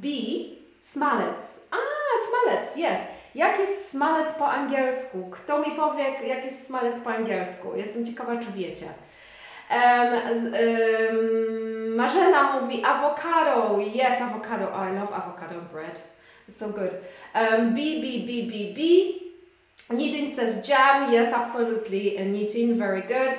B, 0.00 0.58
smalec. 0.84 1.36
Ah, 1.72 2.14
smalec, 2.26 2.76
yes. 2.76 3.08
Jak 3.34 3.58
jest 3.58 3.90
smalec 3.90 4.32
po 4.32 4.50
angielsku? 4.50 5.30
Kto 5.30 5.58
mi 5.58 5.76
powie, 5.76 6.04
jak 6.26 6.44
jest 6.44 6.66
smalec 6.66 7.00
po 7.00 7.10
angielsku? 7.10 7.76
Jestem 7.76 8.06
ciekawa, 8.06 8.36
czy 8.36 8.52
wiecie. 8.52 8.86
Um, 9.70 10.34
z, 10.34 10.44
um, 10.44 11.94
Marzena 11.96 12.60
mówi 12.60 12.84
avocado. 12.84 13.78
Yes, 13.94 14.20
avocado. 14.20 14.68
Oh, 14.74 14.90
I 14.90 14.92
love 14.92 15.14
avocado 15.14 15.60
bread. 15.72 15.98
It's 16.48 16.58
so 16.58 16.68
good. 16.68 16.90
Um, 17.34 17.74
B, 17.74 17.80
B, 18.00 18.26
B, 18.26 18.42
B, 18.42 18.74
B. 18.74 18.80
Nitin 19.90 20.36
says 20.36 20.68
jam. 20.68 21.12
Yes, 21.12 21.32
absolutely. 21.32 22.18
And 22.18 22.34
Nitin, 22.34 22.78
very 22.78 23.02
good. 23.02 23.34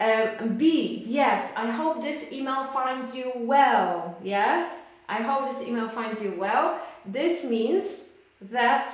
Um, 0.00 0.56
B, 0.56 1.02
yes, 1.06 1.52
I 1.56 1.70
hope 1.70 2.00
this 2.00 2.32
email 2.32 2.64
finds 2.64 3.14
you 3.14 3.32
well. 3.36 4.16
Yes, 4.22 4.82
I 5.08 5.22
hope 5.22 5.48
this 5.48 5.68
email 5.68 5.88
finds 5.88 6.22
you 6.22 6.34
well. 6.38 6.78
This 7.04 7.44
means 7.44 8.04
that 8.40 8.88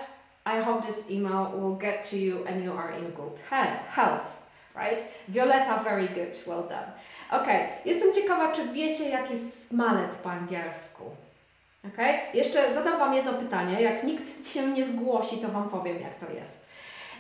I 0.47 0.61
hope 0.61 0.87
this 0.87 1.11
email 1.11 1.53
will 1.57 1.75
get 1.75 2.05
to 2.11 2.17
you 2.17 2.45
and 2.47 2.63
you 2.65 2.73
are 2.73 2.93
in 2.93 3.11
good 3.11 3.37
health, 3.51 4.39
right? 4.77 5.03
Violetta, 5.29 5.83
very 5.83 6.07
good, 6.07 6.37
well 6.47 6.63
done. 6.63 6.93
Ok, 7.33 7.49
jestem 7.85 8.15
ciekawa, 8.15 8.53
czy 8.53 8.65
wiecie, 8.65 9.09
jaki 9.09 9.33
jest 9.33 9.69
smalec 9.69 10.19
po 10.19 10.31
angielsku. 10.31 11.05
Ok, 11.85 11.99
jeszcze 12.35 12.75
zadam 12.75 12.99
Wam 12.99 13.15
jedno 13.15 13.33
pytanie. 13.33 13.83
Jak 13.83 14.05
nikt 14.05 14.49
się 14.49 14.67
nie 14.67 14.87
zgłosi, 14.87 15.39
to 15.39 15.49
Wam 15.49 15.69
powiem, 15.69 16.01
jak 16.01 16.15
to 16.15 16.27
jest. 16.33 16.67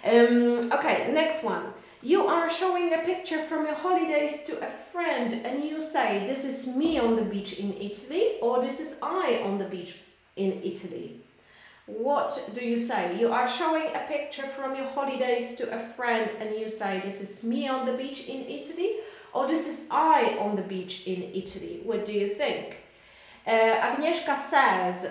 Um, 0.05 0.73
ok, 0.73 0.85
next 1.13 1.45
one. 1.45 1.63
You 2.03 2.29
are 2.29 2.51
showing 2.51 2.93
a 2.93 2.99
picture 2.99 3.43
from 3.43 3.67
your 3.67 3.77
holidays 3.77 4.45
to 4.45 4.53
a 4.53 4.71
friend 4.71 5.33
and 5.47 5.65
you 5.65 5.83
say, 5.83 6.27
This 6.27 6.45
is 6.45 6.67
me 6.67 7.01
on 7.01 7.17
the 7.17 7.25
beach 7.25 7.59
in 7.59 7.73
Italy, 7.73 8.23
or 8.41 8.61
this 8.61 8.81
is 8.81 9.01
I 9.03 9.43
on 9.43 9.59
the 9.59 9.65
beach 9.65 9.95
in 10.37 10.63
Italy. 10.63 11.26
What 11.87 12.51
do 12.53 12.65
you 12.65 12.77
say? 12.77 13.17
You 13.19 13.33
are 13.33 13.49
showing 13.49 13.87
a 13.95 14.05
picture 14.09 14.43
from 14.43 14.75
your 14.75 14.87
holidays 14.87 15.55
to 15.57 15.73
a 15.73 15.79
friend 15.79 16.29
and 16.41 16.59
you 16.59 16.69
say, 16.69 17.01
This 17.01 17.21
is 17.21 17.45
me 17.45 17.69
on 17.69 17.87
the 17.87 17.93
beach 17.93 18.27
in 18.29 18.45
Italy, 18.47 18.97
or 19.33 19.47
this 19.47 19.69
is 19.69 19.89
I 19.91 20.37
on 20.41 20.57
the 20.57 20.63
beach 20.63 21.07
in 21.07 21.23
Italy. 21.33 21.81
What 21.85 22.05
do 22.05 22.13
you 22.13 22.35
think? 22.35 22.79
Uh, 23.47 23.51
Agnieszka 23.51 24.37
says, 24.37 25.09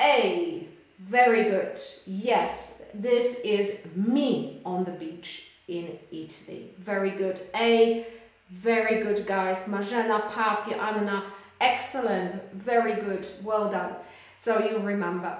A, 0.00 0.68
very 1.00 1.44
good. 1.50 1.80
Yes, 2.06 2.82
this 2.94 3.40
is 3.40 3.84
me 3.96 4.60
on 4.64 4.84
the 4.84 4.92
beach 4.92 5.50
in 5.66 5.98
Italy. 6.12 6.70
Very 6.78 7.10
good. 7.10 7.40
A, 7.56 8.06
very 8.50 9.02
good, 9.02 9.26
guys. 9.26 9.64
Marzena, 9.64 10.30
Pafia, 10.30 10.76
Anna, 10.76 11.24
excellent. 11.60 12.52
Very 12.52 12.94
good. 12.94 13.26
Well 13.42 13.72
done. 13.72 13.96
So 14.38 14.60
you 14.60 14.78
remember. 14.78 15.36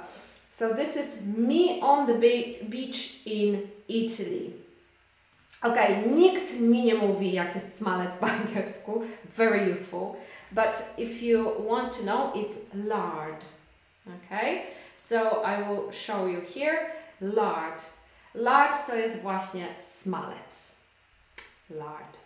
So 0.59 0.73
this 0.73 0.97
is 0.97 1.27
me 1.27 1.81
on 1.83 2.07
the 2.07 2.15
be 2.15 2.67
beach 2.69 3.21
in 3.27 3.71
Italy. 3.89 4.55
Ok, 5.63 5.77
nikt 6.07 6.61
mi 6.61 6.85
nie 6.85 6.95
mówi, 6.95 7.33
jak 7.33 7.55
jest 7.55 7.79
smalec 7.79 8.17
po 8.17 8.27
angielsku. 8.27 9.05
Very 9.37 9.73
useful. 9.73 10.17
But 10.53 10.95
if 10.99 11.23
you 11.23 11.53
want 11.69 11.97
to 11.97 12.03
know, 12.03 12.33
it's 12.35 12.57
lard. 12.75 13.45
Okay, 14.07 14.63
so 15.03 15.43
I 15.45 15.63
will 15.63 15.93
show 15.93 16.27
you 16.27 16.41
here. 16.55 16.93
Lard. 17.21 17.83
Lard 18.35 18.87
to 18.87 18.97
jest 18.97 19.23
właśnie 19.23 19.67
smalec. 19.89 20.77
Lard. 21.71 22.17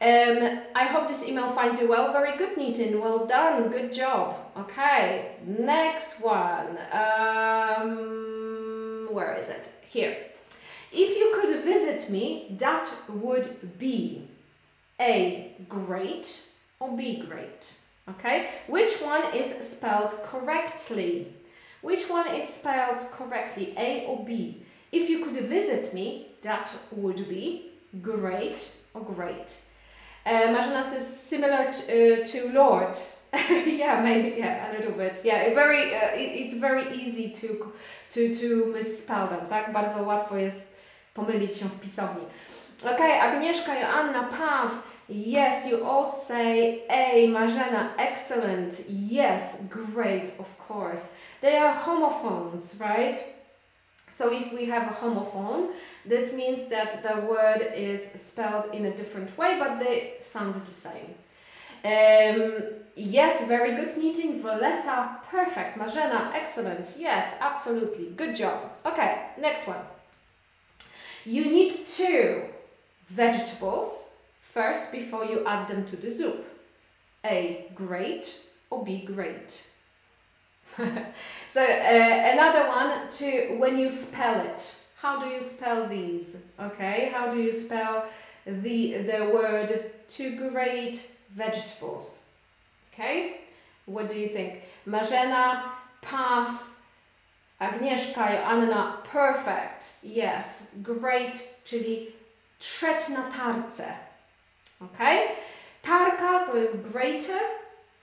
Um, 0.00 0.60
I 0.76 0.84
hope 0.84 1.08
this 1.08 1.24
email 1.26 1.50
finds 1.50 1.80
you 1.80 1.88
well. 1.88 2.12
Very 2.12 2.36
good, 2.38 2.56
Nitin. 2.56 3.00
Well 3.00 3.26
done. 3.26 3.68
Good 3.68 3.92
job. 3.92 4.36
Okay, 4.56 5.32
next 5.44 6.20
one. 6.20 6.78
Um, 6.92 7.88
where 9.10 9.34
is 9.34 9.50
it? 9.50 9.68
Here. 9.88 10.16
If 10.92 11.16
you 11.18 11.32
could 11.34 11.64
visit 11.64 12.10
me, 12.10 12.54
that 12.58 12.88
would 13.08 13.78
be 13.78 14.28
A. 15.00 15.56
Great 15.68 16.52
or 16.78 16.96
B. 16.96 17.24
Great. 17.28 17.74
Okay, 18.08 18.48
which 18.68 19.00
one 19.02 19.34
is 19.34 19.52
spelled 19.68 20.12
correctly? 20.22 21.34
Which 21.82 22.08
one 22.08 22.34
is 22.34 22.48
spelled 22.48 23.00
correctly, 23.10 23.74
A 23.76 24.06
or 24.06 24.24
B? 24.24 24.62
If 24.90 25.10
you 25.10 25.24
could 25.24 25.34
visit 25.44 25.92
me, 25.92 26.28
that 26.42 26.72
would 26.90 27.28
be 27.28 27.72
great 28.00 28.74
or 28.94 29.02
great. 29.02 29.56
Uh, 30.28 30.52
Marzena 30.52 30.84
says 30.84 31.06
similar 31.22 31.72
to, 31.72 32.20
uh, 32.20 32.26
to 32.26 32.52
Lord. 32.52 32.94
yeah, 33.66 34.00
maybe 34.02 34.36
yeah, 34.36 34.70
a 34.70 34.76
little 34.76 34.92
bit. 34.92 35.20
Yeah, 35.24 35.54
very. 35.54 35.94
Uh, 35.94 36.14
it, 36.14 36.30
it's 36.40 36.54
very 36.54 36.84
easy 36.94 37.30
to 37.30 37.72
to 38.12 38.34
to 38.34 38.66
misspell 38.72 39.26
them. 39.28 39.46
Tak, 39.48 39.72
bardzo 39.72 40.02
łatwo 40.02 40.36
jest 40.36 40.60
pomylić 41.14 41.56
się 41.56 41.64
w 41.64 41.80
pisowni. 41.80 42.24
Okay, 42.84 43.20
Agnieszka, 43.20 43.74
Joanna, 43.74 44.22
Paw. 44.22 44.70
Yes, 45.08 45.66
you 45.66 45.84
all 45.84 46.06
say 46.06 46.82
A. 46.88 47.28
Marzena, 47.28 47.94
excellent. 47.96 48.82
Yes, 48.88 49.56
great, 49.68 50.30
of 50.38 50.68
course. 50.68 51.08
They 51.40 51.56
are 51.56 51.72
homophones, 51.72 52.80
right? 52.80 53.37
So 54.10 54.32
if 54.32 54.52
we 54.52 54.64
have 54.66 54.90
a 54.90 54.94
homophone, 54.94 55.72
this 56.04 56.32
means 56.32 56.68
that 56.70 57.02
the 57.02 57.20
word 57.20 57.72
is 57.74 58.08
spelled 58.20 58.74
in 58.74 58.86
a 58.86 58.96
different 58.96 59.36
way, 59.38 59.58
but 59.58 59.78
they 59.78 60.14
sound 60.20 60.64
the 60.64 60.72
same. 60.72 61.14
Um, 61.84 62.62
yes, 62.96 63.46
very 63.46 63.76
good 63.76 63.96
knitting. 63.96 64.42
Violetta, 64.42 65.18
perfect. 65.30 65.78
Marzena, 65.78 66.32
excellent. 66.34 66.94
Yes, 66.98 67.36
absolutely. 67.40 68.06
Good 68.16 68.34
job. 68.34 68.72
Okay, 68.84 69.26
next 69.40 69.66
one. 69.66 69.80
You 71.24 71.44
need 71.44 71.72
two 71.86 72.44
vegetables 73.08 74.14
first 74.40 74.90
before 74.92 75.24
you 75.24 75.44
add 75.46 75.68
them 75.68 75.84
to 75.86 75.96
the 75.96 76.10
soup. 76.10 76.44
A, 77.24 77.70
great, 77.74 78.40
or 78.70 78.84
B, 78.84 79.04
great. 79.04 79.64
so 81.48 81.62
uh, 81.62 82.32
another 82.32 82.68
one 82.68 83.10
to 83.10 83.56
when 83.58 83.78
you 83.78 83.90
spell 83.90 84.40
it. 84.40 84.74
How 85.00 85.18
do 85.18 85.26
you 85.26 85.40
spell 85.40 85.88
these? 85.88 86.36
Okay, 86.60 87.10
how 87.12 87.28
do 87.28 87.42
you 87.42 87.52
spell 87.52 88.06
the 88.46 88.98
the 89.02 89.30
word 89.32 89.90
to 90.08 90.36
grate 90.36 91.10
vegetables? 91.30 92.24
Okay, 92.92 93.40
what 93.86 94.08
do 94.08 94.18
you 94.18 94.28
think? 94.28 94.62
Marzena, 94.86 95.72
Path, 96.02 96.62
Agnieszka, 97.60 98.44
Anna, 98.44 99.02
perfect. 99.12 99.98
Yes, 100.02 100.70
great, 100.82 101.64
czyli 101.64 102.12
trzeć 102.58 103.08
na 103.08 103.22
tarce. 103.22 103.94
Okay? 104.80 105.18
Tarka 105.82 106.46
to 106.46 106.56
jest 106.56 106.92
greater, 106.92 107.40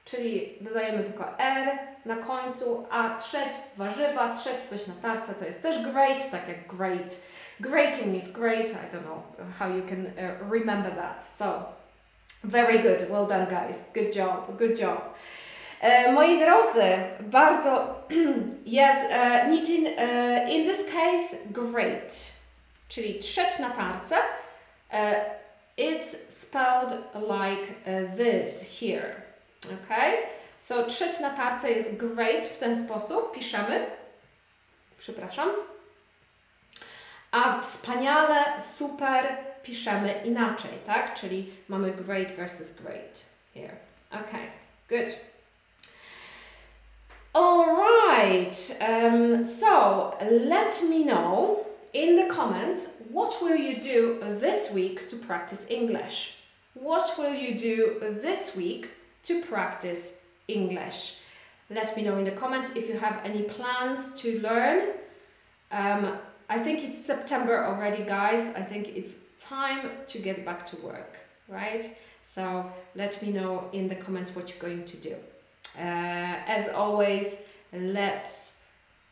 czyli 0.05 0.53
dodajemy 0.61 1.03
tylko 1.03 1.39
R 1.39 1.94
na 2.05 2.15
końcu, 2.15 2.87
a 2.89 3.15
trzeć 3.15 3.53
warzywa, 3.77 4.33
trzeć 4.33 4.57
coś 4.69 4.87
na 4.87 4.93
tarce 5.01 5.33
to 5.33 5.45
jest 5.45 5.61
też 5.61 5.83
great, 5.83 6.31
tak 6.31 6.47
jak 6.47 6.67
great. 6.67 7.15
Grating 7.59 8.23
is 8.23 8.31
great, 8.31 8.71
I 8.71 8.95
don't 8.95 9.05
know 9.05 9.23
how 9.59 9.67
you 9.67 9.81
can 9.89 10.05
uh, 10.05 10.51
remember 10.51 10.91
that. 10.95 11.23
So, 11.37 11.65
very 12.43 12.79
good, 12.79 13.09
well 13.09 13.27
done 13.27 13.45
guys, 13.45 13.77
good 13.93 14.15
job, 14.15 14.57
good 14.57 14.79
job. 14.79 14.99
E, 15.81 16.11
moi 16.11 16.39
drodzy, 16.39 17.03
bardzo 17.19 17.95
yes, 18.65 18.95
uh, 19.11 19.47
knitting 19.47 19.87
uh, 19.87 20.49
in 20.49 20.65
this 20.65 20.83
case 20.85 21.37
great, 21.51 22.33
czyli 22.89 23.19
trzeć 23.19 23.59
na 23.59 23.69
tarce. 23.69 24.15
It's 25.77 26.15
spelled 26.29 26.93
like 27.15 27.75
this 28.17 28.79
here. 28.79 29.23
Okay? 29.65 30.17
So 30.65 30.83
trzeć 30.83 31.19
na 31.19 31.29
tarce 31.29 31.71
jest 31.71 31.97
great 31.97 32.47
w 32.47 32.57
ten 32.57 32.85
sposób. 32.85 33.33
Piszemy. 33.35 33.85
Przepraszam. 34.97 35.49
A 37.31 37.61
wspaniale, 37.61 38.61
super 38.61 39.37
piszemy 39.63 40.21
inaczej, 40.23 40.71
tak? 40.85 41.13
Czyli 41.13 41.51
mamy 41.67 41.91
great 41.91 42.27
versus 42.27 42.71
great 42.71 43.25
here. 43.53 43.75
Okay, 44.11 44.47
good. 44.89 45.15
Alright, 47.33 48.77
um, 48.89 49.45
so 49.45 50.11
let 50.31 50.81
me 50.89 51.03
know 51.03 51.65
in 51.93 52.17
the 52.17 52.35
comments 52.35 52.89
what 53.11 53.41
will 53.41 53.57
you 53.57 53.75
do 53.75 54.19
this 54.39 54.71
week 54.71 55.07
to 55.07 55.15
practice 55.27 55.69
English? 55.69 56.33
What 56.75 57.17
will 57.17 57.35
you 57.35 57.55
do 57.55 57.99
this 58.21 58.55
week 58.55 58.87
to 59.23 59.33
practice 59.49 60.24
English. 60.47 61.17
Let 61.69 61.95
me 61.97 62.03
know 62.03 62.17
in 62.17 62.25
the 62.25 62.31
comments 62.31 62.71
if 62.75 62.87
you 62.87 62.97
have 62.97 63.21
any 63.23 63.43
plans 63.43 64.13
to 64.21 64.39
learn. 64.39 64.89
Um, 65.71 66.17
I 66.47 66.59
think 66.59 66.83
it's 66.83 67.03
September 67.03 67.65
already, 67.65 68.03
guys. 68.03 68.53
I 68.55 68.61
think 68.61 68.89
it's 68.89 69.15
time 69.39 69.89
to 70.07 70.19
get 70.19 70.45
back 70.45 70.65
to 70.67 70.75
work, 70.77 71.17
right? 71.47 71.85
So 72.27 72.71
let 72.95 73.21
me 73.21 73.31
know 73.31 73.69
in 73.73 73.87
the 73.87 73.95
comments 73.95 74.35
what 74.35 74.49
you're 74.49 74.59
going 74.59 74.85
to 74.85 74.97
do. 74.97 75.15
Uh, 75.77 76.37
as 76.47 76.69
always, 76.69 77.37
let's 77.73 78.53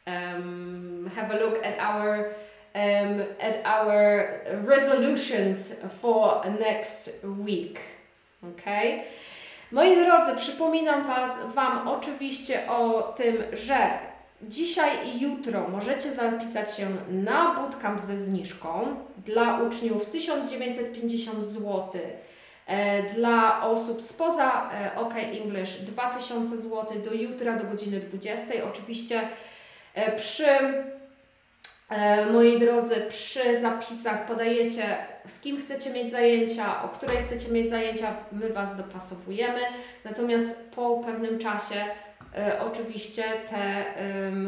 um, 0.06 1.12
have 1.16 1.32
a 1.32 1.36
look 1.36 1.64
at 1.64 1.80
our 1.80 2.36
um, 2.76 3.24
at 3.40 3.62
our 3.66 4.42
resolutions 4.64 5.74
for 6.02 6.44
next 6.60 7.24
week. 7.24 7.80
Okay. 8.44 9.08
Moi 9.74 9.96
drodzy, 9.96 10.36
przypominam 10.36 11.04
was, 11.04 11.32
Wam 11.56 11.88
oczywiście 11.88 12.60
o 12.70 13.14
tym, 13.16 13.38
że 13.54 13.90
dzisiaj 14.42 14.92
i 15.08 15.22
jutro 15.22 15.68
możecie 15.68 16.12
zapisać 16.12 16.78
się 16.78 16.88
na 17.10 17.56
bootcamp 17.56 18.02
ze 18.02 18.18
zniżką 18.18 18.96
dla 19.18 19.60
uczniów 19.60 20.06
1950 20.06 21.46
zł. 21.46 21.90
E, 22.68 23.04
dla 23.04 23.66
osób 23.66 24.02
spoza 24.02 24.70
e, 24.74 24.96
OK 24.96 25.14
English 25.16 25.82
2000 25.82 26.58
zł 26.58 26.86
do 27.06 27.14
jutra 27.14 27.58
do 27.58 27.64
godziny 27.64 28.00
20. 28.00 28.46
Oczywiście 28.72 29.22
e, 29.94 30.16
przy 30.16 30.46
moi 32.32 32.60
drodzy, 32.60 32.96
przy 33.10 33.62
zapisach 33.62 34.26
podajecie 34.26 34.84
z 35.28 35.40
kim 35.40 35.62
chcecie 35.62 35.90
mieć 35.90 36.12
zajęcia, 36.12 36.84
o 36.84 36.90
której 36.90 37.18
chcecie 37.18 37.52
mieć 37.52 37.70
zajęcia, 37.70 38.14
my 38.32 38.50
Was 38.50 38.78
dopasowujemy. 38.78 39.60
Natomiast 40.04 40.72
po 40.76 41.02
pewnym 41.06 41.40
czasie 41.40 41.76
e, 42.38 42.62
oczywiście 42.62 43.24
te 43.50 43.86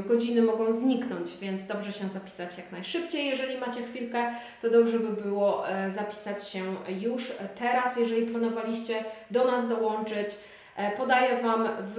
godziny 0.07 0.41
mogą 0.41 0.71
zniknąć, 0.71 1.37
więc 1.41 1.65
dobrze 1.67 1.91
się 1.91 2.07
zapisać 2.07 2.57
jak 2.57 2.71
najszybciej. 2.71 3.27
Jeżeli 3.27 3.57
macie 3.57 3.81
chwilkę, 3.81 4.31
to 4.61 4.69
dobrze 4.69 4.99
by 4.99 5.21
było 5.21 5.69
e, 5.69 5.91
zapisać 5.91 6.49
się 6.49 6.59
już 6.99 7.33
teraz, 7.59 7.97
jeżeli 7.97 8.25
planowaliście 8.25 9.03
do 9.31 9.45
nas 9.45 9.69
dołączyć. 9.69 10.27
E, 10.75 10.97
podaję 10.97 11.37
Wam 11.37 11.69
w, 11.79 11.95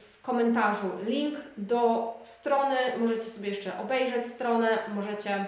w 0.00 0.07
komentarzu 0.28 0.90
link 1.06 1.34
do 1.56 2.14
strony. 2.22 2.76
Możecie 2.98 3.22
sobie 3.22 3.48
jeszcze 3.48 3.78
obejrzeć 3.78 4.26
stronę, 4.26 4.78
możecie 4.94 5.46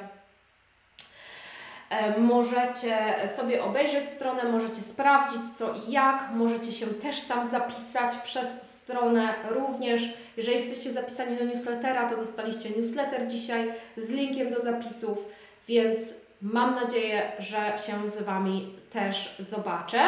E, 1.91 2.19
możecie 2.19 3.15
sobie 3.37 3.65
obejrzeć 3.65 4.09
stronę, 4.09 4.45
możecie 4.45 4.83
sprawdzić 4.83 5.41
co 5.57 5.75
i 5.75 5.93
jak, 5.93 6.31
możecie 6.35 6.73
się 6.73 6.87
też 6.87 7.23
tam 7.23 7.51
zapisać 7.51 8.15
przez 8.25 8.63
stronę 8.63 9.35
również. 9.49 10.03
Jeżeli 10.37 10.57
jesteście 10.57 10.93
zapisani 10.93 11.37
do 11.37 11.45
newslettera, 11.45 12.11
to 12.11 12.17
dostaliście 12.17 12.71
newsletter 12.71 13.27
dzisiaj 13.27 13.73
z 13.97 14.11
linkiem 14.11 14.51
do 14.51 14.61
zapisów, 14.61 15.19
więc 15.69 16.01
mam 16.43 16.75
nadzieję, 16.75 17.33
że 17.39 17.73
się 17.87 18.09
z 18.09 18.23
Wami 18.23 18.75
też 18.91 19.37
zobaczę. 19.39 20.01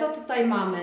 Co 0.00 0.08
tutaj 0.08 0.44
mamy? 0.46 0.80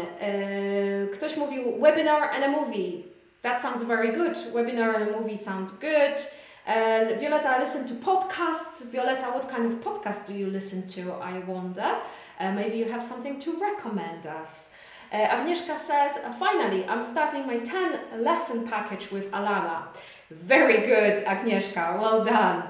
Ktoś 1.14 1.38
mówił 1.38 1.64
webinar 1.82 2.24
and 2.24 2.44
a 2.44 2.48
movie. 2.48 3.04
That 3.42 3.62
sounds 3.62 3.84
very 3.84 4.12
good. 4.12 4.38
Webinar 4.54 4.96
and 4.96 5.10
a 5.10 5.20
movie 5.20 5.38
sound 5.38 5.72
good. 5.72 6.20
Uh, 6.66 7.20
Violetta, 7.20 7.58
I 7.58 7.60
listen 7.60 7.86
to 7.86 7.94
podcasts. 7.94 8.86
Violetta, 8.92 9.32
what 9.32 9.50
kind 9.50 9.66
of 9.66 9.84
podcasts 9.84 10.26
do 10.28 10.34
you 10.34 10.48
listen 10.48 10.82
to? 10.88 11.02
I 11.22 11.40
wonder. 11.40 11.98
Uh, 12.40 12.52
maybe 12.54 12.78
you 12.78 12.90
have 12.92 13.04
something 13.04 13.38
to 13.40 13.52
recommend 13.60 14.26
us. 14.26 14.70
Uh, 15.12 15.18
Agnieszka 15.18 15.78
says, 15.78 16.20
finally, 16.40 16.86
I'm 16.88 17.04
starting 17.04 17.46
my 17.46 17.58
10 17.58 18.24
lesson 18.24 18.68
package 18.68 19.12
with 19.12 19.30
Alana. 19.32 19.88
Very 20.32 20.78
good, 20.86 21.26
Agnieszka, 21.26 22.00
well 22.00 22.24
done. 22.24 22.64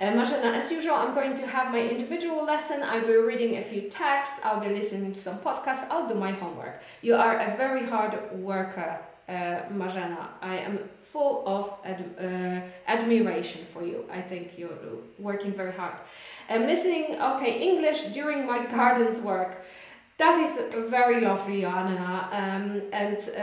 Uh, 0.00 0.04
as 0.04 0.72
usual, 0.72 0.94
I'm 0.94 1.14
going 1.14 1.34
to 1.34 1.46
have 1.46 1.70
my 1.72 1.80
individual 1.80 2.42
lesson. 2.42 2.82
I'll 2.82 3.06
be 3.06 3.16
reading 3.16 3.58
a 3.58 3.62
few 3.62 3.82
texts, 3.82 4.40
I'll 4.42 4.58
be 4.58 4.70
listening 4.70 5.12
to 5.12 5.20
some 5.20 5.38
podcasts, 5.40 5.86
I'll 5.90 6.08
do 6.08 6.14
my 6.14 6.32
homework. 6.32 6.80
You 7.02 7.16
are 7.16 7.38
a 7.38 7.54
very 7.58 7.84
hard 7.86 8.14
worker, 8.32 8.98
uh. 9.28 9.60
I 10.40 10.56
am 10.56 10.78
full 11.02 11.46
of 11.46 11.74
ad, 11.84 12.02
uh, 12.18 12.90
admiration 12.90 13.66
for 13.72 13.84
you. 13.84 14.06
I 14.10 14.22
think 14.22 14.58
you're 14.58 14.78
working 15.18 15.52
very 15.52 15.72
hard. 15.72 15.96
I'm 16.48 16.66
listening, 16.66 17.20
okay, 17.20 17.60
English 17.60 18.04
during 18.06 18.46
my 18.46 18.64
gardens 18.64 19.20
work. 19.20 19.64
That 20.20 20.38
is 20.38 20.74
very 20.90 21.22
lovely, 21.22 21.64
Anna. 21.64 22.28
Um, 22.30 22.82
and 22.92 23.16
uh, 23.16 23.40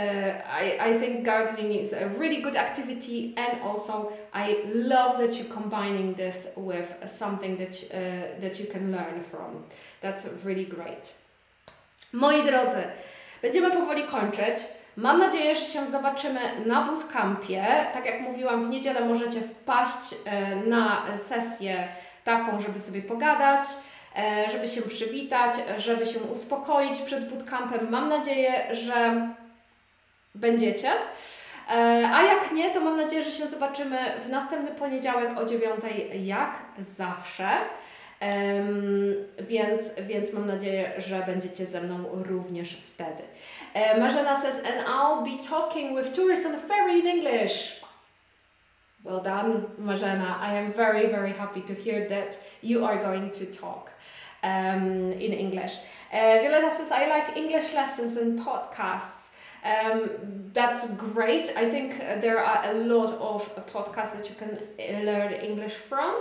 I, 0.48 0.78
I 0.80 1.00
think 1.00 1.26
gardening 1.26 1.72
is 1.72 1.92
a 1.92 2.08
really 2.20 2.40
good 2.40 2.56
activity, 2.56 3.34
and 3.36 3.64
also 3.64 4.12
I 4.32 4.58
love 4.76 5.18
that 5.18 5.36
you're 5.40 5.52
combining 5.52 6.14
this 6.14 6.50
with 6.56 6.88
something 7.08 7.58
that, 7.58 7.76
uh, 7.92 8.40
that 8.42 8.60
you 8.60 8.68
can 8.68 8.92
learn 8.92 9.24
from. 9.24 9.64
That's 10.02 10.28
really 10.46 10.66
great. 10.66 11.14
Moi 12.14 12.44
drodzy, 12.44 12.84
będziemy 13.42 13.72
powoli 13.72 14.04
kończyć. 14.04 14.58
Mam 14.98 15.20
nadzieję, 15.20 15.56
że 15.56 15.66
się 15.66 15.88
zobaczymy 15.88 16.40
na 16.66 16.86
bootcampie. 16.86 17.66
Tak 17.94 18.06
jak 18.06 18.22
mówiłam, 18.22 18.68
w 18.68 18.70
niedzielę 18.70 19.06
możecie 19.06 19.42
wpaść 19.42 20.16
e, 20.26 20.56
na 20.56 21.06
sesję 21.28 21.88
taką, 22.24 22.60
żeby 22.60 22.80
sobie 22.80 23.02
pogadać, 23.02 23.64
żeby 24.52 24.68
się 24.68 24.82
przywitać, 24.82 25.56
żeby 25.78 26.06
się 26.06 26.20
uspokoić 26.20 27.00
przed 27.02 27.30
bootcampem. 27.30 27.90
Mam 27.90 28.10
nadzieję, 28.10 28.76
że 28.76 29.28
będziecie. 30.36 30.92
E, 31.70 32.10
a 32.14 32.24
jak 32.24 32.52
nie, 32.52 32.72
to 32.72 32.80
mam 32.80 32.98
nadzieję, 32.98 33.24
że 33.24 33.32
się 33.32 33.48
zobaczymy 33.48 33.98
w 34.22 34.30
następny 34.30 34.76
poniedziałek 34.76 35.38
o 35.38 35.46
9 35.46 35.76
jak 36.24 36.52
zawsze. 36.80 37.50
Więc, 39.40 39.82
więc 40.08 40.34
mam 40.34 40.46
nadzieję, 40.46 40.92
że 40.98 41.24
będziecie 41.26 41.66
ze 41.66 41.82
mną 41.82 42.06
również 42.12 42.70
wtedy. 42.70 43.24
Uh, 43.76 44.00
Marzena 44.00 44.42
says, 44.42 44.56
and 44.56 44.88
I'll 44.88 45.24
be 45.24 45.44
talking 45.50 45.98
with 45.98 46.16
tourists 46.16 46.46
on 46.46 46.52
the 46.52 46.68
ferry 46.68 47.00
in 47.00 47.08
English. 47.08 47.82
Well 49.04 49.22
done, 49.22 49.62
Marzena. 49.78 50.40
I 50.42 50.58
am 50.58 50.74
very, 50.74 51.08
very 51.08 51.34
happy 51.34 51.62
to 51.62 51.74
hear 51.74 52.10
that 52.10 52.40
you 52.64 52.86
are 52.86 53.04
going 53.04 53.32
to 53.34 53.46
talk 53.46 53.92
um, 54.44 55.12
in 55.12 55.34
English. 55.34 55.78
Uh, 56.12 56.40
Violetta 56.42 56.72
says, 56.76 56.92
I 56.92 57.08
like 57.08 57.36
English 57.36 57.74
lessons 57.74 58.18
and 58.18 58.40
podcasts. 58.40 59.32
Um, 59.64 60.10
that's 60.54 60.96
great. 60.96 61.52
I 61.58 61.70
think 61.70 61.98
there 61.98 62.40
are 62.44 62.72
a 62.72 62.74
lot 62.74 63.14
of 63.16 63.54
podcasts 63.68 64.14
that 64.14 64.30
you 64.30 64.36
can 64.36 65.06
learn 65.06 65.34
English 65.34 65.74
from. 65.74 66.16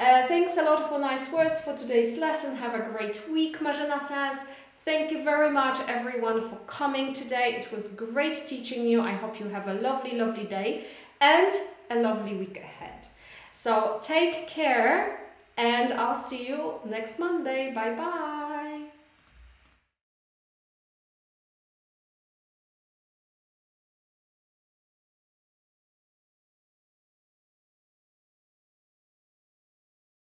Uh, 0.00 0.26
thanks 0.26 0.56
a 0.56 0.62
lot 0.62 0.88
for 0.88 0.98
nice 0.98 1.30
words 1.30 1.60
for 1.60 1.76
today's 1.76 2.18
lesson. 2.18 2.56
Have 2.56 2.74
a 2.74 2.82
great 2.90 3.20
week, 3.30 3.60
Marzena 3.60 4.00
says. 4.00 4.46
Thank 4.84 5.12
you 5.12 5.22
very 5.22 5.50
much, 5.50 5.78
everyone, 5.86 6.40
for 6.40 6.56
coming 6.66 7.14
today. 7.14 7.54
It 7.56 7.70
was 7.70 7.86
great 7.86 8.42
teaching 8.48 8.84
you. 8.84 9.00
I 9.00 9.12
hope 9.12 9.38
you 9.38 9.46
have 9.50 9.68
a 9.68 9.74
lovely, 9.74 10.18
lovely 10.18 10.42
day 10.42 10.86
and 11.20 11.52
a 11.88 12.00
lovely 12.00 12.34
week 12.34 12.56
ahead. 12.56 13.06
So 13.54 14.00
take 14.02 14.48
care, 14.48 15.20
and 15.56 15.92
I'll 15.92 16.14
see 16.14 16.48
you 16.48 16.74
next 16.84 17.18
Monday. 17.18 17.72
Bye 17.72 17.94
bye. 17.94 18.41